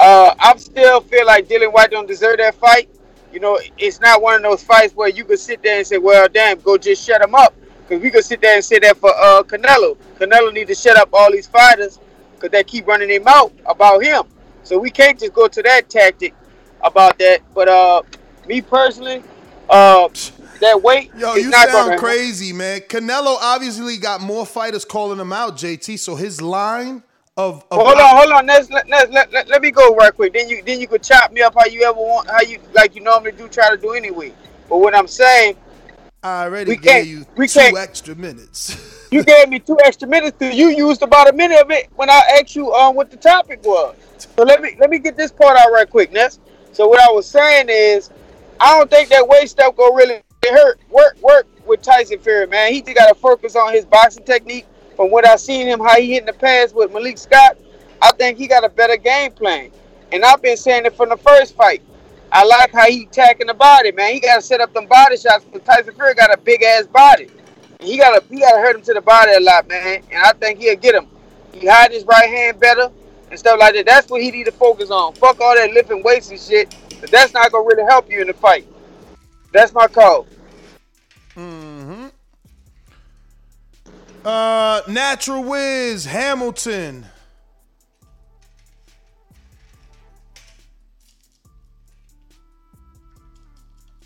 [0.00, 2.88] uh I still feel like Dillian Whyte don't deserve that fight.
[3.32, 5.98] You know, it's not one of those fights where you could sit there and say,
[5.98, 7.54] "Well, damn, go just shut him up."
[7.86, 9.96] Because we could sit there and say that for uh Canelo.
[10.18, 11.98] Canelo need to shut up all these fighters
[12.34, 14.24] because they keep running their mouth about him.
[14.62, 16.34] So we can't just go to that tactic
[16.82, 17.40] about that.
[17.54, 18.02] But uh,
[18.46, 19.22] me personally,
[19.68, 20.08] uh,
[20.60, 22.80] that weight Yo, is you not sound crazy, man.
[22.80, 25.98] Canelo obviously got more fighters calling him out, JT.
[25.98, 27.02] So his line
[27.38, 28.46] of, of Well, hold on, hold on.
[28.46, 30.32] Let's, let, let, let, let, let me go right quick.
[30.34, 32.94] Then you then you could chop me up how you ever want, how you like
[32.96, 34.32] you normally do, try to do anyway.
[34.68, 35.56] But what I'm saying,
[36.22, 39.06] I already we gave can't- you we two can't- extra minutes.
[39.12, 40.36] you gave me two extra minutes.
[40.38, 43.16] Cause you used about a minute of it when I asked you um what the
[43.16, 43.94] topic was.
[44.18, 46.40] So let me let me get this part out right quick, Ness.
[46.72, 48.10] So what I was saying is,
[48.60, 52.72] I don't think that weight stuff go really hurt work work with Tyson Fury, man.
[52.72, 54.66] He just got to focus on his boxing technique.
[54.98, 57.56] From what I seen him, how he hit in the past with Malik Scott,
[58.02, 59.70] I think he got a better game plan.
[60.10, 61.82] And I've been saying it from the first fight.
[62.32, 64.12] I like how he attacking the body, man.
[64.12, 65.44] He got to set up them body shots.
[65.52, 67.28] But Tyson Fury got a big ass body.
[67.78, 70.02] And he got to he got to hurt him to the body a lot, man.
[70.10, 71.06] And I think he'll get him.
[71.52, 72.90] He hide his right hand better
[73.30, 73.86] and stuff like that.
[73.86, 75.14] That's what he need to focus on.
[75.14, 76.74] Fuck all that lifting weights and shit.
[77.00, 78.66] But that's not gonna really help you in the fight.
[79.52, 80.26] That's my call.
[84.28, 87.06] Uh, Natural Wiz Hamilton.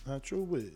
[0.07, 0.71] Natural Wiz.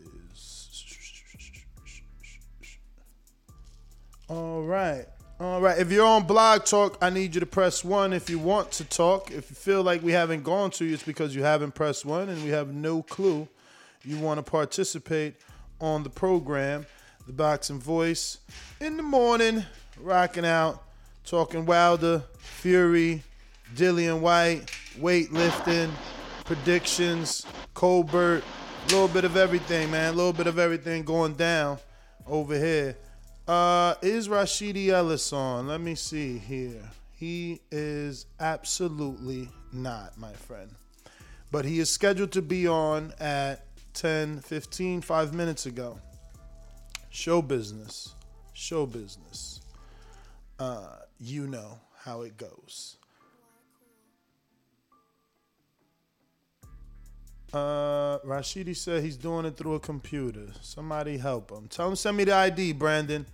[4.29, 5.07] All right.
[5.39, 5.79] All right.
[5.79, 8.85] If you're on Blog Talk, I need you to press one if you want to
[8.85, 9.31] talk.
[9.31, 12.31] If you feel like we haven't gone to you, it's because you haven't pressed one
[12.31, 13.47] and we have no clue
[14.05, 15.37] you want to participate
[15.81, 16.85] on the program.
[17.27, 18.39] The Boxing Voice
[18.81, 19.65] in the morning,
[20.01, 20.85] rocking out,
[21.25, 23.25] talking Wilder, Fury,
[23.75, 25.91] Dillian Whyte, weightlifting,
[26.45, 27.45] predictions,
[27.75, 28.45] Colbert,
[28.85, 30.15] a little bit of everything, man.
[30.15, 31.79] A little bit of everything going down
[32.29, 32.97] over here.
[33.49, 35.67] Uh, is Rashidi Ellis on?
[35.67, 36.83] Let me see here.
[37.17, 40.71] He is absolutely not, my friend.
[41.51, 45.99] But he is scheduled to be on at 10 15, five minutes ago.
[47.17, 48.15] Show business.
[48.53, 49.63] Show business.
[50.59, 52.99] Uh, you know how it goes.
[57.55, 60.49] Uh, Rashidi said he's doing it through a computer.
[60.61, 61.69] Somebody help him.
[61.69, 63.25] Tell him send me the ID, Brandon.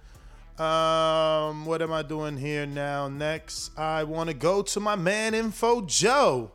[0.60, 3.09] Um, what am I doing here now?
[3.09, 6.52] Next, I want to go to my man Info Joe,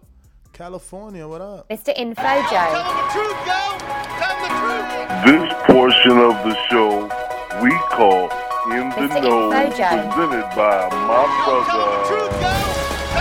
[0.54, 1.28] California.
[1.28, 1.68] What up?
[1.68, 1.92] Mr.
[1.98, 2.48] Info Joe.
[2.50, 3.78] Tell him the truth, Joe.
[4.18, 4.98] Tell him the truth.
[5.26, 7.17] This portion of the show
[7.62, 8.30] we call
[8.72, 9.22] In the Mr.
[9.22, 10.12] Know, Info Joe.
[10.12, 13.18] presented by my brother.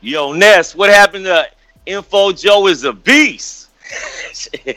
[0.00, 1.46] Yo, Ness, what happened to
[1.86, 3.68] Info Joe is a beast?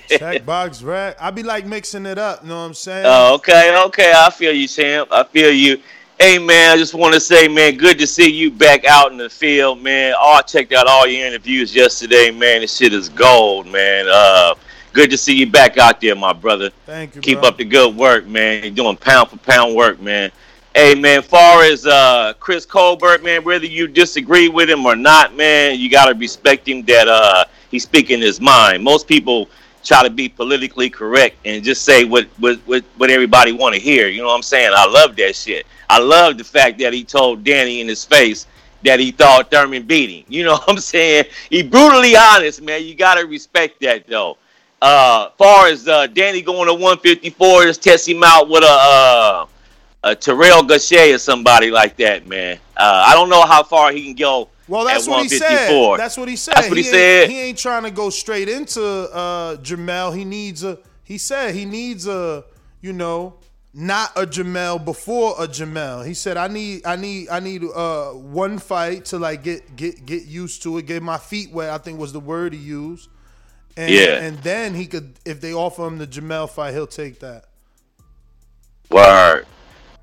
[0.07, 1.15] Check BoxRec.
[1.19, 2.43] I be like mixing it up.
[2.43, 3.05] You know what I'm saying?
[3.07, 4.13] Oh, okay, okay.
[4.15, 5.05] I feel you, Sam.
[5.11, 5.81] I feel you.
[6.19, 9.17] Hey, man, I just want to say, man, good to see you back out in
[9.17, 10.13] the field, man.
[10.19, 12.61] Oh, I checked out all your interviews yesterday, man.
[12.61, 14.05] This shit is gold, man.
[14.11, 14.55] Uh,
[14.93, 16.69] good to see you back out there, my brother.
[16.85, 17.21] Thank you.
[17.21, 17.49] Keep bro.
[17.49, 18.63] up the good work, man.
[18.63, 20.31] You're doing pound for pound work, man.
[20.75, 25.35] Hey, man, far as uh, Chris Colbert, man, whether you disagree with him or not,
[25.35, 28.83] man, you got to respect him that uh, he's speaking his mind.
[28.83, 29.49] Most people
[29.83, 33.81] try to be politically correct and just say what, what, what, what everybody want to
[33.81, 34.07] hear.
[34.07, 34.71] You know what I'm saying?
[34.75, 35.65] I love that shit.
[35.89, 38.45] I love the fact that he told Danny in his face
[38.83, 40.25] that he thought Thurman beat him.
[40.27, 41.25] You know what I'm saying?
[41.49, 42.83] He brutally honest, man.
[42.83, 44.37] You got to respect that, though.
[44.81, 49.45] Uh, far as uh, Danny going to 154, just test him out with a uh,
[50.03, 52.57] a Terrell Gausha or somebody like that, man.
[52.77, 54.49] Uh, I don't know how far he can go.
[54.69, 55.97] Well, that's at what he said.
[55.97, 56.53] That's what he said.
[56.55, 57.29] That's what he, ain't- said.
[57.29, 60.15] He ain't trying to go straight into uh, Jermall.
[60.15, 60.79] He needs a.
[61.03, 62.45] He said he needs a.
[62.81, 63.33] You know,
[63.73, 66.05] not a Jermall before a Jermall.
[66.07, 66.85] He said I need.
[66.85, 67.27] I need.
[67.29, 70.85] I need uh, one fight to like get get get used to it.
[70.85, 71.71] Get my feet wet.
[71.71, 73.09] I think was the word he used.
[73.79, 74.21] And, Yeah.
[74.21, 77.45] And then he could, if they offer him the Jermall fight, he'll take that.
[78.91, 79.45] Word.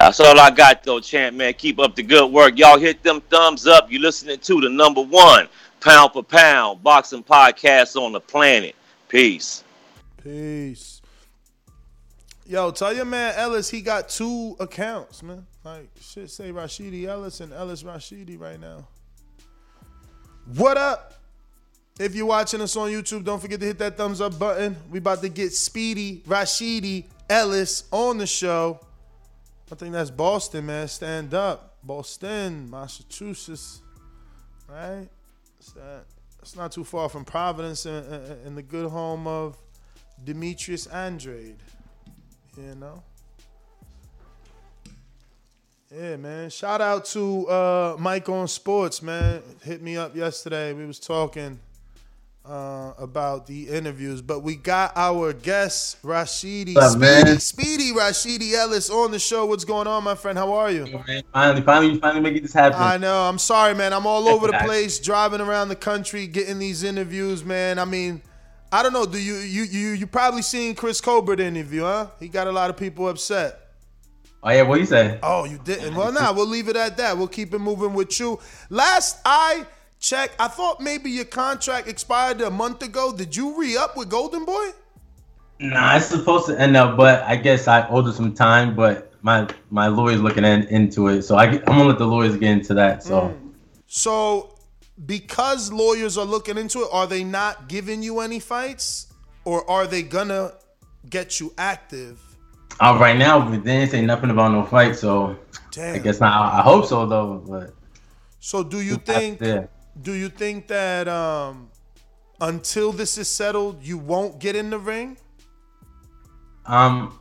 [0.00, 1.52] That's all I got though, champ man.
[1.54, 2.58] Keep up the good work.
[2.58, 3.90] Y'all hit them thumbs up.
[3.90, 5.48] You're listening to the number one
[5.80, 8.74] pound for pound boxing podcast on the planet.
[9.08, 9.62] Peace.
[10.22, 11.02] Peace.
[12.46, 15.46] Yo, tell your man Ellis he got two accounts, man.
[15.64, 18.86] Like shit, say Rashidi Ellis and Ellis Rashidi right now.
[20.54, 21.15] What up?
[21.98, 24.76] If you're watching us on YouTube, don't forget to hit that thumbs up button.
[24.90, 28.80] We about to get Speedy Rashidi Ellis on the show.
[29.72, 30.88] I think that's Boston, man.
[30.88, 33.80] Stand up, Boston, Massachusetts,
[34.68, 35.08] right?
[35.58, 36.04] It's that.
[36.42, 38.06] It's not too far from Providence and,
[38.46, 39.58] and, the good home of
[40.22, 41.56] Demetrius Andrade.
[42.56, 43.02] You know?
[45.92, 46.50] Yeah, man.
[46.50, 49.42] Shout out to uh, Mike on Sports, man.
[49.64, 50.72] Hit me up yesterday.
[50.72, 51.58] We was talking
[52.48, 57.38] uh, about the interviews, but we got our guest Rashidi up, Speedy?
[57.38, 59.46] Speedy Rashidi Ellis on the show.
[59.46, 60.38] What's going on, my friend?
[60.38, 60.86] How are you?
[61.32, 62.80] Finally, finally, finally making this happen.
[62.80, 63.22] I know.
[63.22, 63.92] I'm sorry, man.
[63.92, 67.78] I'm all over the place, driving around the country, getting these interviews, man.
[67.78, 68.22] I mean,
[68.70, 69.06] I don't know.
[69.06, 72.08] Do you you you you probably seen Chris Colbert interview, huh?
[72.20, 73.60] He got a lot of people upset.
[74.42, 75.18] Oh yeah, what you say?
[75.22, 75.94] Oh, you didn't.
[75.94, 77.18] Well, nah, we'll leave it at that.
[77.18, 78.38] We'll keep it moving with you.
[78.70, 79.66] Last I
[80.06, 83.12] checked, I thought maybe your contract expired a month ago.
[83.12, 84.70] Did you re up with Golden Boy?
[85.58, 88.76] Nah, it's supposed to end up, but I guess I owed it some time.
[88.76, 92.36] But my my lawyer's looking in, into it, so I, am gonna let the lawyers
[92.36, 93.02] get into that.
[93.02, 93.36] So
[93.86, 94.58] So,
[95.06, 99.08] because lawyers are looking into it, are they not giving you any fights,
[99.44, 100.52] or are they gonna
[101.08, 102.20] get you active?
[102.78, 105.36] uh, right now, they didn't say nothing about no fight, so
[105.78, 106.32] I guess not.
[106.32, 107.42] I, I hope so though.
[107.48, 107.74] But
[108.40, 109.40] So, do you think?
[110.02, 111.70] Do you think that um,
[112.40, 115.16] until this is settled, you won't get in the ring?
[116.66, 117.18] Um,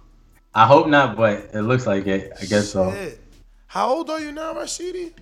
[0.53, 2.34] I hope not, but it looks like it.
[2.41, 2.93] I guess so.
[3.68, 5.14] How old are you now, Rashidi?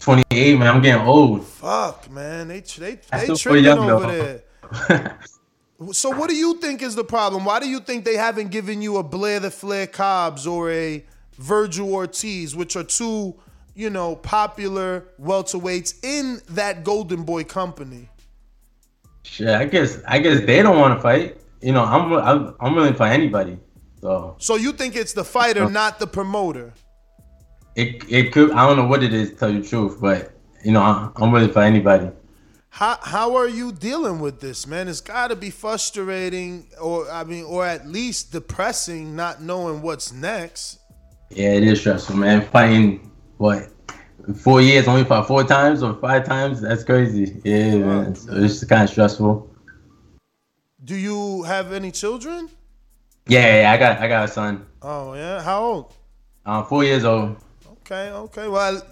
[0.00, 0.74] 28, man.
[0.74, 1.44] I'm getting old.
[1.46, 2.48] Fuck, man.
[2.48, 4.40] They they they tripping young, over though.
[4.88, 5.18] there.
[5.92, 7.44] so what do you think is the problem?
[7.44, 11.04] Why do you think they haven't given you a Blair the Flair Cobbs or a
[11.38, 13.34] Virgil Ortiz, which are two,
[13.74, 18.08] you know, popular welterweights in that Golden Boy company?
[19.24, 21.38] Shit, I guess I guess they don't want to fight.
[21.62, 23.58] You know, I'm I'm, I'm willing to fight anybody.
[24.00, 26.74] So So you think it's the fighter, not the promoter?
[27.76, 30.32] it it could I don't know what it is to tell you the truth, but
[30.64, 32.10] you know I'm, I'm willing to fight anybody.
[32.68, 34.88] How how are you dealing with this, man?
[34.88, 40.12] It's got to be frustrating, or I mean, or at least depressing, not knowing what's
[40.12, 40.80] next.
[41.30, 42.42] Yeah, it is stressful, man.
[42.42, 43.68] Fighting what
[44.36, 46.60] four years only fought four times or five times?
[46.60, 47.40] That's crazy.
[47.44, 48.14] Yeah, man.
[48.14, 49.50] So it's kind of stressful.
[50.84, 52.48] Do you have any children?
[53.26, 54.66] Yeah, yeah, I got I got a son.
[54.82, 55.92] Oh yeah, how old?
[56.44, 57.36] Uh, four years old.
[57.80, 58.48] Okay, okay.
[58.48, 58.82] Well,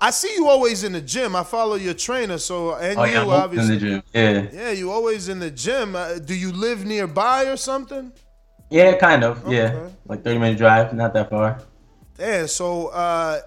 [0.00, 1.34] I see you always in the gym.
[1.34, 3.74] I follow your trainer, so and Oh you yeah, I'm always obviously.
[3.74, 4.02] in the gym.
[4.14, 5.96] Yeah, Yeah, you always in the gym.
[5.96, 8.12] Uh, do you live nearby or something?
[8.70, 9.42] yeah, kind of.
[9.50, 11.60] Yeah, like 30 minute drive, not that far.
[12.18, 13.40] Yeah, so uh,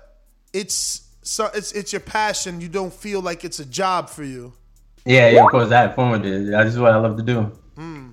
[0.53, 2.61] it's so it's it's your passion.
[2.61, 4.53] You don't feel like it's a job for you.
[5.05, 5.43] Yeah, yeah.
[5.43, 6.51] Of course, I fun with it.
[6.51, 7.41] That's just what I love to do.
[7.75, 8.11] Hmm.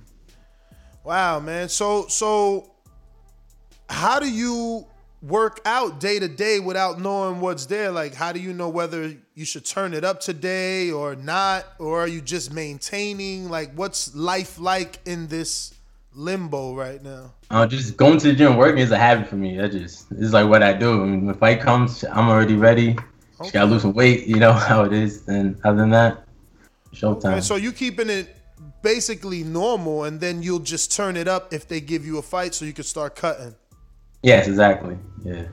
[1.03, 1.69] Wow, man.
[1.69, 2.71] So so
[3.89, 4.87] how do you
[5.21, 7.91] work out day to day without knowing what's there?
[7.91, 11.65] Like how do you know whether you should turn it up today or not?
[11.79, 13.49] Or are you just maintaining?
[13.49, 15.73] Like what's life like in this
[16.13, 17.33] limbo right now?
[17.51, 19.57] Uh, just going to the gym working is a habit for me.
[19.57, 21.01] That just it's like what I do.
[21.01, 22.95] I mean, when the fight comes, I'm already ready.
[23.39, 24.25] Just gotta lose some weight.
[24.25, 25.27] You know how it is.
[25.27, 26.23] And other than that,
[26.93, 27.33] showtime.
[27.33, 28.35] Okay, so you keeping it
[28.81, 32.53] basically normal and then you'll just turn it up if they give you a fight
[32.53, 33.55] so you can start cutting.
[34.23, 34.97] yes, exactly.
[35.23, 35.43] Yeah.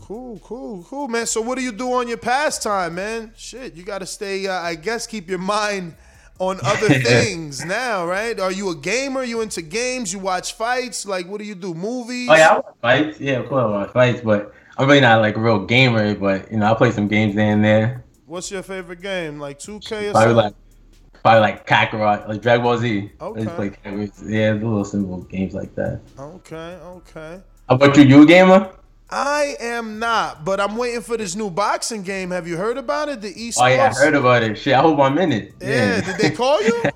[0.00, 1.26] Cool, cool, cool, man.
[1.26, 3.32] So what do you do on your pastime, man?
[3.36, 4.46] Shit, you got to stay.
[4.46, 5.96] Uh, I guess keep your mind
[6.38, 8.38] on other things now, right?
[8.38, 9.22] Are you a gamer?
[9.24, 10.12] You into games?
[10.12, 11.06] You watch fights?
[11.06, 11.74] Like, what do you do?
[11.74, 12.28] Movies?
[12.30, 13.20] Oh yeah, I watch fights.
[13.20, 16.14] Yeah, of course I watch fights, but I'm really not like a real gamer.
[16.14, 18.04] But you know, I play some games there and there.
[18.26, 19.38] What's your favorite game?
[19.40, 20.36] Like 2K or Probably something?
[20.36, 20.54] like
[21.22, 23.10] probably like Kakarot, like Dragon Ball Z.
[23.20, 23.44] Okay.
[23.44, 24.12] just play Kakarot.
[24.30, 26.00] Yeah, the little simple games like that.
[26.18, 27.40] Okay, okay.
[27.68, 28.04] How about you?
[28.04, 28.70] You a gamer?
[29.10, 32.30] I am not, but I'm waiting for this new boxing game.
[32.30, 33.20] Have you heard about it?
[33.20, 33.58] The East.
[33.60, 34.56] Oh yeah, I heard about it.
[34.56, 35.54] Shit, I hope I'm in it.
[35.60, 36.82] Yeah, did they call you?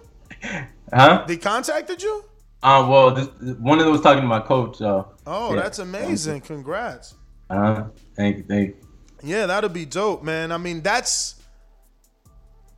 [0.94, 1.24] Huh?
[1.26, 2.22] they contacted you?
[2.62, 4.76] Um, well, this, one of them was talking to my coach.
[4.76, 5.08] So.
[5.26, 5.62] Oh, yeah.
[5.62, 6.42] that's amazing.
[6.42, 7.14] Congrats.
[7.48, 7.84] Uh,
[8.14, 8.76] thank you, thank you.
[9.22, 10.52] Yeah, that'll be dope, man.
[10.52, 11.36] I mean, that's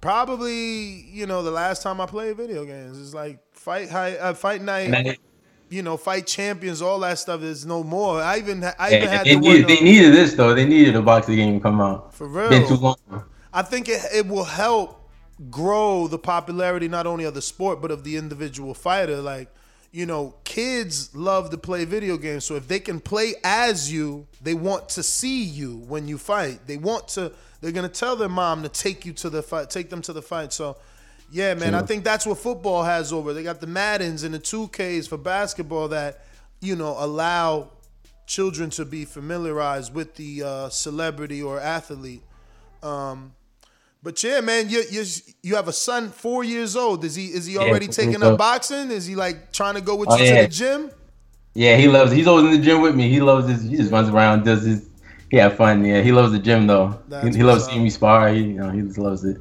[0.01, 3.01] probably you know the last time I played video games.
[3.01, 5.19] It's like fight high, uh, fight night.
[5.70, 8.20] You know, fight champions, all that stuff is no more.
[8.20, 10.54] I even I even Yeah, had they, to needed, they needed this though.
[10.54, 12.14] They needed a boxing game to come out.
[12.14, 12.50] For real.
[12.50, 12.96] Been too long.
[13.52, 15.10] I think it, it will help
[15.50, 19.16] grow the popularity not only of the sport but of the individual fighter.
[19.20, 19.48] Like,
[19.90, 22.44] you know, kids love to play video games.
[22.44, 26.66] So if they can play as you, they want to see you when you fight.
[26.66, 27.32] They want to.
[27.60, 30.22] They're gonna tell their mom to take you to the fight, take them to the
[30.22, 30.52] fight.
[30.52, 30.76] So.
[31.32, 33.32] Yeah, man, I think that's what football has over.
[33.32, 36.24] They got the Maddens and the 2Ks for basketball that,
[36.60, 37.70] you know, allow
[38.26, 42.22] children to be familiarized with the uh, celebrity or athlete.
[42.82, 43.32] Um,
[44.02, 45.02] but yeah, man, you you
[45.42, 47.02] you have a son, four years old.
[47.05, 48.90] Is he is he already four taking years up boxing?
[48.90, 50.42] Is he like trying to go with Oh, you yeah.
[50.42, 50.90] to the gym?
[51.55, 52.12] Yeah, he loves.
[52.12, 53.09] He's always in the gym with me.
[53.09, 53.62] He loves this.
[53.62, 54.88] He just runs around, does his.
[55.30, 55.84] He have fun.
[55.84, 57.01] Yeah, he loves the gym though.
[57.22, 58.28] He, he loves seeing me spar.
[58.28, 59.38] He, you know, he just loves it.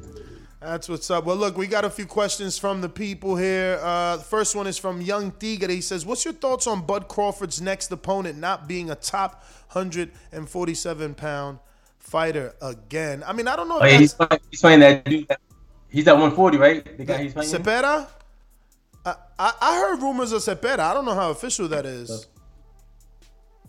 [0.64, 1.24] That's what's up.
[1.26, 3.78] Well, look, we got a few questions from the people here.
[3.82, 5.68] Uh, the first one is from Young Tigre.
[5.68, 11.14] He says, "What's your thoughts on Bud Crawford's next opponent not being a top 147
[11.14, 11.58] pound
[11.98, 13.78] fighter again?" I mean, I don't know.
[13.80, 15.28] Oh yeah, he's fighting, he's fighting that dude.
[15.28, 15.40] that-
[15.90, 16.98] He's at 140, right?
[16.98, 17.52] The guy he's fighting.
[17.52, 18.08] Zepeda?
[19.06, 20.80] I, I I heard rumors of Zepeda.
[20.80, 22.26] I don't know how official that is.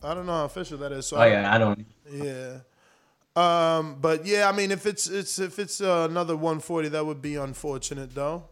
[0.01, 1.05] I don't know how official that is.
[1.07, 1.85] So Oh yeah, I don't.
[2.09, 2.59] Yeah.
[3.35, 7.21] Um, but yeah, I mean, if it's it's if it's uh, another 140, that would
[7.21, 8.45] be unfortunate, though.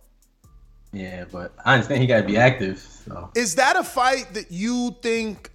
[0.91, 2.77] Yeah, but I understand he got to be active.
[2.80, 5.49] So Is that a fight that you think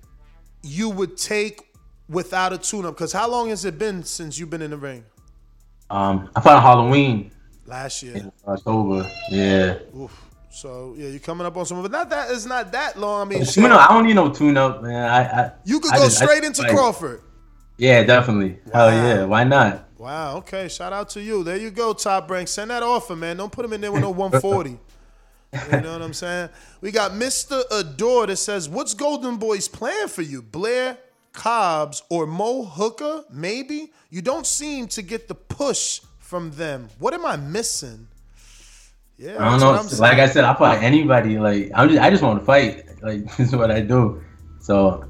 [0.63, 1.63] you would take
[2.09, 2.95] without a tune-up?
[2.97, 5.05] Because how long has it been since you've been in the ring?
[5.91, 7.31] um, I fought Halloween
[7.67, 8.17] Last year.
[8.17, 9.09] in October.
[9.31, 9.79] Yeah.
[9.97, 10.25] Oof.
[10.51, 13.29] So yeah, you're coming up on some, but not that it's not that long.
[13.29, 15.05] I mean, You know, I don't need no tune up, man.
[15.09, 17.21] I, I you could I go just- straight just into Crawford.
[17.79, 18.59] Yeah, definitely.
[18.73, 19.89] Hell yeah, why not?
[19.99, 20.37] Wow.
[20.39, 20.69] Okay.
[20.69, 21.43] Shout out to you.
[21.45, 22.49] There you go, Top Rank.
[22.49, 23.37] Send that offer, man.
[23.37, 24.71] Don't put him in there with no 140.
[25.53, 26.51] you know what I'm saying?
[26.81, 27.63] We got Mr.
[27.71, 30.99] Adore that says, "What's Golden Boy's plan for you, Blair
[31.33, 33.25] Cobbs or Mo Hooker?
[33.33, 36.89] Maybe you don't seem to get the push from them.
[36.99, 38.09] What am I missing?"
[39.17, 39.71] Yeah, I don't know.
[39.73, 40.01] what I'm saying.
[40.03, 41.39] Like I said, I fight anybody.
[41.39, 42.85] Like I'm just, I just want to fight.
[43.03, 44.23] Like this is what I do.
[44.61, 45.08] So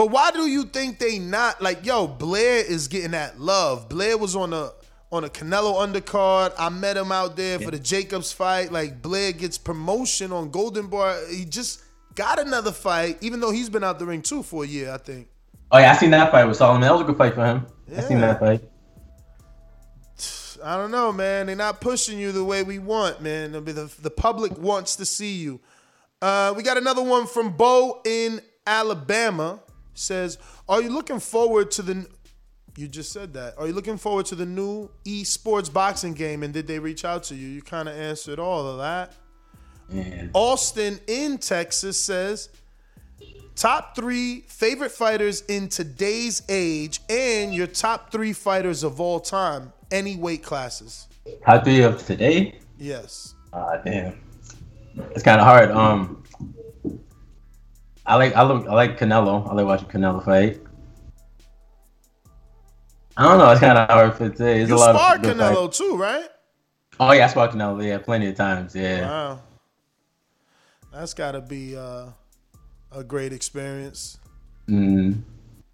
[0.00, 2.06] But why do you think they not like yo?
[2.06, 3.90] Blair is getting that love.
[3.90, 4.70] Blair was on a
[5.12, 6.54] on a Canelo undercard.
[6.58, 8.72] I met him out there for the Jacobs fight.
[8.72, 11.22] Like Blair gets promotion on Golden Boy.
[11.30, 11.82] He just
[12.14, 14.90] got another fight, even though he's been out the ring too for a year.
[14.90, 15.28] I think.
[15.70, 16.80] Oh yeah, I seen that fight with Solomon.
[16.80, 17.66] That was a good fight for him.
[17.94, 18.62] I seen that fight.
[20.64, 21.48] I don't know, man.
[21.48, 23.52] They're not pushing you the way we want, man.
[23.52, 25.60] The, the public wants to see you.
[26.22, 29.60] Uh, we got another one from Bo in Alabama.
[29.94, 30.38] Says,
[30.68, 32.06] "Are you looking forward to the?"
[32.76, 33.58] You just said that.
[33.58, 36.42] Are you looking forward to the new esports boxing game?
[36.42, 37.48] And did they reach out to you?
[37.48, 39.12] You kind of answered all of that.
[39.92, 40.28] Yeah.
[40.34, 42.48] Austin in Texas says,
[43.56, 49.72] top three favorite fighters in today's age and your top three fighters of all time,
[49.90, 51.08] any weight classes.
[51.44, 52.60] Top three of today?
[52.78, 53.34] Yes.
[53.52, 54.18] Ah, damn.
[55.10, 55.70] It's kind of hard.
[55.72, 56.19] Um,
[58.10, 59.48] I like I look I like Canelo.
[59.48, 60.60] I like watching Canelo fight.
[63.16, 63.50] I don't know.
[63.52, 64.62] It's kind of hard for today.
[64.62, 65.78] It's you a lot sparred of Canelo fights.
[65.78, 66.26] too, right?
[66.98, 67.86] Oh yeah, I sparred Canelo.
[67.86, 68.74] Yeah, plenty of times.
[68.74, 69.08] Yeah.
[69.08, 69.40] Wow.
[70.92, 72.06] That's got to be uh,
[72.90, 74.18] a great experience.
[74.68, 75.22] Mm.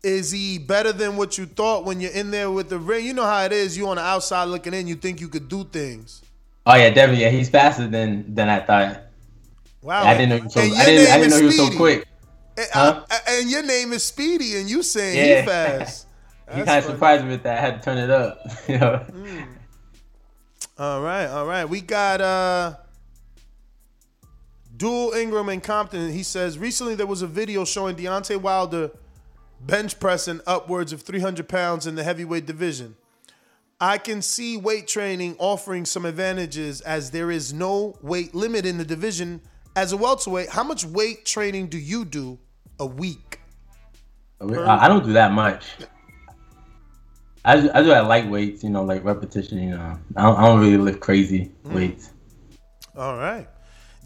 [0.03, 3.07] Is he better than what you thought when you're in there with the ring?
[3.07, 3.79] You know how it is.
[3.79, 4.87] You on the outside looking in.
[4.87, 6.21] You think you could do things.
[6.67, 7.23] Oh yeah, definitely.
[7.23, 9.05] Yeah, he's faster than than I thought.
[9.81, 10.05] Wow.
[10.05, 10.61] I didn't know he was so.
[10.61, 11.13] I didn't.
[11.13, 12.07] I didn't know he was so quick.
[12.57, 13.05] And, Huh?
[13.11, 15.41] uh, and your name is Speedy, and you saying Yeah.
[15.41, 16.07] he fast.
[16.55, 17.59] He kind of surprised me with that.
[17.59, 18.39] I had to turn it up.
[18.69, 19.05] you know.
[20.79, 21.65] All right, all right.
[21.65, 22.75] We got uh
[24.77, 26.13] Dual Ingram and Compton.
[26.13, 28.91] He says recently there was a video showing Deontay Wilder
[29.61, 32.95] bench pressing upwards of 300 pounds in the heavyweight division.
[33.81, 38.79] I can see weight training offering some advantages as there is no weight limit in
[38.79, 39.41] the division.
[39.75, 42.39] As a welterweight, how much weight training do you do
[42.79, 43.41] a week?
[44.41, 45.65] I I don't do that much.
[47.45, 49.59] I do, I do at light weights, you know, like repetition.
[49.59, 51.73] You know, I don't, I don't really lift crazy Mm.
[51.73, 52.11] weights.
[52.97, 53.49] All right.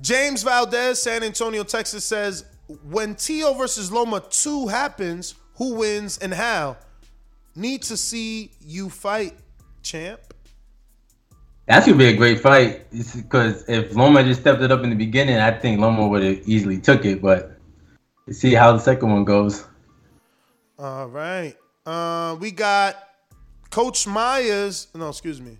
[0.02, 2.44] James Valdez, San Antonio, Texas says,
[2.88, 6.76] when Teo versus Loma 2 happens, who wins and how?
[7.54, 9.34] Need to see you fight,
[9.82, 10.20] champ.
[11.66, 14.96] That's gonna be a great fight because if Loma just stepped it up in the
[14.96, 17.22] beginning, I think Loma would have easily took it.
[17.22, 17.49] But
[18.30, 19.64] see how the second one goes.
[20.78, 21.54] All right.
[21.84, 22.96] Uh, we got
[23.70, 24.88] Coach Myers.
[24.94, 25.58] No, excuse me.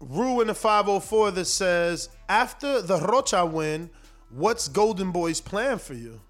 [0.00, 3.90] Rue in the 504 that says, after the Rocha win,
[4.30, 6.20] what's Golden Boy's plan for you?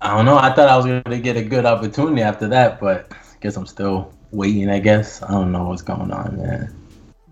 [0.00, 0.38] I don't know.
[0.38, 3.66] I thought I was gonna get a good opportunity after that, but I guess I'm
[3.66, 4.68] still waiting.
[4.70, 6.74] I guess I don't know what's going on, man.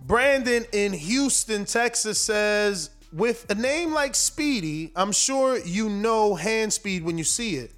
[0.06, 6.72] Brandon in Houston, Texas says, with a name like Speedy, I'm sure you know hand
[6.72, 7.72] speed when you see it.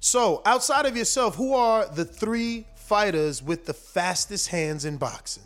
[0.00, 5.44] So, outside of yourself, who are the three fighters with the fastest hands in boxing?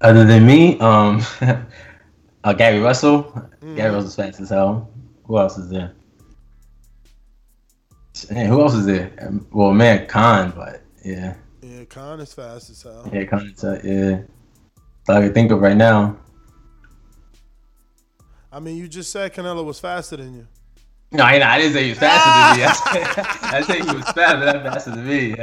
[0.00, 1.22] Other than me, um,
[2.44, 3.24] uh, Gary Russell.
[3.24, 3.76] Mm-hmm.
[3.76, 4.90] Gary Russell's fast as hell.
[5.24, 5.92] Who else is there?
[8.30, 9.12] Man, who else is there?
[9.20, 13.08] Um, Well, man, Khan, but yeah, Yeah, Khan is fast as hell.
[13.12, 14.20] yeah, Khan's uh, yeah.
[15.06, 16.16] That's all I can think of right now.
[18.54, 20.46] I mean, you just said Canelo was faster than you.
[21.10, 22.64] No, I, I didn't say he was faster than me.
[22.68, 22.72] I
[23.02, 25.36] said, I said he was faster, not faster than me.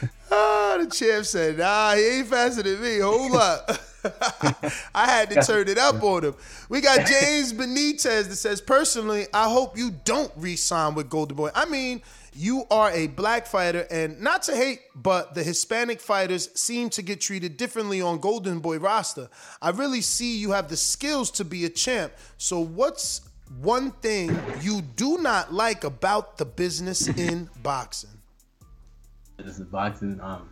[0.36, 2.98] Ah, the champ said, nah, he ain't faster than me.
[2.98, 3.70] Hold up.
[4.92, 6.34] I had to turn it up on him.
[6.68, 11.50] We got James Benitez that says, personally, I hope you don't re-sign with Golden Boy.
[11.54, 12.02] I mean,
[12.36, 17.02] you are a black fighter, and not to hate, but the Hispanic fighters seem to
[17.02, 19.28] get treated differently on Golden Boy roster.
[19.62, 22.12] I really see you have the skills to be a champ.
[22.36, 23.20] So what's
[23.60, 28.10] one thing you do not like about the business in boxing?
[29.36, 30.20] This is boxing.
[30.20, 30.48] Um,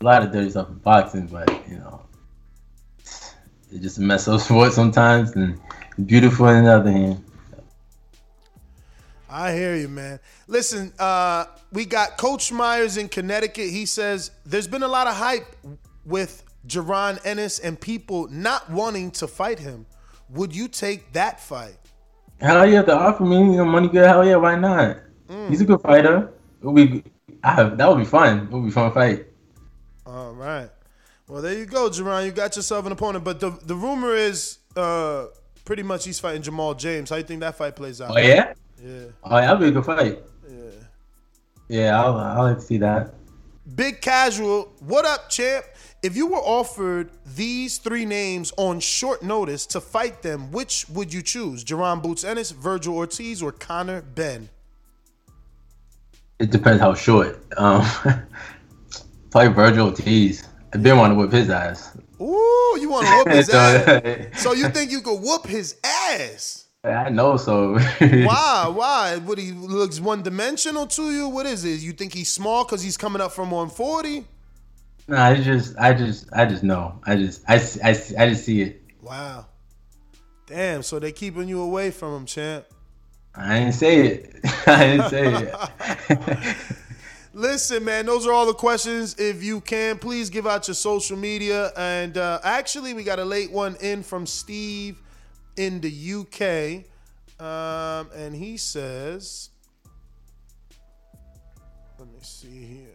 [0.00, 2.02] a lot of dirty stuff in boxing, but you know,
[2.98, 3.34] it's
[3.80, 5.60] just a mess up sport sometimes, and
[6.06, 7.24] beautiful on the other hand.
[9.32, 10.20] I hear you, man.
[10.52, 13.70] Listen, uh, we got Coach Myers in Connecticut.
[13.70, 15.46] He says there's been a lot of hype
[16.04, 19.86] with Jaron Ennis and people not wanting to fight him.
[20.28, 21.78] Would you take that fight?
[22.38, 24.98] Hell yeah, if they offer me you know, money good, hell yeah, why not?
[25.48, 26.30] He's a good fighter.
[26.62, 27.02] It would be,
[27.42, 28.40] that would be fun.
[28.40, 29.28] It would be a fun fight.
[30.04, 30.68] All right.
[31.28, 32.26] Well, there you go, Jerron.
[32.26, 33.24] You got yourself an opponent.
[33.24, 35.28] But the the rumor is uh,
[35.64, 37.08] pretty much he's fighting Jamal James.
[37.08, 38.10] How you think that fight plays out?
[38.10, 38.52] Oh yeah,
[38.84, 39.04] Yeah.
[39.24, 40.22] oh yeah, that'd be a good fight.
[41.72, 42.00] Yeah.
[42.00, 43.14] I'll, I'll like to see that.
[43.74, 45.64] Big Casual, what up, champ?
[46.02, 51.14] If you were offered these three names on short notice to fight them, which would
[51.14, 51.64] you choose?
[51.64, 54.48] Jaron Boots Ennis, Virgil Ortiz, or Conor Benn?
[56.40, 57.42] It depends how short.
[57.56, 57.86] Um,
[59.30, 60.48] probably Virgil Ortiz.
[60.74, 61.96] I didn't want to whip his ass.
[62.20, 64.02] Ooh, you want to whoop his ass?
[64.42, 66.66] So you think you could whoop his ass?
[66.84, 67.78] I know so.
[68.00, 68.72] Why?
[68.74, 69.16] Why?
[69.18, 71.28] What he looks one dimensional to you?
[71.28, 71.80] What is it?
[71.80, 74.24] You think he's small because he's coming up from 140?
[75.06, 76.98] Nah, I just, I just, I just know.
[77.04, 77.54] I just, I,
[77.84, 78.82] I, I just see it.
[79.00, 79.46] Wow.
[80.46, 80.82] Damn.
[80.82, 82.64] So they keeping you away from him, champ.
[83.32, 84.40] I didn't say it.
[84.66, 85.52] I didn't say
[86.10, 86.56] it.
[87.32, 89.14] Listen, man, those are all the questions.
[89.20, 91.70] If you can, please give out your social media.
[91.76, 95.00] And uh, actually, we got a late one in from Steve
[95.56, 96.84] in the UK.
[97.44, 99.50] Um, and he says,
[101.98, 102.88] let me see here.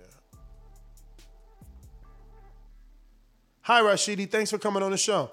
[3.61, 4.29] Hi, Rashidi.
[4.29, 5.31] Thanks for coming on the show.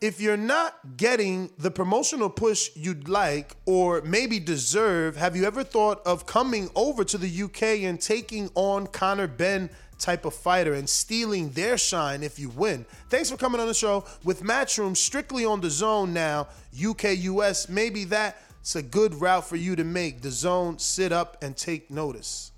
[0.00, 5.62] If you're not getting the promotional push you'd like or maybe deserve, have you ever
[5.62, 10.74] thought of coming over to the UK and taking on Conor Benn type of fighter
[10.74, 12.84] and stealing their shine if you win?
[13.10, 14.04] Thanks for coming on the show.
[14.24, 19.76] With Matchroom strictly on DAZN now, UK US, maybe that's a good route for you
[19.76, 20.20] to make.
[20.22, 22.52] The zone, sit up and take notice.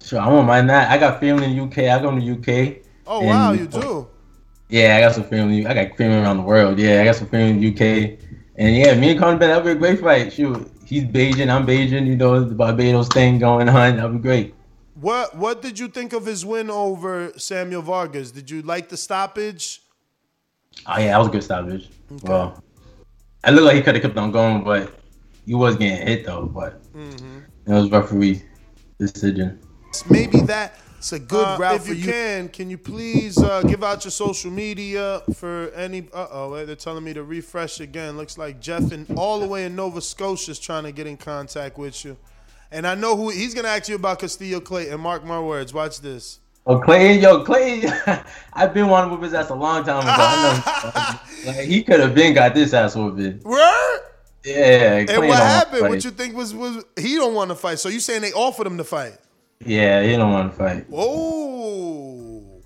[0.00, 0.90] Sure, I won't mind that.
[0.90, 1.90] I got family in the UK.
[1.90, 2.82] I go to the UK.
[3.06, 4.08] Oh, and- wow, you do?
[4.70, 5.66] Yeah, I got some family.
[5.66, 6.78] I got family around the world.
[6.78, 8.18] Yeah, I got some family in the UK.
[8.56, 10.32] And yeah, me and Conor Benn, that'd be a great fight.
[10.32, 12.06] Shoot, he's Bajan, I'm Bajan.
[12.06, 13.96] You know, the Barbados thing going on.
[13.96, 14.54] That'd be great.
[15.00, 18.30] What What did you think of his win over Samuel Vargas?
[18.30, 19.82] Did you like the stoppage?
[20.86, 21.88] Oh yeah, that was a good stoppage.
[22.22, 22.62] Well,
[23.44, 24.98] I looked like he could have kept on going, but
[25.46, 26.46] he was getting hit though.
[26.46, 27.38] But Mm-hmm.
[27.66, 28.42] it was referee
[28.98, 29.60] decision.
[30.10, 32.12] Maybe that's a good Uh, route if for you you.
[32.12, 36.08] Can can you please uh, give out your social media for any?
[36.12, 38.16] Uh oh, they're telling me to refresh again.
[38.16, 41.16] Looks like Jeff and all the way in Nova Scotia is trying to get in
[41.16, 42.16] contact with you.
[42.70, 45.00] And I know who he's gonna ask you about Custio Clayton.
[45.00, 45.72] Mark my words.
[45.72, 46.40] Watch this.
[46.66, 47.82] Oh, Clay, yo, Clay,
[48.52, 50.12] I've been wanting to whip his ass a long time ago.
[50.14, 51.52] I know.
[51.52, 53.40] like, he could have been got this ass whooping.
[53.42, 54.00] Word?
[54.44, 54.96] Yeah.
[54.98, 55.88] And Clay what happened?
[55.88, 57.78] What you think was was he don't want to fight?
[57.78, 59.16] So you saying they offered him to fight?
[59.64, 60.86] Yeah, he don't want to fight.
[60.92, 62.60] Oh,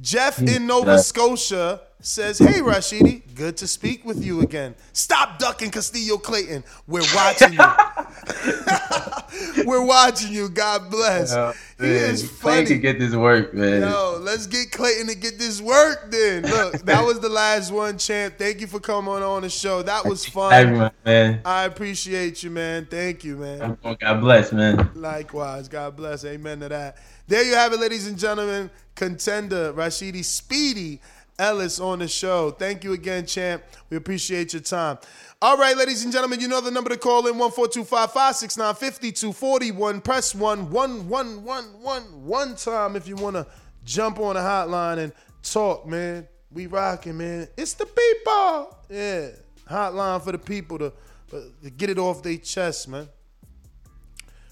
[0.00, 0.98] Jeff in Nova.
[0.98, 4.74] Scotia says, "Hey Rashidi, good to speak with you again.
[4.92, 6.64] Stop ducking Custio Clayton.
[6.86, 7.58] We're watching you.
[9.64, 10.48] We're watching you.
[10.48, 11.32] God bless.
[11.32, 12.66] He man, is Clay funny.
[12.66, 13.82] could get this work, man.
[13.82, 16.10] Yo, let's get Clayton to get this work.
[16.10, 18.34] Then look, that was the last one, champ.
[18.38, 19.82] Thank you for coming on the show.
[19.82, 20.52] That was fun.
[20.52, 21.40] Everyone, man.
[21.44, 22.86] I appreciate you, man.
[22.86, 23.78] Thank you, man.
[23.82, 24.90] God bless, man.
[24.94, 25.68] Likewise.
[25.68, 26.24] God bless.
[26.24, 26.96] Amen to that.
[27.26, 28.70] There you have it, ladies and gentlemen.
[28.94, 31.00] Contender Rashidi Speedy
[31.38, 32.50] Ellis on the show.
[32.50, 33.62] Thank you again, champ.
[33.90, 34.98] We appreciate your time.
[35.40, 40.02] All right, ladies and gentlemen, you know the number to call in 14255695241.
[40.02, 43.46] Press 1 1 1 1 1 one time if you want to
[43.84, 45.12] jump on the hotline and
[45.42, 46.26] talk, man.
[46.50, 47.46] We rocking, man.
[47.56, 48.76] It's the people.
[48.90, 49.28] Yeah.
[49.70, 50.92] Hotline for the people to,
[51.30, 53.08] to get it off their chest, man.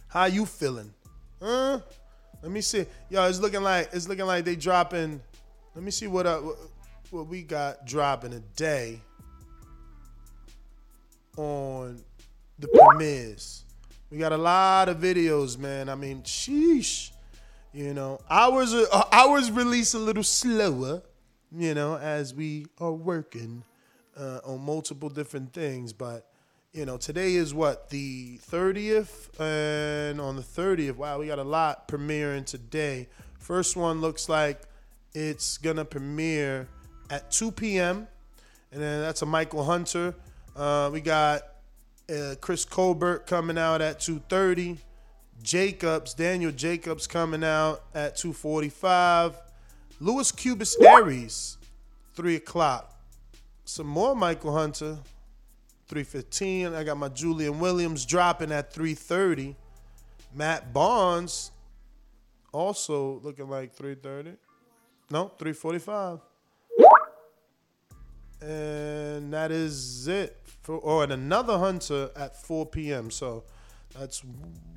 [0.07, 0.95] How you feeling?
[1.43, 1.81] Huh?
[2.43, 2.87] Let me see.
[3.11, 5.21] Yo, it's looking like it's looking like they dropping.
[5.75, 6.41] Let me see what uh,
[7.11, 9.01] what, we got dropping today
[11.37, 12.03] on
[12.59, 13.65] the premieres.
[14.11, 15.89] We got a lot of videos, man.
[15.89, 17.11] I mean, sheesh.
[17.73, 21.03] You know, ours are, uh, ours release a little slower.
[21.57, 23.63] You know, as we are working
[24.17, 26.27] uh, on multiple different things, but
[26.73, 31.45] you know, today is what the 30th, and on the 30th, wow, we got a
[31.45, 33.09] lot premiering today.
[33.39, 34.63] First one looks like
[35.15, 36.69] it's gonna premiere
[37.11, 38.07] at 2 p.m.
[38.73, 40.15] and then that's a Michael Hunter.
[40.55, 41.43] Uh, we got
[42.11, 44.79] uh, Chris Colbert coming out at 2:30.
[45.43, 49.35] Jacobs, Daniel Jacobs coming out at 2:45.
[50.01, 51.59] Louis Cubis Aries,
[52.15, 52.93] three o'clock.
[53.65, 54.99] Some more Michael Hunter,
[55.89, 56.75] 315.
[56.75, 59.57] I got my Julian Williams dropping at 330.
[60.35, 61.51] Matt Barnes
[62.53, 64.37] also looking like 330.
[65.11, 66.21] No, 345.
[68.41, 70.37] And that is it.
[70.63, 73.11] For, oh, and another Hunter at 4 p.m.
[73.11, 73.45] So
[73.99, 74.23] that's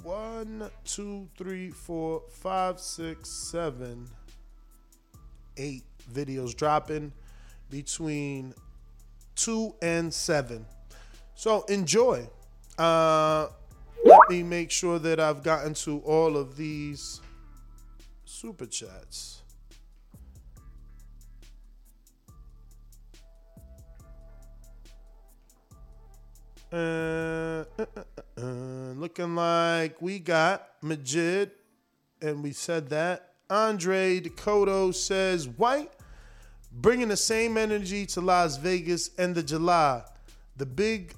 [0.04, 4.08] one, two, three, four, five, six, seven,
[5.58, 5.84] eight
[6.14, 7.12] videos dropping
[7.70, 8.54] between
[9.36, 10.66] two and seven.
[11.36, 12.30] So enjoy.
[12.78, 13.48] Uh,
[14.06, 17.20] let me make sure that I've gotten to all of these
[18.26, 19.42] super chats.
[26.72, 28.42] Uh, uh, uh, uh, uh,
[28.94, 31.50] looking like we got Majid,
[32.22, 33.34] and we said that.
[33.50, 35.92] Andre Dakota says Whyte,
[36.72, 40.04] bringing the same energy to Las Vegas and the July.
[40.58, 41.16] The big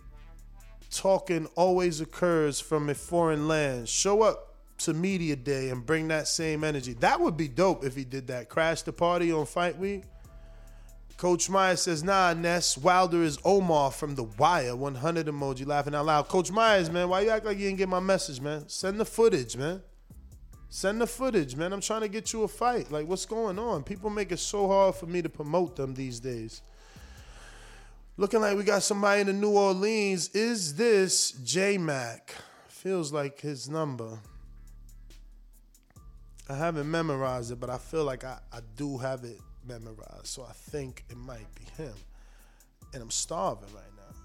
[0.90, 3.90] talking always occurs from a foreign land.
[3.90, 6.94] Show up to media day and bring that same energy.
[6.94, 8.48] That would be dope if he did that.
[8.48, 10.04] Crash the party on fight week.
[11.22, 14.76] Coach Myers says, nah, Ness, Wilder is Omar from The Wire.
[14.76, 16.28] 100 emoji laughing out loud.
[16.28, 18.68] Coach Myers, man, why you act like you didn't get my message, man?
[18.68, 19.84] Send the footage, man.
[20.70, 21.74] Send the footage, man.
[21.74, 22.92] I'm trying to get you a fight.
[22.92, 23.84] Like, what's going on?
[23.84, 26.64] People make it so hard for me to promote them these days.
[28.18, 30.30] Looking like we got somebody in the New Orleans.
[30.30, 32.34] Is this J Mac?
[32.68, 34.18] Feels like his number.
[36.50, 40.28] I haven't memorized it, but I feel like I, I do have it memorized.
[40.28, 41.94] So I think it might be him.
[42.94, 44.16] And I'm starving right now.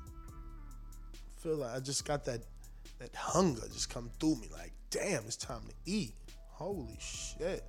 [1.39, 2.41] feel like I just got that
[2.99, 4.49] that hunger just come through me.
[4.53, 6.15] Like, damn, it's time to eat.
[6.49, 7.65] Holy shit.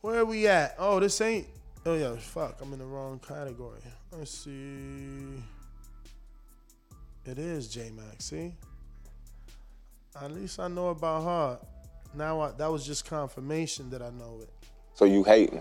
[0.00, 0.74] Where are we at?
[0.78, 1.46] Oh, this ain't.
[1.84, 2.58] Oh yeah, fuck.
[2.60, 3.80] I'm in the wrong category.
[4.12, 5.42] Let's see.
[7.24, 8.26] It is J Max.
[8.26, 8.54] See.
[10.20, 11.66] At least I know about her.
[12.14, 14.50] Now I, that was just confirmation that I know it.
[14.96, 15.58] So you hating?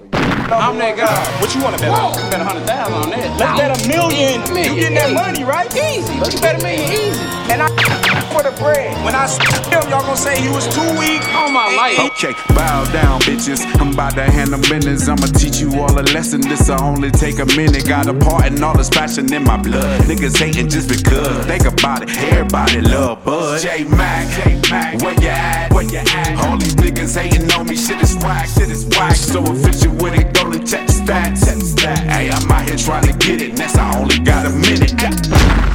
[0.47, 1.41] I'm that guy.
[1.41, 2.13] What you want to bet on?
[2.31, 3.37] Bet a hundred thousand on that.
[3.37, 4.39] Let's bet a million.
[4.47, 5.67] You getting that money, right?
[5.75, 6.17] Easy.
[6.17, 7.19] Let's bet a million easy.
[7.51, 8.91] And I for the bread.
[9.03, 9.27] When I
[9.71, 11.99] him, y'all gonna say he was too weak on my life.
[12.11, 13.63] Okay, bow down, bitches.
[13.79, 15.07] I'm about to handle business.
[15.07, 16.41] I'ma teach you all a lesson.
[16.41, 17.87] This'll only take a minute.
[17.87, 20.01] Got a part in all this passion in my blood.
[20.01, 21.45] Niggas hating just because.
[21.45, 22.09] Think about it.
[22.31, 23.61] Everybody love Bud.
[23.61, 25.71] J Mac, J Mac, where you at?
[25.73, 26.45] Where you at?
[26.45, 27.75] All these niggas hating on me.
[27.75, 28.47] Shit is whack.
[28.47, 29.15] Shit is whack.
[29.15, 30.33] So official with it.
[30.33, 31.45] Go to check the stats.
[31.45, 32.11] Check the.
[32.11, 33.57] Hey, I'm out here trying to get it.
[33.57, 35.74] Next, I only got a minute.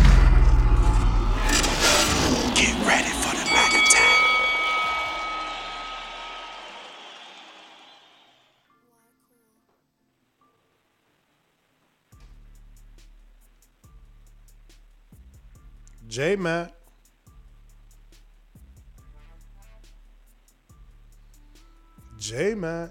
[16.11, 16.73] J Mac.
[22.19, 22.91] J Mac.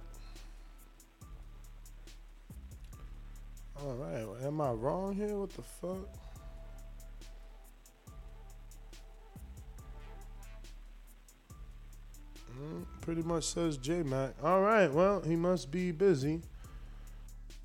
[3.84, 5.38] All right, am I wrong here?
[5.38, 5.98] What the fuck?
[12.58, 14.36] Mm, pretty much says J Mac.
[14.42, 16.42] All right, well, he must be busy.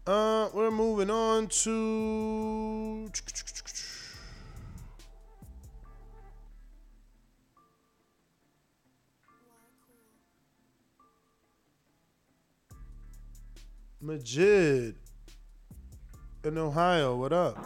[0.04, 3.08] Uh, we're moving on to.
[14.04, 14.96] Majid
[16.44, 17.16] in Ohio.
[17.16, 17.56] What up?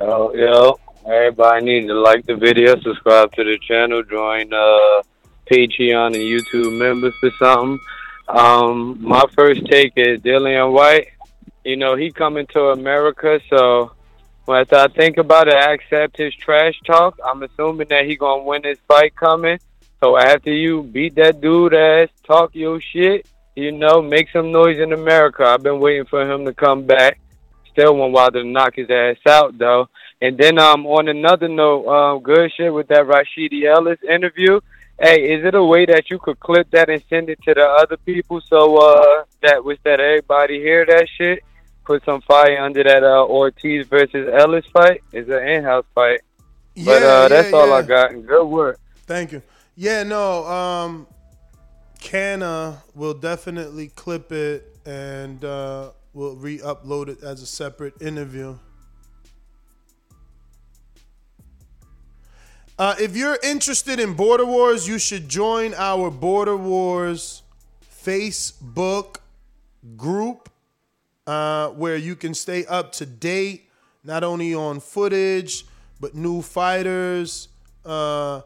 [0.00, 5.02] Yo, yo, everybody need to like the video, subscribe to the channel, join uh,
[5.48, 7.78] Patreon and YouTube members for something.
[8.28, 11.06] Um, my first take is Dillian Whyte.
[11.64, 13.92] You know, he coming to America, so
[14.46, 17.16] when I think about it, I accept his trash talk.
[17.24, 19.60] I'm assuming that he gonna win this fight coming.
[20.02, 23.24] So after you beat that dude ass, talk your shit,
[23.58, 25.42] you know, make some noise in America.
[25.44, 27.18] I've been waiting for him to come back.
[27.72, 29.88] Still want Wilder to knock his ass out though.
[30.20, 34.60] And then um on another note, um good shit with that Rashidi Ellis interview.
[35.00, 37.62] Hey, is it a way that you could clip that and send it to the
[37.64, 41.42] other people so uh that was that everybody hear that shit?
[41.84, 45.02] Put some fire under that uh Ortiz versus Ellis fight.
[45.12, 46.20] It's an in-house fight.
[46.84, 48.10] but Yeah, uh that's yeah, all I got.
[48.26, 48.78] Good work.
[49.06, 49.42] Thank you.
[49.76, 51.06] Yeah, no, um
[52.00, 58.58] Canna will definitely clip it and uh we'll re-upload it as a separate interview.
[62.78, 67.42] Uh, if you're interested in Border Wars, you should join our Border Wars
[68.04, 69.16] Facebook
[69.96, 70.48] group
[71.26, 73.68] uh, where you can stay up to date,
[74.04, 75.66] not only on footage,
[76.00, 77.48] but new fighters
[77.84, 78.40] uh,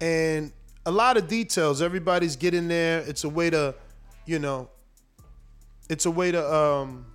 [0.00, 0.52] and
[0.86, 1.82] a lot of details.
[1.82, 3.00] Everybody's getting there.
[3.00, 3.74] It's a way to,
[4.24, 4.70] you know,
[5.90, 7.06] it's a way to um,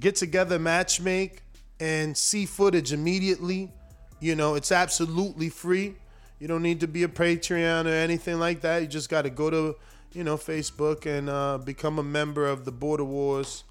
[0.00, 1.42] get together, match make,
[1.80, 3.72] and see footage immediately.
[4.20, 5.94] You know, it's absolutely free.
[6.40, 8.82] You don't need to be a Patreon or anything like that.
[8.82, 9.76] You just got to go to,
[10.12, 13.62] you know, Facebook and uh, become a member of the Border Wars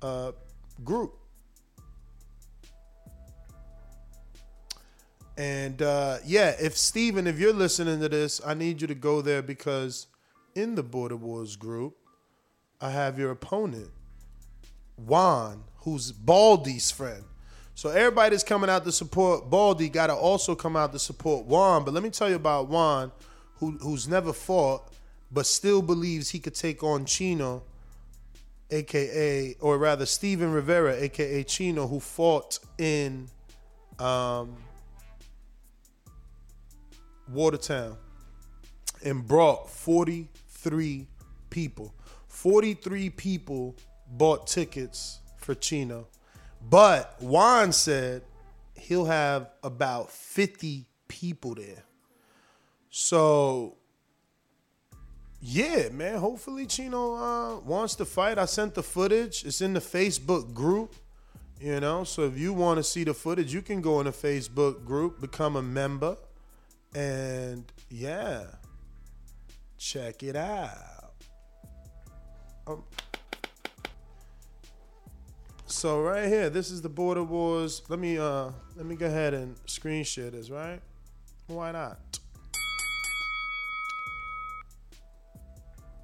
[0.00, 0.32] uh,
[0.84, 1.17] group.
[5.38, 9.22] And uh, yeah, if Steven, if you're listening to this, I need you to go
[9.22, 10.08] there because
[10.56, 11.96] in the Border Wars group,
[12.80, 13.90] I have your opponent,
[14.96, 17.22] Juan, who's Baldy's friend.
[17.76, 21.46] So everybody that's coming out to support Baldy got to also come out to support
[21.46, 21.84] Juan.
[21.84, 23.12] But let me tell you about Juan,
[23.58, 24.92] who who's never fought,
[25.30, 27.62] but still believes he could take on Chino,
[28.72, 33.28] aka, or rather Steven Rivera, aka Chino, who fought in
[34.00, 34.56] um,
[37.30, 37.96] Watertown
[39.04, 41.06] and brought 43
[41.50, 41.94] people.
[42.28, 43.76] 43 people
[44.10, 46.06] bought tickets for Chino.
[46.68, 48.22] But Juan said
[48.74, 51.84] he'll have about 50 people there.
[52.90, 53.76] So
[55.40, 56.18] yeah, man.
[56.18, 58.38] Hopefully Chino uh, wants to fight.
[58.38, 59.44] I sent the footage.
[59.44, 60.94] It's in the Facebook group.
[61.60, 64.12] You know, so if you want to see the footage, you can go in the
[64.12, 66.16] Facebook group, become a member,
[66.94, 68.44] and yeah,
[69.78, 71.12] check it out.
[72.66, 72.84] Um,
[75.66, 77.82] so right here, this is the Border Wars.
[77.88, 80.80] Let me uh let me go ahead and screen share this, right?
[81.46, 81.98] Why not?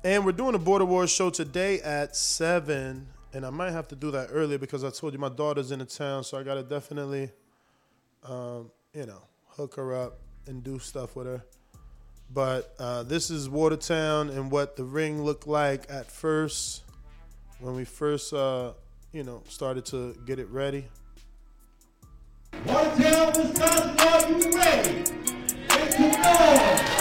[0.05, 3.97] And we're doing a Border Wars show today at seven, and I might have to
[3.97, 6.63] do that earlier because I told you my daughter's in the town, so I gotta
[6.63, 7.31] definitely,
[8.23, 11.45] um, you know, hook her up and do stuff with her.
[12.33, 16.83] But uh, this is Watertown and what the ring looked like at first
[17.61, 18.73] when we first, uh,
[19.13, 20.87] you know, started to get it ready.
[22.67, 25.05] Watertown, Wisconsin, are you ready?
[25.91, 26.94] Some noise!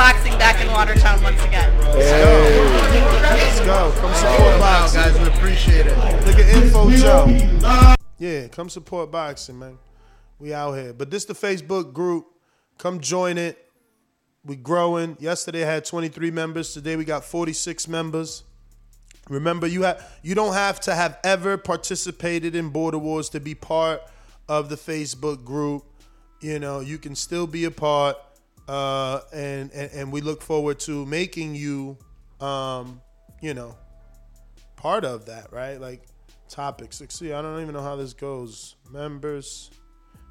[0.00, 1.70] Boxing back in Watertown once again.
[1.78, 3.10] Let's go.
[3.20, 3.92] Let's go.
[4.00, 5.00] Come support boxing.
[5.02, 5.18] guys.
[5.18, 6.26] We appreciate it.
[6.26, 7.94] Look at Info Joe.
[8.18, 9.76] Yeah, come support boxing, man.
[10.38, 10.94] We out here.
[10.94, 12.24] But this the Facebook group.
[12.78, 13.58] Come join it.
[14.42, 15.18] We growing.
[15.20, 16.72] Yesterday I had 23 members.
[16.72, 18.44] Today we got 46 members.
[19.28, 23.54] Remember, you have you don't have to have ever participated in Border Wars to be
[23.54, 24.00] part
[24.48, 25.84] of the Facebook group.
[26.40, 28.16] You know, you can still be a part,
[28.70, 31.98] uh, and, and and we look forward to making you,
[32.40, 33.00] um,
[33.42, 33.76] you know,
[34.76, 35.80] part of that, right?
[35.80, 36.06] Like
[36.48, 37.00] topics.
[37.00, 38.76] Like, see, I don't even know how this goes.
[38.88, 39.72] Members.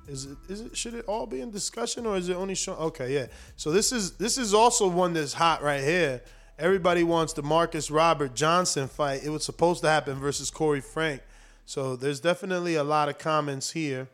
[0.07, 2.76] Is it is it should it all be in discussion or is it only show
[2.76, 3.26] okay, yeah.
[3.57, 6.22] So this is this is also one that's hot right here.
[6.57, 9.22] Everybody wants the Marcus Robert Johnson fight.
[9.26, 11.22] It was supposed to happen versus Corey Frank.
[11.66, 14.07] So there's definitely a lot of comments here.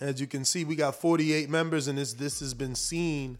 [0.00, 3.36] As you can see, we got 48 members, and this this has been seen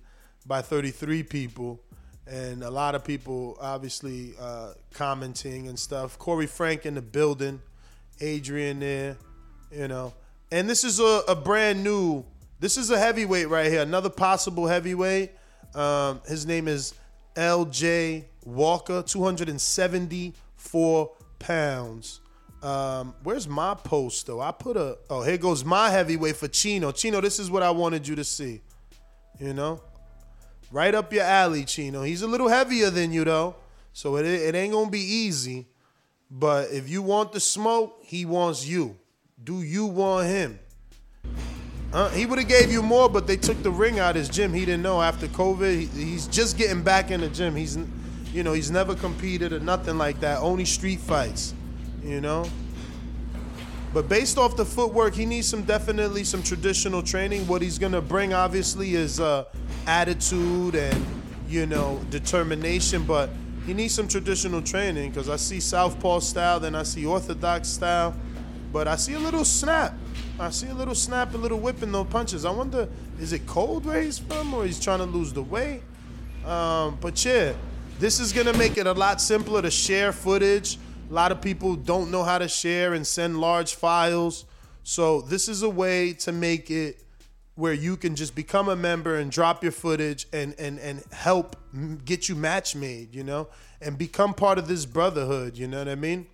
[0.46, 1.80] by 33 people,
[2.26, 6.18] and a lot of people obviously uh, commenting and stuff.
[6.18, 7.62] Corey Frank in the building,
[8.20, 9.16] Adrian there,
[9.72, 10.12] you know,
[10.52, 12.26] and this is a, a brand new.
[12.58, 15.30] This is a heavyweight right here, another possible heavyweight.
[15.74, 16.92] Um, his name is
[17.36, 18.26] L.J.
[18.44, 22.20] Walker, 274 pounds.
[22.62, 24.40] Um, where's my post though?
[24.40, 26.92] I put a oh here goes my heavyweight for Chino.
[26.92, 28.60] Chino, this is what I wanted you to see.
[29.38, 29.80] You know,
[30.70, 32.02] right up your alley, Chino.
[32.02, 33.56] He's a little heavier than you though,
[33.92, 35.66] so it it ain't gonna be easy.
[36.30, 38.96] But if you want the smoke, he wants you.
[39.42, 40.60] Do you want him?
[41.92, 44.28] Uh, he would have gave you more, but they took the ring out of his
[44.28, 44.52] gym.
[44.52, 45.76] He didn't know after COVID.
[45.76, 47.56] He, he's just getting back in the gym.
[47.56, 47.76] He's,
[48.32, 50.38] you know, he's never competed or nothing like that.
[50.38, 51.52] Only street fights,
[52.02, 52.46] you know.
[53.92, 57.46] But based off the footwork, he needs some definitely some traditional training.
[57.48, 59.44] What he's gonna bring, obviously, is uh,
[59.86, 61.04] attitude and
[61.48, 63.04] you know determination.
[63.04, 63.30] But
[63.66, 68.14] he needs some traditional training because I see southpaw style, then I see orthodox style,
[68.72, 69.94] but I see a little snap.
[70.38, 72.44] I see a little snap, a little whipping those punches.
[72.44, 72.88] I wonder,
[73.20, 75.82] is it cold where he's from, or he's trying to lose the weight?
[76.46, 77.52] Um, but yeah,
[77.98, 80.78] this is gonna make it a lot simpler to share footage.
[81.10, 84.44] A lot of people don't know how to share and send large files.
[84.84, 87.02] So this is a way to make it
[87.56, 91.56] where you can just become a member and drop your footage and and and help
[92.04, 93.48] get you match made, you know,
[93.80, 95.58] and become part of this brotherhood.
[95.58, 96.28] You know what I mean?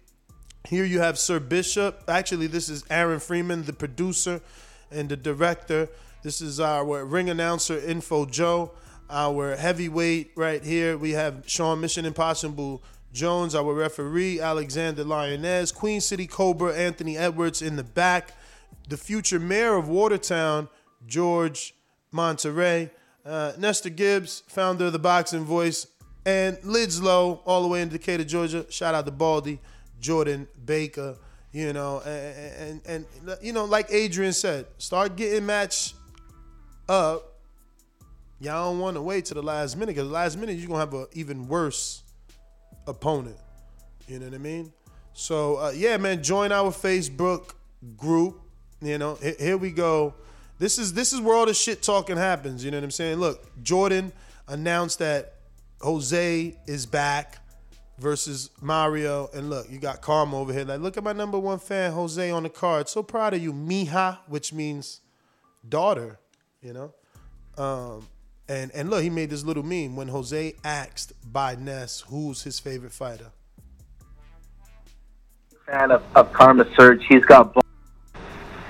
[0.69, 2.05] Here you have Sir Bishop.
[2.07, 4.43] Actually, this is Aaron Freeman, the producer
[4.91, 5.89] and the director.
[6.23, 8.73] This is our ring announcer, Info Joe.
[9.09, 12.83] Our heavyweight right here, we have Sean Mission Impossible
[13.17, 18.35] Jones, our referee, Alexander Lioness, Queen City Cobra, Anthony Edwards in the back,
[18.91, 20.69] the future mayor of Watertown,
[21.07, 21.75] George
[22.13, 22.91] Monterey,
[23.25, 25.87] uh, Nestor Gibbs, founder of the Boxing Voice,
[26.27, 28.71] and Lids Low, all the way in Decatur, Georgia.
[28.71, 29.61] Shout out to Baldy.
[29.99, 31.17] Jordan Baker,
[31.53, 35.95] you know, and, and, and you know, like Adrian said, start getting matched
[36.87, 37.37] up
[38.39, 40.81] Y'all don't want to wait to the last minute because the last minute you're gonna
[40.81, 42.03] have an even worse
[42.87, 43.37] opponent.
[44.09, 44.73] You know what I mean?
[45.13, 47.53] So uh, yeah, man, join our Facebook
[47.97, 48.41] group.
[48.81, 50.15] You know, here, here we go.
[50.59, 52.65] This is this is where all the shit talking happens.
[52.65, 53.19] You know what I'm saying?
[53.19, 54.13] Look, Jordan
[54.49, 55.35] announced that
[55.81, 57.39] Jose is back
[57.99, 60.65] versus Mario, and look, you got Karma over here.
[60.65, 62.89] Like, look at my number one fan, Jose, on the card.
[62.89, 65.01] So proud of you, Mija, which means
[65.69, 66.19] daughter.
[66.63, 66.95] You know,
[67.63, 68.07] um,
[68.49, 72.61] and and look, he made this little meme when Jose asked by Ness who's his
[72.61, 73.33] favorite fighter.
[75.67, 77.05] fan of, of Karma Surge.
[77.09, 77.65] He's got balls.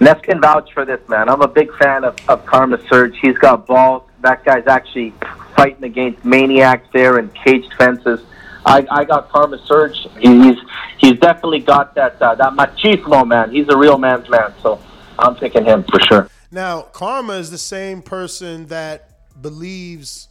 [0.00, 1.28] Ness can vouch for this, man.
[1.28, 3.16] I'm a big fan of, of Karma Surge.
[3.20, 4.02] He's got balls.
[4.22, 5.14] That guy's actually
[5.56, 8.20] fighting against maniacs there and caged fences.
[8.64, 10.06] I, I got Karma Surge.
[10.18, 10.56] He's
[10.98, 13.50] he's definitely got that uh, that machismo, man.
[13.50, 14.52] He's a real man's man.
[14.62, 14.80] So
[15.18, 16.28] I'm picking him for sure.
[16.50, 19.05] Now, Karma is the same person that
[19.42, 20.28] believes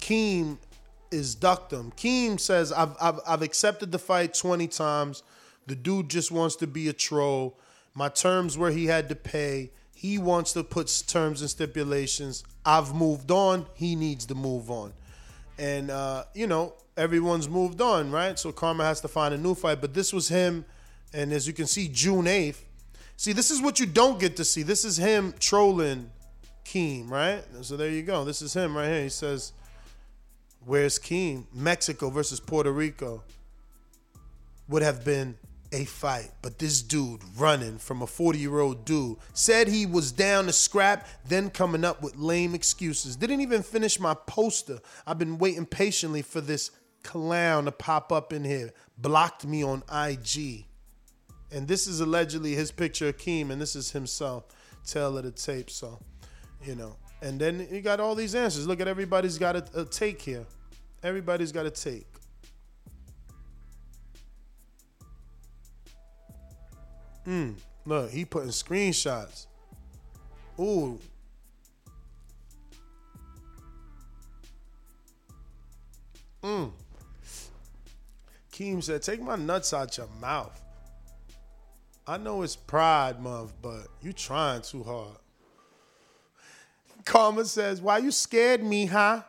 [0.00, 0.58] Keem
[1.10, 1.92] is ducked him.
[1.92, 5.22] Keem says, I've, I've, I've accepted the fight 20 times.
[5.66, 7.58] The dude just wants to be a troll.
[7.94, 9.70] My terms were he had to pay.
[9.94, 12.44] He wants to put terms and stipulations.
[12.64, 13.66] I've moved on.
[13.74, 14.92] He needs to move on.
[15.58, 18.38] And, uh, you know, everyone's moved on, right?
[18.38, 19.80] So Karma has to find a new fight.
[19.80, 20.64] But this was him.
[21.12, 22.62] And as you can see, June 8th.
[23.16, 24.62] See, this is what you don't get to see.
[24.62, 26.10] This is him trolling
[26.70, 27.42] Keem, right?
[27.62, 28.24] So there you go.
[28.24, 29.02] This is him right here.
[29.02, 29.52] He says,
[30.64, 31.46] Where's Keem?
[31.52, 33.24] Mexico versus Puerto Rico
[34.68, 35.36] would have been
[35.72, 36.30] a fight.
[36.42, 40.52] But this dude running from a 40 year old dude said he was down to
[40.52, 43.16] scrap, then coming up with lame excuses.
[43.16, 44.78] Didn't even finish my poster.
[45.06, 46.70] I've been waiting patiently for this
[47.02, 48.72] clown to pop up in here.
[48.96, 50.66] Blocked me on IG.
[51.50, 54.44] And this is allegedly his picture of Keem, and this is himself.
[54.86, 55.68] Tell of the tape.
[55.68, 56.00] So,
[56.64, 56.96] you know.
[57.22, 58.66] And then you got all these answers.
[58.66, 60.46] Look at everybody's got a, a take here.
[61.02, 62.06] Everybody's got a take.
[67.26, 67.54] Mm,
[67.84, 69.46] look, he putting screenshots.
[70.58, 70.98] Ooh.
[76.42, 76.72] Mm.
[78.52, 80.58] Keem said, take my nuts out your mouth.
[82.06, 85.16] I know it's Pride Month, but you trying too hard.
[87.10, 89.22] Karma says, why you scared me, huh?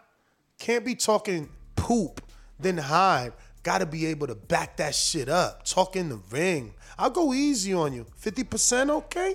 [0.59, 2.21] Can't be talking poop,
[2.59, 3.33] then hide.
[3.63, 5.65] Gotta be able to back that shit up.
[5.65, 6.75] Talk in the ring.
[6.95, 8.05] I'll go easy on you.
[8.21, 9.33] 50% okay?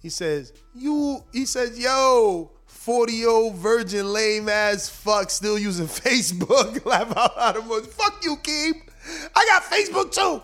[0.00, 5.86] He says, you, he says, yo, 40 year old virgin lame ass fuck still using
[5.88, 6.84] Facebook.
[6.86, 7.88] Laugh out loud emoji.
[7.88, 8.74] Fuck you, Keem.
[9.34, 10.40] I got Facebook too.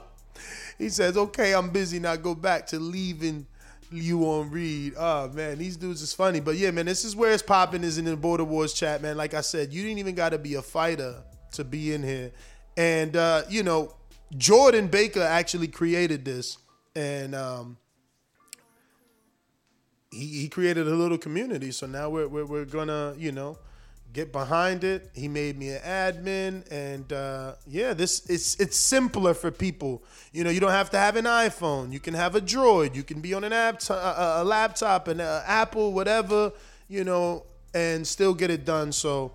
[0.77, 2.17] He says, okay, I'm busy now.
[2.17, 3.47] Go back to leaving
[3.91, 4.95] you on read.
[4.97, 6.41] Oh man, these dudes is funny.
[6.41, 9.17] But yeah, man, this is where it's popping is in the Border Wars chat, man.
[9.17, 11.23] Like I said, you didn't even gotta be a fighter
[11.53, 12.33] to be in here.
[12.77, 13.95] And uh, you know,
[14.37, 16.59] Jordan Baker actually created this.
[16.95, 17.77] And um
[20.11, 21.71] he, he created a little community.
[21.71, 23.59] So now we're, we're, we're gonna, you know,
[24.13, 25.11] get behind it.
[25.15, 30.03] He made me an admin, and uh, yeah, this it's it's simpler for people.
[30.33, 31.93] You know, you don't have to have an iPhone.
[31.93, 32.95] You can have a Droid.
[32.95, 36.53] You can be on an app, t- a, a laptop, an uh, Apple, whatever.
[36.89, 38.93] You know, and still get it done.
[38.93, 39.33] So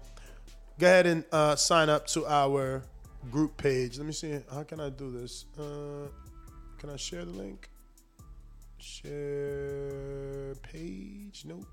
[0.80, 2.81] go ahead and uh, sign up to our
[3.30, 3.98] group page.
[3.98, 4.39] Let me see.
[4.52, 5.45] How can I do this?
[5.60, 6.07] Uh,
[6.80, 7.69] can I share the link?
[8.80, 11.43] Share page?
[11.45, 11.68] Nope.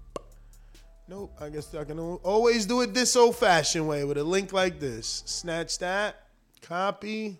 [1.08, 1.38] Nope.
[1.40, 4.78] I guess I can always do it this old fashioned way with a link like
[4.78, 5.22] this.
[5.24, 6.16] Snatch that,
[6.60, 7.38] copy,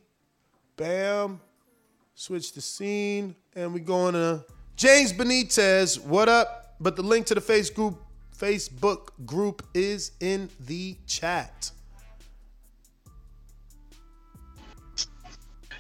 [0.77, 1.39] bam,
[2.15, 4.43] switch the scene, and we're going to
[4.75, 6.03] James Benitez.
[6.03, 6.77] What up?
[6.81, 8.03] But the link to the face group,
[8.35, 11.71] Facebook group is in the chat.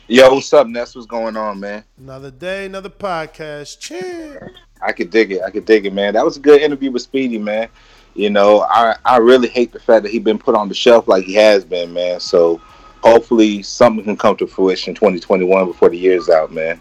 [0.08, 0.94] Yo, what's up, Ness?
[0.94, 1.84] What's going on, man?
[1.98, 3.78] Another day, another podcast.
[3.78, 4.50] Cheers.
[4.80, 5.42] I could dig it.
[5.42, 6.14] I could dig it, man.
[6.14, 7.68] That was a good interview with Speedy, man.
[8.14, 11.06] You know, I, I really hate the fact that he been put on the shelf
[11.06, 12.20] like he has been, man.
[12.20, 12.60] So
[13.02, 16.80] hopefully something can come to fruition 2021 before the year's out, man.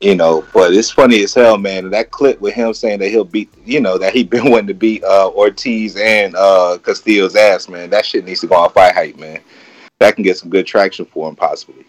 [0.00, 1.88] You know, but it's funny as hell, man.
[1.90, 4.74] That clip with him saying that he'll beat, you know, that he been wanting to
[4.74, 7.88] beat uh, Ortiz and uh, Custio's ass, man.
[7.90, 9.40] That shit needs to go on fight hype, man.
[10.00, 11.86] That can get some good traction for him, possibly.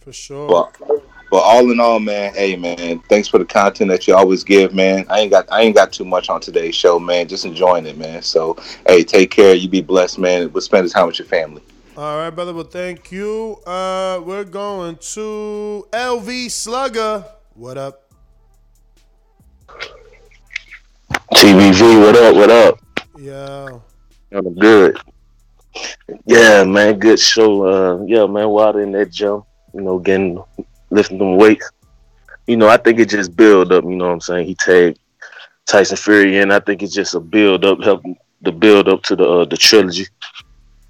[0.00, 0.48] For sure.
[0.48, 4.42] But, but all in all, man, hey man, thanks for the content that you always
[4.42, 5.06] give, man.
[5.08, 7.28] I ain't got I ain't got too much on today's show, man.
[7.28, 8.22] Just enjoying it, man.
[8.22, 9.54] So hey, take care.
[9.54, 10.52] You be blessed, man.
[10.52, 11.62] We'll spend the time with your family.
[11.96, 12.54] All right, brother.
[12.54, 13.58] Well, thank you.
[13.66, 17.24] Uh, we're going to LV Slugger.
[17.54, 18.10] What up?
[21.34, 22.34] TVV, what up?
[22.34, 22.80] What up?
[23.18, 23.78] Yeah.
[24.32, 24.96] I'm good.
[26.24, 27.66] Yeah, man, good show.
[27.66, 29.44] Uh, yeah, man, Wilder in that jump,
[29.74, 30.42] you know, getting
[30.90, 31.70] lifting them weights.
[32.46, 33.84] You know, I think it just build up.
[33.84, 34.46] You know what I'm saying?
[34.46, 34.98] He tagged
[35.66, 36.50] Tyson Fury in.
[36.50, 39.56] I think it's just a build up, helping the build up to the uh, the
[39.56, 40.06] trilogy.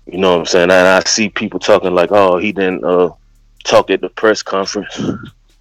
[0.07, 0.71] You know what I'm saying?
[0.71, 3.11] And I see people talking like, oh, he didn't uh,
[3.65, 4.99] talk at the press conference.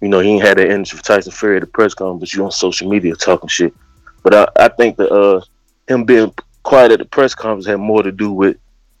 [0.00, 2.32] You know, he ain't had that energy for Tyson Fury at the press conference, but
[2.32, 3.74] you on social media talking shit.
[4.22, 5.42] But I, I think that uh,
[5.88, 8.56] him being quiet at the press conference had more to do with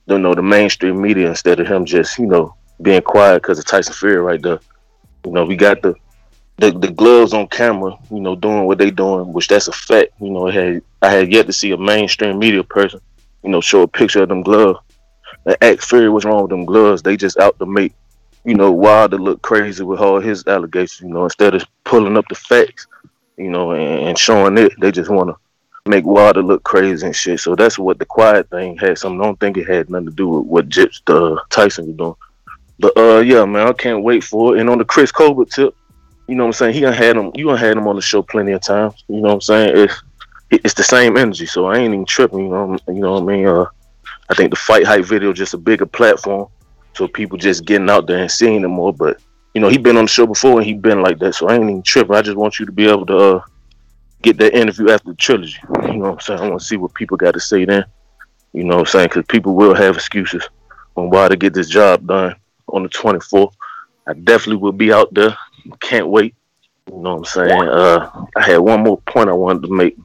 [0.06, 3.66] you know the mainstream media instead of him just you know being quiet because of
[3.66, 4.60] Tyson Fury right there.
[5.24, 5.94] You know, we got the,
[6.58, 10.12] the the gloves on camera, you know, doing what they doing, which that's a fact.
[10.20, 13.00] You know, I had I had yet to see a mainstream media person,
[13.42, 14.78] you know, show a picture of them gloves
[15.46, 17.02] and ask Fury what's wrong with them gloves.
[17.02, 17.94] They just out to make,
[18.44, 21.08] you know, Wilder look crazy with all his allegations.
[21.08, 22.86] You know, instead of pulling up the facts,
[23.36, 25.36] you know, and, and showing it, they just want to
[25.90, 27.40] make Wilder look crazy and shit.
[27.40, 29.20] So that's what the quiet thing had something.
[29.20, 32.14] I don't think it had nothing to do with what Jips uh, Tyson was doing.
[32.80, 34.60] But uh, yeah, man, I can't wait for it.
[34.60, 35.76] And on the Chris Colbert tip,
[36.26, 36.74] you know what I'm saying?
[36.74, 37.30] He done had him.
[37.34, 39.04] You done had him on the show plenty of times.
[39.06, 39.76] You know what I'm saying?
[39.76, 40.02] It's
[40.50, 42.38] it's the same energy, so I ain't even tripping.
[42.38, 43.46] You know, you know what I mean?
[43.46, 43.66] Uh,
[44.30, 46.48] I think the fight hype video just a bigger platform,
[46.94, 48.94] so people just getting out there and seeing him more.
[48.94, 49.20] But
[49.54, 51.56] you know, he been on the show before and he been like that, so I
[51.56, 52.16] ain't even tripping.
[52.16, 53.42] I just want you to be able to uh,
[54.22, 55.58] get that interview after the trilogy.
[55.82, 56.40] You know what I'm saying?
[56.40, 57.84] I want to see what people got to say then.
[58.54, 59.08] You know what I'm saying?
[59.08, 60.48] Because people will have excuses
[60.96, 62.36] on why to get this job done
[62.72, 63.52] on the 24th.
[64.06, 65.36] I definitely will be out there.
[65.80, 66.34] Can't wait.
[66.88, 67.68] You know what I'm saying?
[67.68, 69.96] Uh, I had one more point I wanted to make.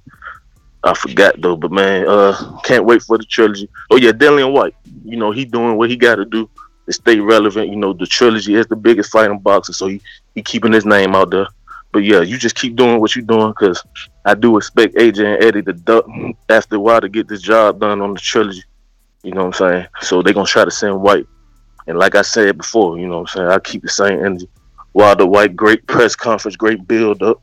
[0.84, 3.68] I forgot though, but man, uh, can't wait for the trilogy.
[3.90, 4.76] Oh yeah, Dillian Whyte.
[5.04, 6.48] You know he doing what he got to do
[6.86, 7.70] to stay relevant.
[7.70, 10.00] You know the trilogy is the biggest fight in boxing, so he
[10.36, 11.48] he keeping his name out there.
[11.92, 13.82] But yeah, you just keep doing what you're doing because
[14.26, 16.06] I do expect AJ and Eddie to duck
[16.50, 18.64] after a while to get this job done on the trilogy.
[19.24, 19.88] You know what I'm saying?
[20.02, 21.26] So they're gonna try to send Whyte.
[21.88, 24.48] And like I said before, you know what I'm saying, I keep the same energy.
[24.94, 27.42] Wilder Whyte, great press conference, great build up.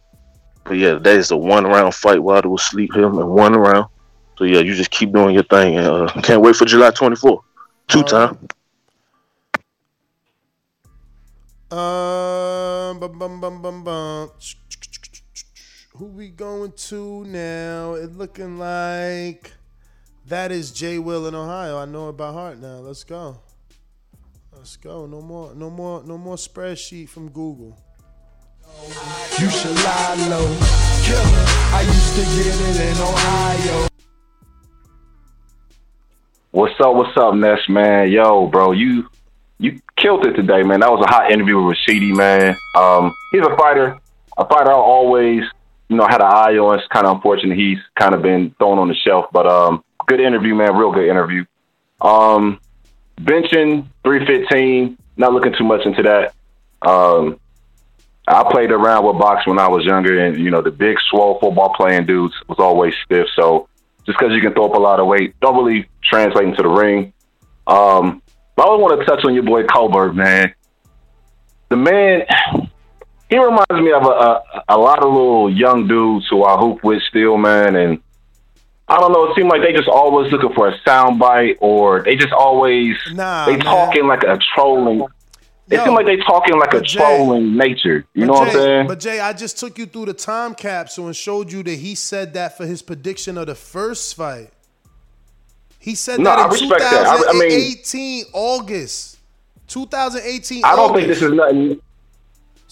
[0.64, 2.22] But yeah, that is a one round fight.
[2.22, 3.88] Wilder will sleep him in one round.
[4.38, 5.76] So yeah, you just keep doing your thing.
[5.76, 7.42] And uh, can't wait for July 24.
[7.88, 8.38] Two time.
[11.70, 14.30] Um, bum, bum, bum, bum, bum.
[15.96, 17.94] Who we going to now?
[17.94, 19.52] It looking like
[20.26, 21.78] that is Jay Will in Ohio.
[21.78, 22.78] I know it by heart now.
[22.78, 23.40] Let's go.
[24.62, 25.06] Let's go.
[25.06, 27.76] No more, no more, no more spreadsheet from Google.
[29.40, 30.56] You should lie low.
[31.02, 31.44] Killer,
[31.74, 33.88] I used to get it in Ohio.
[36.52, 36.94] What's up?
[36.94, 38.12] What's up, Ness, man?
[38.12, 39.08] Yo, bro, you
[39.58, 40.78] you killed it today, man.
[40.78, 42.56] That was a hot interview with Rashidi, man.
[42.76, 43.98] Um, he's a fighter.
[44.38, 45.42] A fighter I always,
[45.88, 46.78] you know, had an eye on.
[46.78, 50.20] It's kind of unfortunate he's kind of been thrown on the shelf, but um, good
[50.20, 50.76] interview, man.
[50.76, 51.46] Real good interview.
[52.00, 52.60] Um,
[53.20, 54.98] benching 315.
[55.16, 56.34] Not looking too much into that.
[56.82, 57.38] Um,
[58.26, 61.38] I played around with boxing when I was younger, and you know the big, swole
[61.40, 63.26] football playing dudes was always stiff.
[63.34, 63.68] So
[64.06, 66.68] just because you can throw up a lot of weight, don't really translate into the
[66.68, 67.12] ring.
[67.66, 68.22] Um,
[68.56, 70.54] but I always want to touch on your boy Colbert, man.
[71.68, 72.26] The man,
[73.30, 76.84] he reminds me of a, a, a lot of little young dudes who I hoop
[76.84, 77.76] with still, man.
[77.76, 78.02] And
[78.88, 82.16] I don't know, it seems like they just always looking for a soundbite or they
[82.16, 85.06] just always, nah, they talking like a trolling.
[85.70, 88.04] It seems like they talking like a Jay, trolling nature.
[88.12, 88.86] You know Jay, what I'm saying?
[88.88, 91.94] But Jay, I just took you through the time capsule and showed you that he
[91.94, 94.50] said that for his prediction of the first fight.
[95.78, 97.06] He said No, that I in respect that.
[97.06, 99.18] I- I mean- 2018 August.
[99.68, 100.94] 2018 I don't August.
[100.96, 101.80] think this is nothing.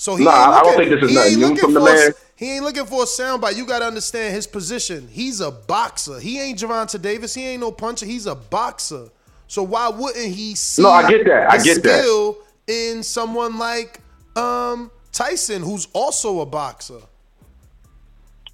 [0.00, 1.92] So he Nah, I don't looking- think this is nothing new from the for a-
[1.94, 2.12] man.
[2.34, 3.56] He ain't looking for a soundbite.
[3.56, 5.06] You got to understand his position.
[5.12, 6.18] He's a boxer.
[6.18, 7.34] He ain't Gervonta Davis.
[7.34, 8.06] He ain't no puncher.
[8.06, 9.08] He's a boxer.
[9.46, 11.52] So why wouldn't he see No, I get that.
[11.52, 12.34] I get that.
[12.66, 14.00] in someone like
[14.36, 17.00] um, Tyson, who's also a boxer?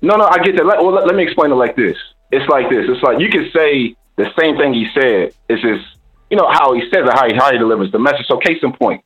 [0.03, 0.67] No, no, I get that.
[0.67, 1.97] Let, well, let, let me explain it like this.
[2.33, 2.87] It's like this.
[2.89, 5.33] It's like you can say the same thing he said.
[5.49, 5.85] It's just,
[6.29, 8.27] you know, how he says it, how he, how he delivers the message.
[8.27, 9.05] So, case in point,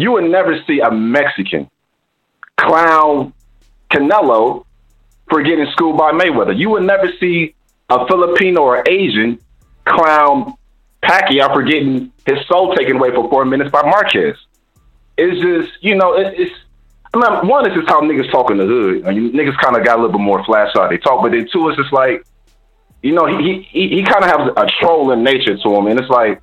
[0.00, 1.70] you would never see a Mexican
[2.56, 3.32] clown
[3.90, 4.64] Canelo
[5.28, 6.56] for getting schooled by Mayweather.
[6.56, 7.54] You would never see
[7.88, 9.38] a Filipino or Asian
[9.84, 10.54] clown
[11.02, 14.36] Pacquiao for getting his soul taken away for four minutes by Marquez.
[15.16, 16.54] It's just, you know, it, it's.
[17.12, 19.04] I mean, one is just how niggas talk in the hood.
[19.04, 21.32] I mean, niggas kind of got a little bit more flash out they talk, but
[21.32, 22.24] then two is just like,
[23.02, 26.08] you know, he he, he kind of has a trolling nature to him, and it's
[26.08, 26.40] like,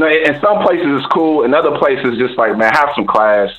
[0.00, 3.50] know, in some places it's cool, in other places just like, man, have some class,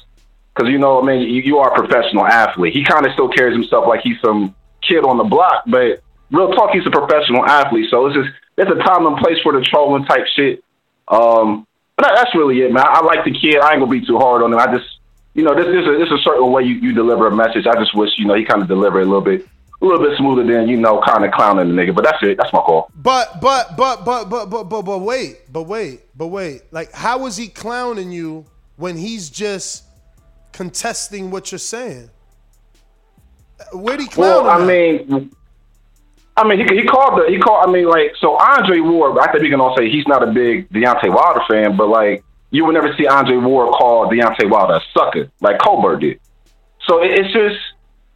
[0.53, 2.73] because you know, I mean, you, you are a professional athlete.
[2.73, 6.01] He kind of still carries himself like he's some kid on the block, but
[6.31, 7.89] real talk, he's a professional athlete.
[7.89, 10.63] So it's just it's a time and place for the trolling type shit.
[11.07, 12.83] Um, but that, that's really it, man.
[12.85, 13.57] I, I like the kid.
[13.59, 14.59] I ain't gonna be too hard on him.
[14.59, 14.89] I just,
[15.33, 17.67] you know, this this is this is a certain way you, you deliver a message.
[17.67, 19.47] I just wish you know he kind of deliver it a little bit
[19.83, 21.93] a little bit smoother than you know kind of clowning the nigga.
[21.93, 22.37] But that's it.
[22.37, 22.89] That's my call.
[22.95, 26.61] But but but but but but but but wait, but wait, but wait.
[26.71, 28.45] Like, how is he clowning you
[28.77, 29.83] when he's just
[30.53, 32.09] contesting what you're saying?
[33.73, 35.31] Where'd he clown Well, I mean,
[36.35, 37.67] I mean, he, he called the he called.
[37.67, 39.17] I mean, like, so Andre Ward.
[39.19, 42.23] I think we can all say he's not a big Deontay Wilder fan, but like,
[42.51, 46.19] you would never see Andre Ward call Deontay Wilder a sucker like Colbert did.
[46.87, 47.57] So it, it's just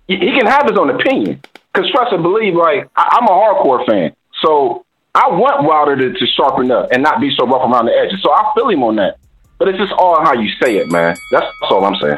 [0.07, 1.41] he, can have his own opinion.
[1.73, 6.17] Because trust and believe, like, I, I'm a hardcore fan, so I want Wilder to,
[6.17, 8.19] to sharpen up and not be so rough around the edges.
[8.23, 9.17] So I feel him on that.
[9.59, 11.15] But it's just all how you say it, man.
[11.31, 12.17] That's, that's all I'm saying.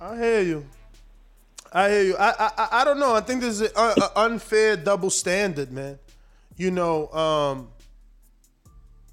[0.00, 0.66] I hear you.
[1.72, 2.16] I hear you.
[2.16, 3.14] I I- I don't know.
[3.14, 3.70] I think there's an
[4.16, 5.98] unfair double standard, man.
[6.56, 7.68] You know, um,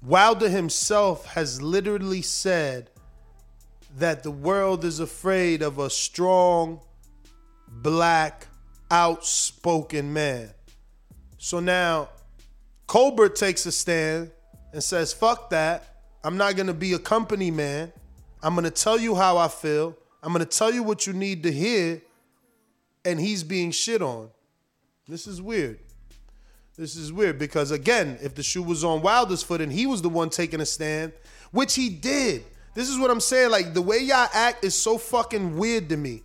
[0.02, 2.90] Wilder himself has literally said
[3.98, 6.80] that the world is afraid of a strong,
[7.82, 8.46] black,
[8.90, 10.50] outspoken man.
[11.38, 12.08] So now
[12.86, 14.30] Colbert takes a stand
[14.72, 16.02] and says, fuck that.
[16.24, 17.92] I'm not going to be a company man.
[18.42, 19.96] I'm going to tell you how I feel.
[20.22, 22.02] I'm going to tell you what you need to hear.
[23.04, 24.30] And he's being shit on.
[25.06, 25.78] This is weird.
[26.76, 30.02] This is weird because, again, if the shoe was on Wilder's foot and he was
[30.02, 31.12] the one taking a stand,
[31.52, 32.44] which he did.
[32.74, 33.50] This is what I'm saying.
[33.50, 36.22] Like, the way y'all act is so fucking weird to me.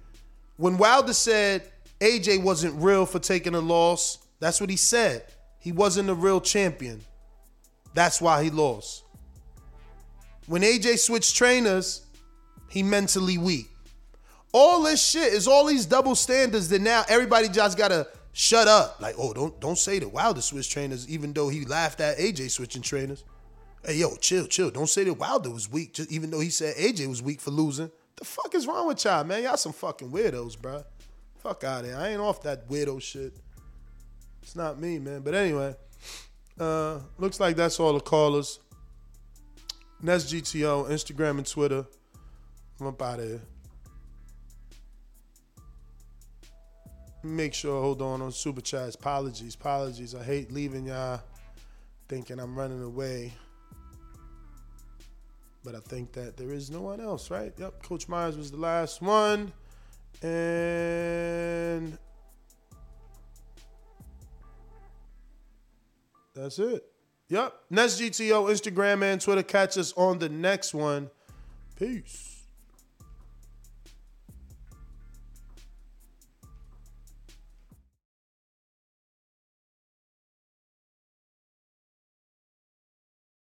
[0.58, 1.64] When Wilder said
[2.00, 5.24] AJ wasn't real for taking a loss, that's what he said.
[5.60, 7.02] He wasn't a real champion.
[7.94, 9.04] That's why he lost.
[10.48, 12.06] When AJ switched trainers,
[12.70, 13.70] he mentally weak.
[14.54, 19.00] All this shit is all these double standards that now everybody just gotta shut up.
[19.00, 22.52] Like, oh, don't don't say that Wilder switched trainers, even though he laughed at AJ
[22.52, 23.24] switching trainers.
[23.86, 24.70] Hey, yo, chill, chill.
[24.70, 27.52] Don't say that Wilder was weak, just even though he said AJ was weak for
[27.52, 27.92] losing.
[28.22, 29.42] The fuck is wrong with y'all, man?
[29.42, 30.84] Y'all some fucking weirdos, bro.
[31.40, 31.98] Fuck out of here.
[31.98, 33.36] I ain't off that weirdo shit.
[34.44, 35.22] It's not me, man.
[35.22, 35.76] But anyway,
[36.60, 38.60] uh, looks like that's all the callers.
[40.04, 41.84] Nest GTO, Instagram and Twitter.
[42.80, 43.42] I'm up out of here.
[47.24, 48.94] Make sure, hold on, on super chats.
[48.94, 50.14] Apologies, apologies.
[50.14, 51.22] I hate leaving y'all
[52.08, 53.34] thinking I'm running away.
[55.64, 57.54] But I think that there is no one else, right?
[57.58, 59.54] Yep, Coach Myers was the last one.
[60.24, 61.98] And
[66.34, 66.84] that's it.
[67.30, 67.54] Yep.
[67.70, 69.44] Next GTO, Instagram and Twitter.
[69.44, 71.10] Catch us on the next one.
[71.78, 72.31] Peace.